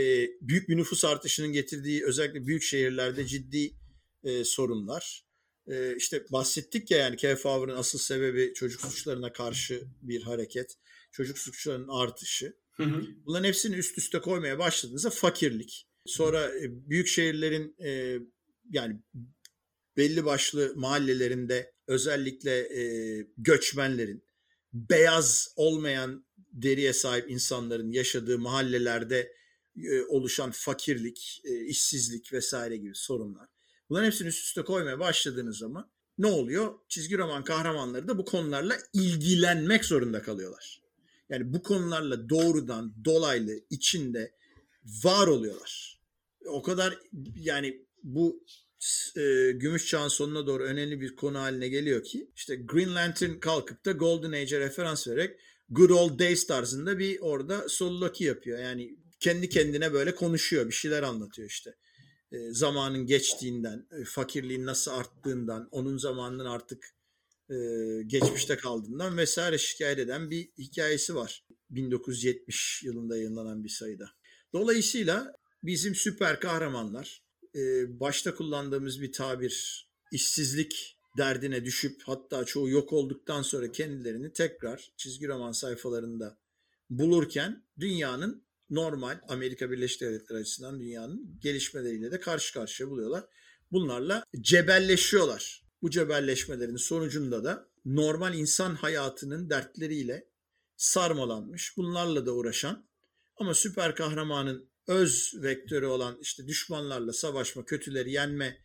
büyük 0.40 0.68
bir 0.68 0.76
nüfus 0.76 1.04
artışının 1.04 1.52
getirdiği 1.52 2.04
özellikle 2.04 2.46
büyük 2.46 2.62
şehirlerde 2.62 3.26
ciddi 3.26 3.74
e, 4.24 4.44
sorunlar. 4.44 5.23
E, 5.66 5.96
işte 5.96 6.24
bahsettik 6.32 6.90
ya 6.90 6.98
yani 6.98 7.16
Kev 7.16 7.36
Favre'ın 7.36 7.76
asıl 7.76 7.98
sebebi 7.98 8.52
çocuk 8.54 8.80
suçlarına 8.80 9.32
karşı 9.32 9.84
bir 10.02 10.22
hareket. 10.22 10.74
Çocuk 11.12 11.38
suçlarının 11.38 11.88
artışı. 11.88 12.56
Hı 12.72 12.82
hı. 12.82 13.06
Bunların 13.26 13.48
hepsini 13.48 13.76
üst 13.76 13.98
üste 13.98 14.20
koymaya 14.20 14.58
başladığınızda 14.58 15.10
fakirlik. 15.10 15.88
Sonra 16.06 16.50
büyük 16.62 17.06
şehirlerin 17.06 17.76
e, 17.84 18.18
yani 18.70 19.00
belli 19.96 20.24
başlı 20.24 20.72
mahallelerinde 20.76 21.72
özellikle 21.86 22.80
e, 22.80 22.82
göçmenlerin, 23.38 24.24
beyaz 24.72 25.54
olmayan 25.56 26.26
deriye 26.52 26.92
sahip 26.92 27.30
insanların 27.30 27.90
yaşadığı 27.90 28.38
mahallelerde 28.38 29.32
e, 29.76 30.02
oluşan 30.02 30.50
fakirlik, 30.50 31.40
e, 31.44 31.64
işsizlik 31.64 32.32
vesaire 32.32 32.76
gibi 32.76 32.94
sorunlar. 32.94 33.48
Bunların 33.94 34.06
hepsini 34.06 34.28
üst 34.28 34.44
üste 34.44 34.62
koymaya 34.62 34.98
başladığınız 34.98 35.58
zaman 35.58 35.90
ne 36.18 36.26
oluyor? 36.26 36.74
Çizgi 36.88 37.18
roman 37.18 37.44
kahramanları 37.44 38.08
da 38.08 38.18
bu 38.18 38.24
konularla 38.24 38.76
ilgilenmek 38.92 39.84
zorunda 39.84 40.22
kalıyorlar. 40.22 40.82
Yani 41.28 41.54
bu 41.54 41.62
konularla 41.62 42.28
doğrudan 42.28 43.04
dolaylı 43.04 43.60
içinde 43.70 44.34
var 45.04 45.26
oluyorlar. 45.26 46.00
O 46.46 46.62
kadar 46.62 46.98
yani 47.36 47.86
bu 48.02 48.44
e, 49.16 49.52
gümüş 49.52 49.86
çağın 49.86 50.08
sonuna 50.08 50.46
doğru 50.46 50.62
önemli 50.62 51.00
bir 51.00 51.16
konu 51.16 51.38
haline 51.38 51.68
geliyor 51.68 52.04
ki 52.04 52.30
işte 52.36 52.56
Green 52.56 52.94
Lantern 52.94 53.38
kalkıp 53.40 53.84
da 53.84 53.92
Golden 53.92 54.32
Age'e 54.32 54.60
referans 54.60 55.08
vererek 55.08 55.40
Good 55.70 55.90
Old 55.90 56.18
Days 56.18 56.46
tarzında 56.46 56.98
bir 56.98 57.20
orada 57.20 57.68
soliloquy 57.68 58.26
yapıyor. 58.26 58.58
Yani 58.58 58.96
kendi 59.20 59.48
kendine 59.48 59.92
böyle 59.92 60.14
konuşuyor, 60.14 60.66
bir 60.66 60.74
şeyler 60.74 61.02
anlatıyor 61.02 61.48
işte. 61.48 61.74
E, 62.34 62.52
zamanın 62.52 63.06
geçtiğinden, 63.06 63.86
e, 64.00 64.04
fakirliğin 64.04 64.66
nasıl 64.66 64.90
arttığından, 64.90 65.68
onun 65.70 65.96
zamanının 65.96 66.44
artık 66.44 66.94
e, 67.50 67.54
geçmişte 68.06 68.56
kaldığından 68.56 69.16
vesaire 69.16 69.58
şikayet 69.58 69.98
eden 69.98 70.30
bir 70.30 70.48
hikayesi 70.58 71.14
var. 71.14 71.46
1970 71.70 72.82
yılında 72.84 73.16
yayınlanan 73.16 73.64
bir 73.64 73.68
sayıda. 73.68 74.10
Dolayısıyla 74.52 75.32
bizim 75.62 75.94
süper 75.94 76.40
kahramanlar 76.40 77.24
başta 77.88 78.34
kullandığımız 78.34 79.02
bir 79.02 79.12
tabir 79.12 79.86
işsizlik 80.12 80.98
derdine 81.18 81.64
düşüp 81.64 82.02
hatta 82.04 82.44
çoğu 82.44 82.68
yok 82.68 82.92
olduktan 82.92 83.42
sonra 83.42 83.72
kendilerini 83.72 84.32
tekrar 84.32 84.92
çizgi 84.96 85.28
roman 85.28 85.52
sayfalarında 85.52 86.38
bulurken 86.90 87.64
dünyanın 87.80 88.43
normal 88.70 89.20
Amerika 89.28 89.70
Birleşik 89.70 90.00
Devletleri 90.00 90.38
açısından 90.38 90.80
dünyanın 90.80 91.38
gelişmeleriyle 91.42 92.12
de 92.12 92.20
karşı 92.20 92.54
karşıya 92.54 92.90
buluyorlar. 92.90 93.24
Bunlarla 93.72 94.24
cebelleşiyorlar. 94.40 95.64
Bu 95.82 95.90
cebelleşmelerin 95.90 96.76
sonucunda 96.76 97.44
da 97.44 97.68
normal 97.84 98.34
insan 98.34 98.74
hayatının 98.74 99.50
dertleriyle 99.50 100.28
sarmalanmış, 100.76 101.76
bunlarla 101.76 102.26
da 102.26 102.32
uğraşan 102.34 102.86
ama 103.36 103.54
süper 103.54 103.94
kahramanın 103.94 104.70
öz 104.86 105.34
vektörü 105.42 105.86
olan 105.86 106.18
işte 106.20 106.46
düşmanlarla 106.46 107.12
savaşma, 107.12 107.64
kötüleri 107.64 108.12
yenme 108.12 108.58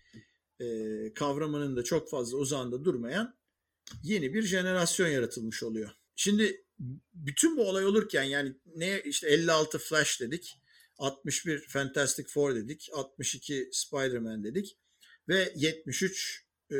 e, 0.60 0.66
kavramının 1.14 1.76
da 1.76 1.84
çok 1.84 2.10
fazla 2.10 2.38
uzağında 2.38 2.86
durmayan 2.86 3.40
yeni 4.04 4.34
bir 4.34 4.42
jenerasyon 4.42 5.08
yaratılmış 5.08 5.64
oluyor. 5.64 5.90
Şimdi 6.16 6.66
bütün 7.14 7.58
bu 7.58 7.70
olay 7.70 7.86
olurken 7.86 8.24
yani 8.24 8.56
ne 8.76 9.02
işte 9.06 9.28
56 9.28 9.78
Flash 9.78 10.22
dedik, 10.22 10.60
61 10.98 11.68
Fantastic 11.68 12.28
Four 12.28 12.56
dedik, 12.56 12.90
62 12.94 13.70
Spider-Man 13.72 14.44
dedik 14.44 14.78
ve 15.30 15.54
73 15.56 16.46
e, 16.72 16.76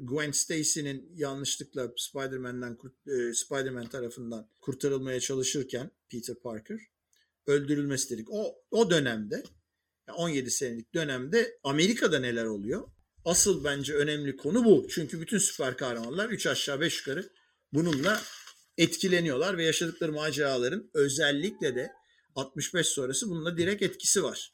Gwen 0.00 0.30
Stacy'nin 0.30 1.12
yanlışlıkla 1.14 1.92
Spider-Man'den 1.96 2.78
e, 3.06 3.34
Spider-Man 3.34 3.86
tarafından 3.86 4.50
kurtarılmaya 4.60 5.20
çalışırken 5.20 5.90
Peter 6.08 6.36
Parker 6.36 6.80
öldürülmesi 7.46 8.10
dedik. 8.10 8.30
O 8.30 8.62
o 8.70 8.90
dönemde 8.90 9.42
17 10.16 10.50
senelik 10.50 10.94
dönemde 10.94 11.58
Amerika'da 11.62 12.18
neler 12.18 12.44
oluyor? 12.44 12.88
Asıl 13.24 13.64
bence 13.64 13.94
önemli 13.94 14.36
konu 14.36 14.64
bu. 14.64 14.86
Çünkü 14.90 15.20
bütün 15.20 15.38
süper 15.38 15.76
kahramanlar 15.76 16.28
3 16.28 16.46
aşağı 16.46 16.80
5 16.80 16.98
yukarı 16.98 17.28
bununla 17.72 18.22
etkileniyorlar 18.78 19.58
ve 19.58 19.64
yaşadıkları 19.64 20.12
maceraların 20.12 20.90
özellikle 20.94 21.74
de 21.74 21.92
65 22.34 22.86
sonrası 22.86 23.30
bununla 23.30 23.58
direkt 23.58 23.82
etkisi 23.82 24.22
var. 24.22 24.52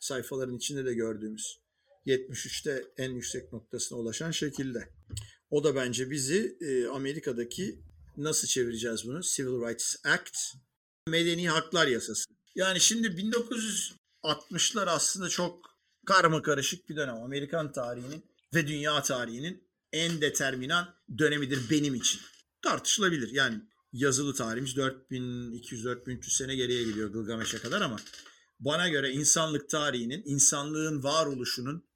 Sayfaların 0.00 0.56
içinde 0.56 0.84
de 0.84 0.94
gördüğümüz. 0.94 1.60
73'te 2.06 2.84
en 2.96 3.10
yüksek 3.10 3.52
noktasına 3.52 3.98
ulaşan 3.98 4.30
şekilde. 4.30 4.88
O 5.50 5.64
da 5.64 5.74
bence 5.74 6.10
bizi 6.10 6.58
e, 6.60 6.86
Amerika'daki 6.86 7.80
nasıl 8.16 8.48
çevireceğiz 8.48 9.06
bunu? 9.06 9.22
Civil 9.22 9.68
Rights 9.68 9.96
Act, 10.04 10.38
Medeni 11.08 11.48
Haklar 11.48 11.86
Yasası. 11.86 12.24
Yani 12.54 12.80
şimdi 12.80 13.06
1960'lar 13.06 14.86
aslında 14.86 15.28
çok 15.28 15.64
karma 16.06 16.42
karışık 16.42 16.88
bir 16.88 16.96
dönem. 16.96 17.14
Amerikan 17.14 17.72
tarihinin 17.72 18.24
ve 18.54 18.66
dünya 18.66 19.02
tarihinin 19.02 19.68
en 19.92 20.20
determinan 20.20 20.94
dönemidir 21.18 21.70
benim 21.70 21.94
için. 21.94 22.20
Tartışılabilir. 22.64 23.28
Yani 23.32 23.60
yazılı 23.92 24.34
tarihimiz 24.34 24.76
4200-4300 24.76 26.36
sene 26.36 26.56
geriye 26.56 26.84
gidiyor 26.84 27.12
Gılgameş'e 27.12 27.58
kadar 27.58 27.80
ama 27.80 27.96
bana 28.60 28.88
göre 28.88 29.10
insanlık 29.10 29.68
tarihinin, 29.68 30.22
insanlığın 30.24 31.02
varoluşunun 31.02 31.88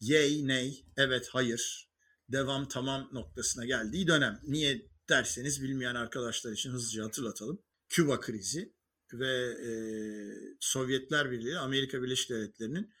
yay, 0.00 0.46
ney, 0.46 0.86
evet, 0.96 1.28
hayır, 1.32 1.88
devam, 2.28 2.68
tamam 2.68 3.10
noktasına 3.12 3.64
geldiği 3.64 4.06
dönem. 4.06 4.40
Niye 4.44 4.90
derseniz 5.08 5.62
bilmeyen 5.62 5.94
arkadaşlar 5.94 6.52
için 6.52 6.70
hızlıca 6.70 7.04
hatırlatalım. 7.04 7.62
Küba 7.88 8.20
krizi 8.20 8.74
ve 9.12 9.28
e, 9.46 9.70
Sovyetler 10.60 11.30
Birliği, 11.30 11.58
Amerika 11.58 12.02
Birleşik 12.02 12.30
Devletleri'nin 12.30 12.92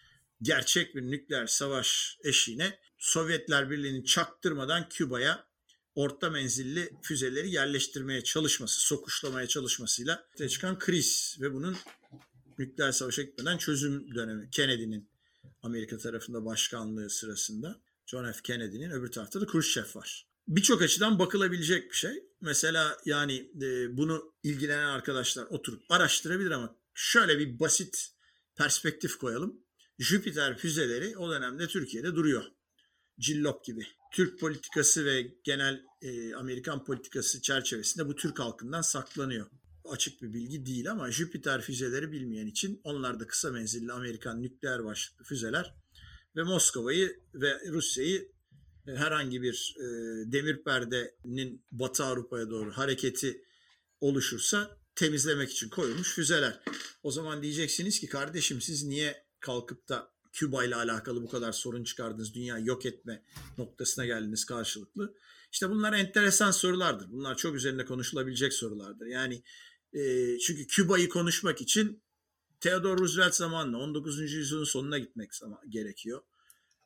gerçek 0.42 0.94
bir 0.94 1.02
nükleer 1.02 1.46
savaş 1.46 2.18
eşiğine 2.24 2.78
Sovyetler 2.98 3.70
Birliği'nin 3.70 4.04
çaktırmadan 4.04 4.88
Küba'ya 4.88 5.46
orta 5.94 6.30
menzilli 6.30 6.90
füzeleri 7.02 7.50
yerleştirmeye 7.50 8.24
çalışması, 8.24 8.80
sokuşlamaya 8.80 9.46
çalışmasıyla 9.46 10.26
ortaya 10.32 10.48
çıkan 10.48 10.78
kriz 10.78 11.36
ve 11.40 11.52
bunun 11.52 11.76
nükleer 12.58 12.92
savaşa 12.92 13.22
gitmeden 13.22 13.58
çözüm 13.58 14.14
dönemi. 14.14 14.50
Kennedy'nin 14.50 15.08
Amerika 15.62 15.98
tarafında 15.98 16.44
başkanlığı 16.44 17.10
sırasında 17.10 17.80
John 18.06 18.32
F. 18.32 18.42
Kennedy'nin 18.42 18.90
öbür 18.90 19.10
tarafta 19.10 19.40
da 19.40 19.46
Khrushchev 19.46 19.84
var. 19.94 20.26
Birçok 20.48 20.82
açıdan 20.82 21.18
bakılabilecek 21.18 21.90
bir 21.90 21.96
şey. 21.96 22.24
Mesela 22.40 22.98
yani 23.04 23.50
e, 23.62 23.96
bunu 23.96 24.32
ilgilenen 24.42 24.88
arkadaşlar 24.88 25.44
oturup 25.44 25.82
araştırabilir 25.88 26.50
ama 26.50 26.76
şöyle 26.94 27.38
bir 27.38 27.60
basit 27.60 28.10
perspektif 28.56 29.16
koyalım. 29.16 29.60
Jüpiter 29.98 30.58
füzeleri 30.58 31.16
o 31.16 31.30
dönemde 31.30 31.66
Türkiye'de 31.66 32.14
duruyor. 32.14 32.44
Cillop 33.20 33.64
gibi. 33.64 33.86
Türk 34.14 34.40
politikası 34.40 35.04
ve 35.04 35.34
genel 35.44 35.82
e, 36.02 36.34
Amerikan 36.34 36.84
politikası 36.84 37.42
çerçevesinde 37.42 38.08
bu 38.08 38.16
Türk 38.16 38.38
halkından 38.38 38.82
saklanıyor. 38.82 39.46
Açık 39.84 40.22
bir 40.22 40.32
bilgi 40.32 40.66
değil 40.66 40.90
ama 40.90 41.10
Jüpiter 41.10 41.60
füzeleri 41.60 42.12
bilmeyen 42.12 42.46
için 42.46 42.80
onlar 42.84 43.20
da 43.20 43.26
kısa 43.26 43.50
menzilli 43.50 43.92
Amerikan 43.92 44.42
nükleer 44.42 44.84
başlıklı 44.84 45.24
füzeler 45.24 45.74
ve 46.36 46.42
Moskova'yı 46.42 47.20
ve 47.34 47.60
Rusya'yı 47.68 48.32
e, 48.88 48.90
herhangi 48.96 49.42
bir 49.42 49.76
e, 49.78 49.84
demir 50.32 50.64
perdenin 50.64 51.64
Batı 51.72 52.04
Avrupa'ya 52.04 52.50
doğru 52.50 52.72
hareketi 52.72 53.44
oluşursa 54.00 54.78
temizlemek 54.94 55.50
için 55.50 55.68
koyulmuş 55.68 56.14
füzeler. 56.14 56.60
O 57.02 57.10
zaman 57.10 57.42
diyeceksiniz 57.42 58.00
ki 58.00 58.06
kardeşim 58.06 58.60
siz 58.60 58.84
niye 58.84 59.26
kalkıp 59.40 59.88
da 59.88 60.13
Küba 60.34 60.64
ile 60.64 60.76
alakalı 60.76 61.22
bu 61.22 61.28
kadar 61.28 61.52
sorun 61.52 61.84
çıkardınız, 61.84 62.34
dünya 62.34 62.58
yok 62.58 62.86
etme 62.86 63.22
noktasına 63.58 64.06
geldiniz 64.06 64.44
karşılıklı. 64.44 65.14
İşte 65.52 65.70
bunlar 65.70 65.92
enteresan 65.92 66.50
sorulardır. 66.50 67.12
Bunlar 67.12 67.36
çok 67.36 67.54
üzerinde 67.54 67.84
konuşulabilecek 67.84 68.52
sorulardır. 68.52 69.06
Yani 69.06 69.42
e, 69.92 70.38
çünkü 70.38 70.66
Küba'yı 70.66 71.08
konuşmak 71.08 71.60
için 71.60 72.02
Theodore 72.60 73.00
Roosevelt 73.00 73.34
zamanında 73.34 73.78
19. 73.78 74.32
yüzyılın 74.32 74.64
sonuna 74.64 74.98
gitmek 74.98 75.30
gerekiyor. 75.68 76.22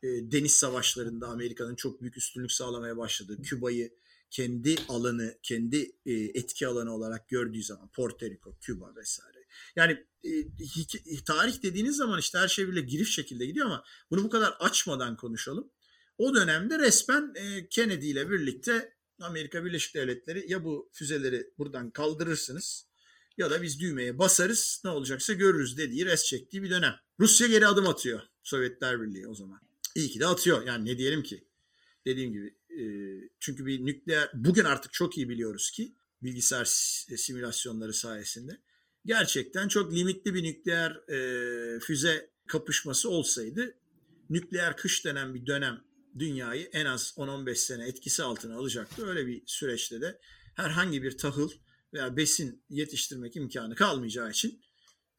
E, 0.02 0.08
deniz 0.08 0.52
savaşlarında 0.52 1.28
Amerika'nın 1.28 1.74
çok 1.74 2.00
büyük 2.00 2.16
üstünlük 2.16 2.52
sağlamaya 2.52 2.96
başladığı, 2.96 3.42
Küba'yı 3.42 3.94
kendi 4.30 4.76
alanı, 4.88 5.38
kendi 5.42 5.92
e, 6.06 6.12
etki 6.12 6.66
alanı 6.66 6.94
olarak 6.94 7.28
gördüğü 7.28 7.62
zaman 7.62 7.88
Porto 7.88 8.26
Rico, 8.26 8.56
Küba 8.60 8.96
vesaire. 8.96 9.37
Yani 9.76 10.06
e, 10.24 11.24
tarih 11.26 11.62
dediğiniz 11.62 11.96
zaman 11.96 12.18
işte 12.18 12.38
her 12.38 12.48
şey 12.48 12.68
bile 12.68 12.80
giriş 12.80 13.14
şekilde 13.14 13.46
gidiyor 13.46 13.66
ama 13.66 13.84
bunu 14.10 14.24
bu 14.24 14.30
kadar 14.30 14.56
açmadan 14.60 15.16
konuşalım. 15.16 15.70
O 16.18 16.34
dönemde 16.34 16.78
resmen 16.78 17.32
e, 17.34 17.68
Kennedy 17.68 18.10
ile 18.10 18.30
birlikte 18.30 18.92
Amerika 19.20 19.64
Birleşik 19.64 19.94
Devletleri 19.94 20.52
ya 20.52 20.64
bu 20.64 20.90
füzeleri 20.92 21.50
buradan 21.58 21.90
kaldırırsınız 21.90 22.86
ya 23.38 23.50
da 23.50 23.62
biz 23.62 23.80
düğmeye 23.80 24.18
basarız 24.18 24.80
ne 24.84 24.90
olacaksa 24.90 25.32
görürüz 25.32 25.78
dediği 25.78 26.06
res 26.06 26.24
çektiği 26.24 26.62
bir 26.62 26.70
dönem. 26.70 26.94
Rusya 27.20 27.46
geri 27.46 27.66
adım 27.66 27.88
atıyor 27.88 28.20
Sovyetler 28.42 29.00
Birliği 29.02 29.28
o 29.28 29.34
zaman. 29.34 29.60
İyi 29.94 30.08
ki 30.08 30.20
de 30.20 30.26
atıyor 30.26 30.66
yani 30.66 30.84
ne 30.84 30.98
diyelim 30.98 31.22
ki. 31.22 31.44
Dediğim 32.06 32.32
gibi 32.32 32.54
e, 32.70 32.82
çünkü 33.40 33.66
bir 33.66 33.86
nükleer 33.86 34.30
bugün 34.34 34.64
artık 34.64 34.92
çok 34.92 35.18
iyi 35.18 35.28
biliyoruz 35.28 35.70
ki 35.70 35.94
bilgisayar 36.22 36.64
simülasyonları 37.16 37.94
sayesinde 37.94 38.60
gerçekten 39.08 39.68
çok 39.68 39.92
limitli 39.92 40.34
bir 40.34 40.42
nükleer 40.42 40.90
e, 40.90 41.80
füze 41.80 42.30
kapışması 42.46 43.10
olsaydı 43.10 43.74
nükleer 44.30 44.76
kış 44.76 45.04
denen 45.04 45.34
bir 45.34 45.46
dönem 45.46 45.84
dünyayı 46.18 46.68
en 46.72 46.86
az 46.86 47.14
10-15 47.16 47.54
sene 47.54 47.88
etkisi 47.88 48.22
altına 48.22 48.56
alacaktı. 48.56 49.06
Öyle 49.06 49.26
bir 49.26 49.42
süreçte 49.46 50.00
de 50.00 50.18
herhangi 50.54 51.02
bir 51.02 51.18
tahıl 51.18 51.50
veya 51.94 52.16
besin 52.16 52.62
yetiştirmek 52.70 53.36
imkanı 53.36 53.74
kalmayacağı 53.74 54.30
için 54.30 54.60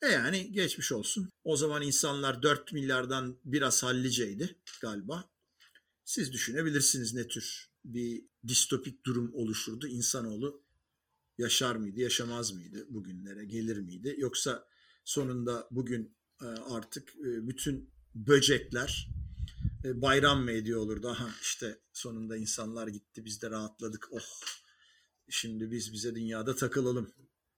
e 0.01 0.07
yani 0.07 0.51
geçmiş 0.51 0.91
olsun. 0.91 1.29
O 1.43 1.57
zaman 1.57 1.81
insanlar 1.81 2.43
4 2.43 2.73
milyardan 2.73 3.39
biraz 3.45 3.83
halliceydi 3.83 4.55
galiba. 4.81 5.29
Siz 6.05 6.33
düşünebilirsiniz 6.33 7.13
ne 7.13 7.27
tür 7.27 7.69
bir 7.85 8.23
distopik 8.47 9.05
durum 9.05 9.33
oluşurdu. 9.33 9.87
İnsanoğlu 9.87 10.63
yaşar 11.39 11.75
mıydı, 11.75 11.99
yaşamaz 11.99 12.51
mıydı 12.51 12.85
bugünlere, 12.89 13.45
gelir 13.45 13.77
miydi? 13.77 14.15
Yoksa 14.17 14.67
sonunda 15.05 15.67
bugün 15.71 16.17
e, 16.41 16.45
artık 16.45 17.09
e, 17.09 17.47
bütün 17.47 17.89
böcekler 18.15 19.07
e, 19.85 20.01
bayram 20.01 20.43
mı 20.43 20.51
ediyor 20.51 20.79
olurdu? 20.79 21.09
Aha 21.09 21.29
işte 21.41 21.79
sonunda 21.93 22.37
insanlar 22.37 22.87
gitti 22.87 23.25
biz 23.25 23.41
de 23.41 23.49
rahatladık. 23.49 24.07
Oh 24.11 24.39
şimdi 25.29 25.71
biz 25.71 25.93
bize 25.93 26.15
dünyada 26.15 26.55
takılalım. 26.55 27.11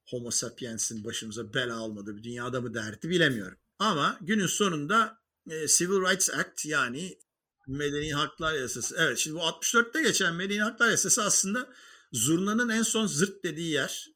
Homo 0.06 0.30
sapiens'in 0.30 1.04
başımıza 1.04 1.54
bela 1.54 1.76
almadı 1.76 2.16
bir 2.16 2.22
dünyada 2.22 2.60
mı 2.60 2.74
derdi 2.74 3.08
bilemiyorum. 3.08 3.58
Ama 3.78 4.18
günün 4.20 4.46
sonunda 4.46 5.18
Civil 5.48 6.10
Rights 6.10 6.30
Act 6.30 6.66
yani 6.66 7.18
Medeni 7.66 8.14
Haklar 8.14 8.54
Yasası. 8.54 8.96
Evet 8.98 9.18
şimdi 9.18 9.36
bu 9.36 9.40
64'te 9.40 10.02
geçen 10.02 10.34
Medeni 10.34 10.62
Haklar 10.62 10.90
Yasası 10.90 11.22
aslında 11.22 11.68
zurnanın 12.12 12.68
en 12.68 12.82
son 12.82 13.06
zırt 13.06 13.44
dediği 13.44 13.70
yer. 13.70 14.08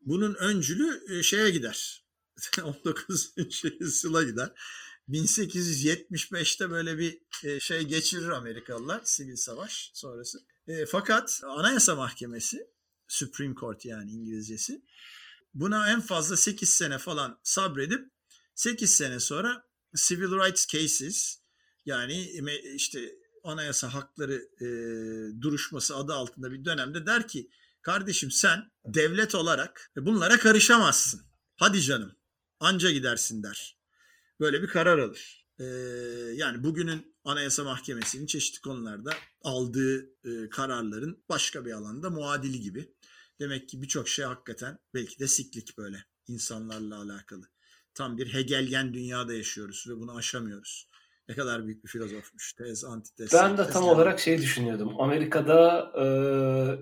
Bunun 0.00 0.34
öncülü 0.34 1.22
şeye 1.24 1.50
gider. 1.50 2.04
19. 2.62 3.34
yüzyıla 3.80 4.22
gider. 4.22 4.52
1875'te 5.08 6.70
böyle 6.70 6.98
bir 6.98 7.18
şey 7.60 7.82
geçirir 7.82 8.28
Amerikalılar 8.28 9.00
sivil 9.04 9.36
savaş 9.36 9.90
sonrası. 9.94 10.38
E, 10.68 10.86
fakat 10.86 11.40
Anayasa 11.44 11.96
Mahkemesi 11.96 12.66
Supreme 13.08 13.54
Court 13.54 13.84
yani 13.84 14.10
İngilizcesi 14.10 14.82
buna 15.54 15.90
en 15.90 16.00
fazla 16.00 16.36
8 16.36 16.68
sene 16.68 16.98
falan 16.98 17.40
sabredip 17.42 18.10
8 18.54 18.90
sene 18.90 19.20
sonra 19.20 19.64
Civil 19.96 20.30
Rights 20.30 20.66
Cases 20.66 21.38
yani 21.86 22.42
işte 22.74 23.14
anayasa 23.44 23.94
hakları 23.94 24.48
e, 24.60 24.66
duruşması 25.42 25.96
adı 25.96 26.14
altında 26.14 26.52
bir 26.52 26.64
dönemde 26.64 27.06
der 27.06 27.28
ki 27.28 27.50
kardeşim 27.82 28.30
sen 28.30 28.70
devlet 28.84 29.34
olarak 29.34 29.90
bunlara 29.96 30.38
karışamazsın. 30.38 31.22
Hadi 31.56 31.82
canım 31.82 32.12
anca 32.60 32.90
gidersin 32.90 33.42
der. 33.42 33.78
Böyle 34.40 34.62
bir 34.62 34.68
karar 34.68 34.98
alır. 34.98 35.46
E, 35.58 35.64
yani 36.34 36.64
bugünün 36.64 37.16
Anayasa 37.24 37.64
Mahkemesi'nin 37.64 38.26
çeşitli 38.26 38.60
konularda 38.60 39.14
aldığı 39.42 40.02
e, 40.24 40.48
kararların 40.50 41.24
başka 41.28 41.64
bir 41.64 41.72
alanda 41.72 42.10
muadili 42.10 42.60
gibi. 42.60 42.94
Demek 43.40 43.68
ki 43.68 43.82
birçok 43.82 44.08
şey 44.08 44.24
hakikaten 44.24 44.78
belki 44.94 45.18
de 45.18 45.28
siklik 45.28 45.78
böyle 45.78 46.04
insanlarla 46.28 47.02
alakalı. 47.02 47.48
Tam 47.94 48.18
bir 48.18 48.32
Hegelyen 48.32 48.94
dünyada 48.94 49.34
yaşıyoruz 49.34 49.84
ve 49.88 49.96
bunu 49.96 50.16
aşamıyoruz. 50.16 50.91
Ne 51.28 51.34
kadar 51.34 51.66
büyük 51.66 51.84
bir 51.84 51.88
filozofmuş. 51.88 52.52
Tez, 52.52 52.84
antitez. 52.84 53.32
Ben 53.32 53.58
de 53.58 53.70
tam 53.70 53.84
olarak 53.84 54.20
şey 54.20 54.38
düşünüyordum. 54.38 55.00
Amerika'da 55.00 55.92
e, 56.00 56.04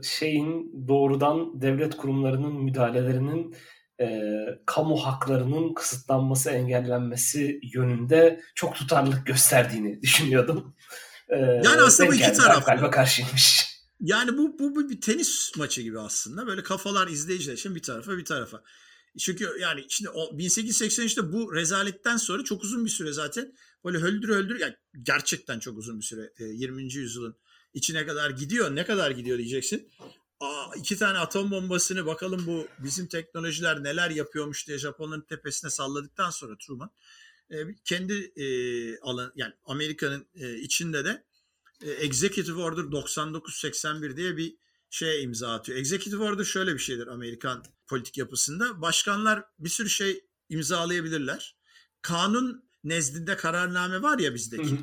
şeyin 0.03 0.84
doğrudan 0.88 1.62
devlet 1.62 1.97
kurumlarının 1.97 2.64
müdahalelerinin 2.64 3.57
e, 4.01 4.30
kamu 4.66 4.97
haklarının 4.97 5.74
kısıtlanması, 5.74 6.51
engellenmesi 6.51 7.61
yönünde 7.74 8.41
çok 8.55 8.74
tutarlılık 8.74 9.26
gösterdiğini 9.26 10.03
düşünüyordum. 10.03 10.76
E, 11.28 11.36
yani 11.38 11.82
aslında 11.86 12.11
bu 12.11 12.14
iki 12.14 12.32
taraf. 12.32 12.66
Galiba 12.66 12.91
karşıymış. 12.91 13.70
Yani 14.01 14.38
bu, 14.38 14.59
bu, 14.59 14.76
bu 14.76 14.88
bir 14.88 15.01
tenis 15.01 15.53
maçı 15.57 15.82
gibi 15.82 16.01
aslında. 16.01 16.47
Böyle 16.47 16.62
kafalar 16.62 17.09
izleyiciler 17.09 17.55
için 17.55 17.74
bir 17.74 17.82
tarafa 17.82 18.18
bir 18.18 18.24
tarafa. 18.24 18.62
Çünkü 19.18 19.56
yani 19.61 19.84
şimdi 19.88 20.11
o 20.11 20.38
1883'te 20.38 21.32
bu 21.32 21.54
rezaletten 21.54 22.16
sonra 22.16 22.44
çok 22.44 22.64
uzun 22.64 22.84
bir 22.84 22.90
süre 22.90 23.12
zaten 23.12 23.54
böyle 23.84 23.98
höldür 23.98 24.28
höldür 24.28 24.61
yani 24.61 24.74
gerçekten 25.02 25.58
çok 25.58 25.78
uzun 25.78 25.98
bir 25.98 26.04
süre 26.04 26.32
20. 26.38 26.82
yüzyılın 26.82 27.36
içine 27.74 28.06
kadar 28.06 28.30
gidiyor. 28.30 28.76
Ne 28.76 28.86
kadar 28.86 29.11
gidiyor 29.11 29.38
diyeceksin. 29.38 29.90
Aa, 30.40 30.74
iki 30.76 30.98
tane 30.98 31.18
atom 31.18 31.50
bombasını 31.50 32.06
bakalım 32.06 32.46
bu 32.46 32.68
bizim 32.78 33.06
teknolojiler 33.06 33.84
neler 33.84 34.11
yapıyormuş 34.11 34.66
diye 34.68 34.78
Japonların 34.78 35.20
tepesine 35.28 35.70
salladıktan 35.70 36.30
sonra 36.30 36.58
Truman 36.58 36.90
kendi 37.84 38.32
e, 38.36 38.46
alan 38.98 39.32
yani 39.36 39.52
Amerika'nın 39.64 40.26
e, 40.34 40.54
içinde 40.54 41.04
de 41.04 41.24
e, 41.82 41.90
Executive 41.90 42.62
Order 42.62 42.92
9981 42.92 44.16
diye 44.16 44.36
bir 44.36 44.56
şeye 44.91 45.20
imza 45.20 45.53
atıyor. 45.55 45.78
Executive 45.78 46.24
Order 46.24 46.45
şöyle 46.45 46.74
bir 46.74 46.78
şeydir 46.78 47.07
Amerikan 47.07 47.64
politik 47.86 48.18
yapısında. 48.18 48.82
Başkanlar 48.82 49.45
bir 49.59 49.68
sürü 49.68 49.91
şey 49.91 50.24
imzalayabilirler. 50.49 51.57
Kanun 52.03 52.64
nezdinde 52.84 53.36
kararname 53.36 54.03
var 54.03 54.18
ya 54.18 54.34
bizdeki. 54.34 54.70
Hı 54.70 54.74
hı. 54.74 54.78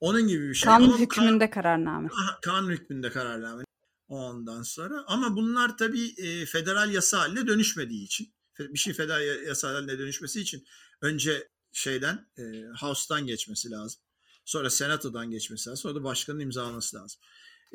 Onun 0.00 0.28
gibi 0.28 0.48
bir 0.48 0.54
şey. 0.54 0.66
Kanun 0.66 0.84
Ama 0.86 0.98
hükmünde 0.98 1.50
kan- 1.50 1.62
kararname. 1.62 2.08
Aha, 2.12 2.38
kanun 2.42 2.70
hükmünde 2.70 3.10
kararname. 3.10 3.64
Ondan 4.08 4.62
sonra 4.62 5.04
ama 5.06 5.36
bunlar 5.36 5.78
tabii 5.78 6.14
e, 6.16 6.46
federal 6.46 6.90
yasa 6.92 7.18
haline 7.18 7.46
dönüşmediği 7.46 8.04
için 8.04 8.34
bir 8.58 8.78
şey 8.78 8.92
federal 8.92 9.22
ya- 9.22 9.42
yasa 9.42 9.68
haline 9.68 9.98
dönüşmesi 9.98 10.40
için 10.40 10.64
önce 11.00 11.48
şeyden 11.72 12.28
e, 12.38 12.42
House'tan 12.80 13.26
geçmesi 13.26 13.70
lazım. 13.70 14.00
Sonra 14.44 14.70
Senato'dan 14.70 15.30
geçmesi 15.30 15.70
lazım. 15.70 15.82
Sonra 15.82 15.94
da 15.94 16.04
başkanın 16.04 16.40
imzalaması 16.40 16.96
lazım. 16.96 17.20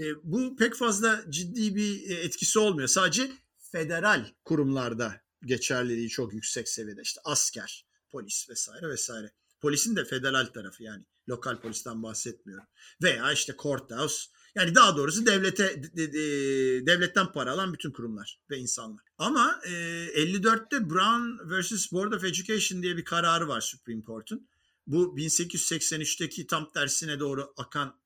E, 0.01 0.05
bu 0.23 0.55
pek 0.55 0.75
fazla 0.75 1.23
ciddi 1.29 1.75
bir 1.75 2.09
e, 2.09 2.13
etkisi 2.13 2.59
olmuyor. 2.59 2.87
Sadece 2.87 3.31
federal 3.71 4.25
kurumlarda 4.45 5.21
geçerliliği 5.45 6.09
çok 6.09 6.33
yüksek 6.33 6.69
seviyede. 6.69 7.01
İşte 7.01 7.21
asker, 7.23 7.85
polis 8.11 8.49
vesaire 8.49 8.89
vesaire. 8.89 9.31
Polisin 9.61 9.95
de 9.95 10.05
federal 10.05 10.45
tarafı 10.45 10.83
yani 10.83 11.05
lokal 11.29 11.61
polisten 11.61 12.03
bahsetmiyorum. 12.03 12.65
Veya 13.03 13.31
işte 13.31 13.55
courthouse 13.59 14.25
yani 14.55 14.75
daha 14.75 14.97
doğrusu 14.97 15.25
devlete 15.25 15.83
de- 15.83 15.97
de- 15.97 16.13
de- 16.13 16.85
devletten 16.85 17.31
para 17.31 17.51
alan 17.51 17.73
bütün 17.73 17.91
kurumlar 17.91 18.39
ve 18.49 18.57
insanlar. 18.57 19.03
Ama 19.17 19.61
e, 19.65 19.71
54'te 20.15 20.89
Brown 20.89 21.49
vs. 21.49 21.91
Board 21.91 22.13
of 22.13 22.23
Education 22.23 22.83
diye 22.83 22.97
bir 22.97 23.05
kararı 23.05 23.47
var 23.47 23.61
Supreme 23.61 24.01
Court'un. 24.01 24.47
Bu 24.87 25.17
1883'teki 25.17 26.47
tam 26.47 26.71
tersine 26.71 27.19
doğru 27.19 27.53
akan 27.57 28.00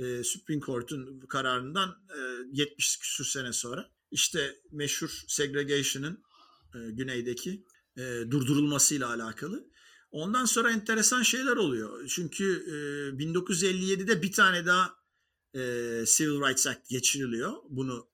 e, 0.00 0.24
Supreme 0.24 0.60
Court'un 0.60 1.20
kararından 1.20 1.88
e, 1.88 2.18
70 2.52 2.96
küsur 2.96 3.24
sene 3.24 3.52
sonra 3.52 3.90
işte 4.10 4.56
meşhur 4.70 5.24
segregation'ın 5.28 6.22
e, 6.74 6.78
güneydeki 6.90 7.64
e, 7.96 8.02
durdurulmasıyla 8.30 9.08
alakalı. 9.08 9.70
Ondan 10.10 10.44
sonra 10.44 10.70
enteresan 10.70 11.22
şeyler 11.22 11.56
oluyor. 11.56 12.06
Çünkü 12.08 12.44
e, 12.66 12.74
1957'de 13.22 14.22
bir 14.22 14.32
tane 14.32 14.66
daha 14.66 14.94
e, 15.54 15.60
Civil 16.06 16.48
Rights 16.48 16.66
Act 16.66 16.88
geçiriliyor. 16.88 17.52
Bunu 17.68 18.08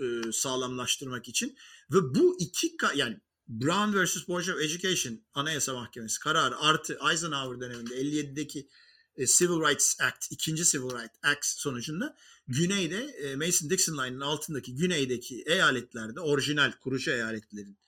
e, 0.00 0.32
sağlamlaştırmak 0.32 1.28
için. 1.28 1.56
Ve 1.90 2.14
bu 2.14 2.36
iki 2.40 2.76
yani 2.94 3.20
Brown 3.48 4.04
vs. 4.04 4.28
Board 4.28 4.46
of 4.48 4.60
Education 4.60 5.20
Anayasa 5.34 5.74
Mahkemesi 5.74 6.20
kararı 6.20 6.58
artı 6.58 6.98
Eisenhower 7.10 7.60
döneminde 7.60 7.94
57'deki 7.94 8.68
e, 9.16 9.26
Civil 9.26 9.68
Rights 9.68 10.00
Act, 10.00 10.26
ikinci 10.30 10.64
Civil 10.64 10.90
Rights 10.90 11.16
Act 11.22 11.44
sonucunda 11.44 12.16
güneyde 12.48 13.04
e, 13.04 13.36
Mason-Dixon 13.36 13.98
Line'ın 13.98 14.20
altındaki 14.20 14.74
güneydeki 14.74 15.42
eyaletlerde 15.46 16.20
orijinal 16.20 16.72
kurucu 16.72 17.10
eyaletlerin 17.10 17.78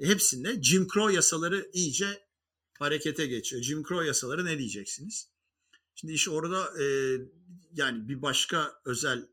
hepsinde 0.00 0.62
Jim 0.62 0.88
Crow 0.88 1.14
yasaları 1.14 1.70
iyice 1.72 2.22
harekete 2.78 3.26
geçiyor. 3.26 3.62
Jim 3.62 3.82
Crow 3.82 4.06
yasaları 4.06 4.44
ne 4.44 4.58
diyeceksiniz? 4.58 5.28
Şimdi 5.94 6.12
iş 6.12 6.28
orada 6.28 6.82
e, 6.82 7.16
yani 7.72 8.08
bir 8.08 8.22
başka 8.22 8.80
özel 8.84 9.28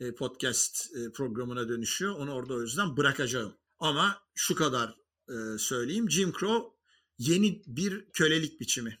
e, 0.00 0.14
podcast 0.14 0.96
e, 0.96 1.12
programına 1.12 1.68
dönüşüyor. 1.68 2.14
Onu 2.14 2.34
orada 2.34 2.54
o 2.54 2.62
yüzden 2.62 2.96
bırakacağım. 2.96 3.54
Ama 3.78 4.22
şu 4.34 4.54
kadar 4.54 4.96
e, 5.28 5.58
söyleyeyim. 5.58 6.10
Jim 6.10 6.32
Crow 6.32 6.68
yeni 7.18 7.62
bir 7.66 8.04
kölelik 8.12 8.60
biçimi. 8.60 8.98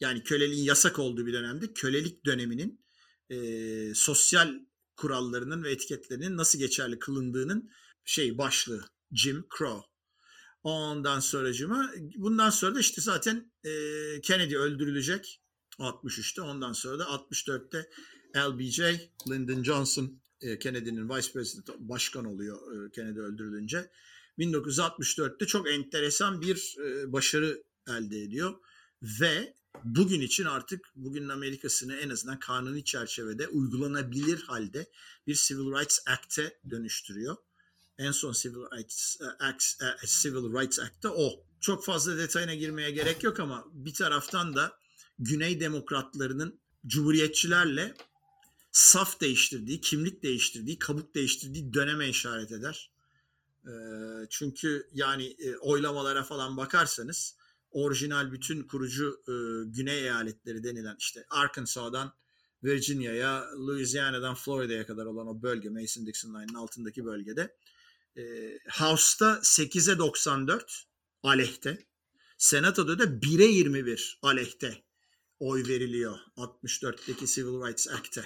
Yani 0.00 0.22
köleliğin 0.22 0.64
yasak 0.64 0.98
olduğu 0.98 1.26
bir 1.26 1.32
dönemde 1.32 1.72
kölelik 1.72 2.24
döneminin 2.24 2.80
e, 3.30 3.94
sosyal 3.94 4.54
kurallarının 4.96 5.62
ve 5.64 5.70
etiketlerinin 5.70 6.36
nasıl 6.36 6.58
geçerli 6.58 6.98
kılındığının 6.98 7.70
şey 8.04 8.38
başlığı 8.38 8.84
Jim 9.12 9.46
Crow. 9.58 9.88
Ondan 10.62 11.20
sonracıma 11.20 11.90
bundan 12.16 12.50
sonra 12.50 12.74
da 12.74 12.80
işte 12.80 13.00
zaten 13.00 13.52
e, 13.64 13.70
Kennedy 14.20 14.56
öldürülecek 14.56 15.40
63'te. 15.78 16.42
Ondan 16.42 16.72
sonra 16.72 16.98
da 16.98 17.04
64'te 17.04 17.90
LBJ, 18.36 18.80
Lyndon 19.30 19.62
Johnson, 19.62 20.20
e, 20.40 20.58
Kennedy'nin 20.58 21.08
vice 21.08 21.32
president 21.32 21.68
başkan 21.78 22.24
oluyor 22.24 22.86
e, 22.86 22.90
Kennedy 22.90 23.18
öldürülünce. 23.20 23.90
1964'te 24.38 25.46
çok 25.46 25.68
enteresan 25.70 26.40
bir 26.40 26.76
e, 26.84 27.12
başarı 27.12 27.62
elde 27.88 28.22
ediyor 28.22 28.54
ve 29.02 29.54
bugün 29.84 30.20
için 30.20 30.44
artık 30.44 30.86
bugünün 30.96 31.28
Amerika'sını 31.28 31.96
en 31.96 32.10
azından 32.10 32.38
kanuni 32.38 32.84
çerçevede 32.84 33.48
uygulanabilir 33.48 34.42
halde 34.42 34.90
bir 35.26 35.34
Civil 35.34 35.72
Rights 35.72 35.98
Act'e 36.06 36.58
dönüştürüyor. 36.70 37.36
En 37.98 38.12
son 38.12 38.32
Civil 38.32 38.54
Rights 38.54 39.20
Act, 39.38 39.64
Civil 40.06 40.60
Rights 40.60 40.78
Act'ta 40.78 41.14
o. 41.14 41.44
Çok 41.60 41.84
fazla 41.84 42.18
detayına 42.18 42.54
girmeye 42.54 42.90
gerek 42.90 43.22
yok 43.22 43.40
ama 43.40 43.64
bir 43.72 43.94
taraftan 43.94 44.56
da 44.56 44.78
Güney 45.18 45.60
Demokratlarının 45.60 46.58
Cumhuriyetçilerle 46.86 47.94
saf 48.72 49.20
değiştirdiği, 49.20 49.80
kimlik 49.80 50.22
değiştirdiği, 50.22 50.78
kabuk 50.78 51.14
değiştirdiği 51.14 51.74
döneme 51.74 52.08
işaret 52.08 52.52
eder. 52.52 52.90
Çünkü 54.30 54.88
yani 54.92 55.36
oylamalara 55.60 56.24
falan 56.24 56.56
bakarsanız 56.56 57.34
orijinal 57.70 58.32
bütün 58.32 58.62
kurucu 58.62 59.22
Güney 59.66 59.98
eyaletleri 59.98 60.64
denilen 60.64 60.96
işte 60.98 61.24
Arkansas'dan 61.30 62.12
Virginia'ya, 62.64 63.46
Louisiana'dan 63.58 64.34
Florida'ya 64.34 64.86
kadar 64.86 65.06
olan 65.06 65.26
o 65.26 65.42
bölge, 65.42 65.68
Mason-Dixon 65.68 66.28
Line'ın 66.28 66.54
altındaki 66.54 67.04
bölgede 67.04 67.56
House'ta 68.70 69.40
8'e 69.42 69.98
94 69.98 70.84
aleyhte, 71.22 71.86
Senato'da 72.38 72.98
da 72.98 73.04
1'e 73.04 73.46
21 73.46 74.18
aleyhte 74.22 74.82
oy 75.38 75.68
veriliyor 75.68 76.18
64'teki 76.36 77.26
Civil 77.26 77.66
Rights 77.66 77.88
Act'e. 77.88 78.24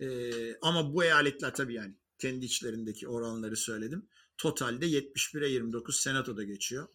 Ee, 0.00 0.56
ama 0.62 0.94
bu 0.94 1.04
eyaletler 1.04 1.54
tabii 1.54 1.74
yani 1.74 1.94
kendi 2.18 2.44
içlerindeki 2.46 3.08
oranları 3.08 3.56
söyledim. 3.56 4.08
Totalde 4.38 4.86
71'e 4.86 5.48
29 5.48 5.96
Senato'da 5.96 6.44
geçiyor. 6.44 6.88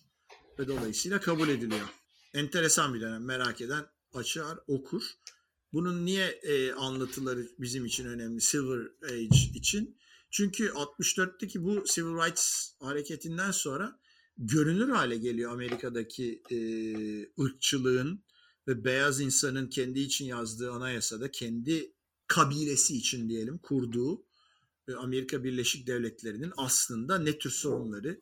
Ve 0.59 0.67
dolayısıyla 0.67 1.19
kabul 1.19 1.49
ediliyor. 1.49 1.87
Enteresan 2.33 2.93
bir 2.93 3.01
dönem 3.01 3.25
merak 3.25 3.61
eden 3.61 3.85
açar 4.13 4.59
okur. 4.67 5.03
Bunun 5.73 6.05
niye 6.05 6.25
e, 6.27 6.71
anlatıları 6.71 7.47
bizim 7.59 7.85
için 7.85 8.05
önemli 8.05 8.41
Silver 8.41 8.87
Age 9.03 9.39
için? 9.53 9.97
Çünkü 10.31 10.67
64'teki 10.67 11.63
bu 11.63 11.83
Civil 11.83 12.15
Rights 12.15 12.71
hareketinden 12.79 13.51
sonra 13.51 13.99
görünür 14.37 14.89
hale 14.89 15.17
geliyor 15.17 15.51
Amerika'daki 15.51 16.41
e, 16.51 16.59
ırkçılığın 17.43 18.23
ve 18.67 18.83
beyaz 18.83 19.21
insanın 19.21 19.67
kendi 19.67 19.99
için 19.99 20.25
yazdığı 20.25 20.71
anayasada 20.71 21.31
kendi 21.31 21.93
kabilesi 22.27 22.97
için 22.97 23.29
diyelim 23.29 23.57
kurduğu 23.57 24.23
e, 24.87 24.93
Amerika 24.93 25.43
Birleşik 25.43 25.87
Devletleri'nin 25.87 26.53
aslında 26.57 27.19
ne 27.19 27.37
tür 27.37 27.49
sorunları 27.49 28.21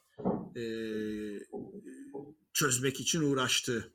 e, 0.56 0.62
çözmek 2.58 3.00
için 3.00 3.22
uğraştığı. 3.22 3.92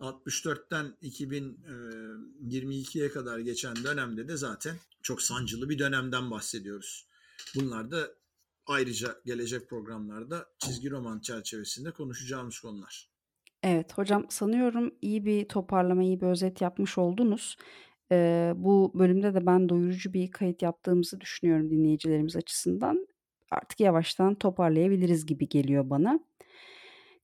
64'ten 0.00 0.94
2022'ye 1.02 3.10
kadar 3.10 3.38
geçen 3.38 3.76
dönemde 3.76 4.28
de 4.28 4.36
zaten 4.36 4.76
çok 5.02 5.22
sancılı 5.22 5.68
bir 5.68 5.78
dönemden 5.78 6.30
bahsediyoruz. 6.30 7.06
Bunlar 7.54 7.90
da 7.90 8.08
ayrıca 8.66 9.16
gelecek 9.26 9.68
programlarda 9.68 10.46
çizgi 10.58 10.90
roman 10.90 11.20
çerçevesinde 11.20 11.90
konuşacağımız 11.90 12.58
konular. 12.58 13.08
Evet 13.62 13.98
hocam 13.98 14.26
sanıyorum 14.28 14.94
iyi 15.02 15.24
bir 15.24 15.48
toparlama, 15.48 16.02
iyi 16.02 16.20
bir 16.20 16.26
özet 16.26 16.60
yapmış 16.60 16.98
oldunuz. 16.98 17.56
Ee, 18.12 18.52
bu 18.56 18.92
bölümde 18.94 19.34
de 19.34 19.46
ben 19.46 19.68
doyurucu 19.68 20.12
bir 20.12 20.30
kayıt 20.30 20.62
yaptığımızı 20.62 21.20
düşünüyorum 21.20 21.70
dinleyicilerimiz 21.70 22.36
açısından. 22.36 23.08
Artık 23.50 23.80
yavaştan 23.80 24.34
toparlayabiliriz 24.34 25.26
gibi 25.26 25.48
geliyor 25.48 25.90
bana. 25.90 26.20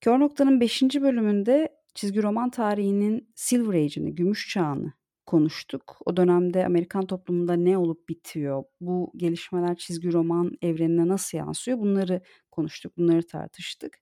Kör 0.05 0.21
Nokta'nın 0.21 0.61
5. 0.61 0.83
bölümünde 0.83 1.69
çizgi 1.95 2.23
roman 2.23 2.51
tarihinin 2.51 3.29
Silver 3.35 3.75
Age'ini, 3.75 4.15
gümüş 4.15 4.49
çağını 4.49 4.93
konuştuk. 5.27 5.97
O 6.07 6.17
dönemde 6.17 6.67
Amerikan 6.67 7.07
toplumunda 7.07 7.53
ne 7.53 7.79
olup 7.79 8.09
bitiyor, 8.09 8.65
bu 8.81 9.13
gelişmeler 9.17 9.77
çizgi 9.77 10.13
roman 10.13 10.53
evrenine 10.63 11.09
nasıl 11.09 11.39
yansıyor 11.39 11.79
bunları 11.79 12.21
konuştuk, 12.51 12.97
bunları 12.99 13.27
tartıştık. 13.27 13.99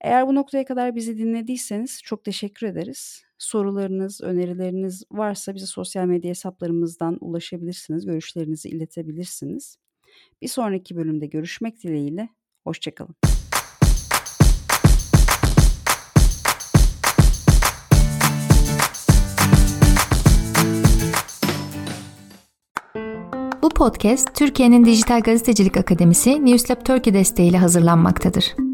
Eğer 0.00 0.26
bu 0.26 0.34
noktaya 0.34 0.64
kadar 0.64 0.94
bizi 0.94 1.18
dinlediyseniz 1.18 2.02
çok 2.02 2.24
teşekkür 2.24 2.66
ederiz. 2.66 3.22
Sorularınız, 3.38 4.20
önerileriniz 4.20 5.04
varsa 5.10 5.54
bize 5.54 5.66
sosyal 5.66 6.06
medya 6.06 6.30
hesaplarımızdan 6.30 7.18
ulaşabilirsiniz, 7.20 8.06
görüşlerinizi 8.06 8.68
iletebilirsiniz. 8.68 9.76
Bir 10.42 10.48
sonraki 10.48 10.96
bölümde 10.96 11.26
görüşmek 11.26 11.82
dileğiyle, 11.82 12.28
hoşçakalın. 12.64 13.33
Bu 23.64 23.68
podcast 23.68 24.34
Türkiye'nin 24.34 24.84
Dijital 24.84 25.20
Gazetecilik 25.20 25.76
Akademisi 25.76 26.46
Newslab 26.46 26.84
Turkey 26.84 27.14
desteğiyle 27.14 27.58
hazırlanmaktadır. 27.58 28.73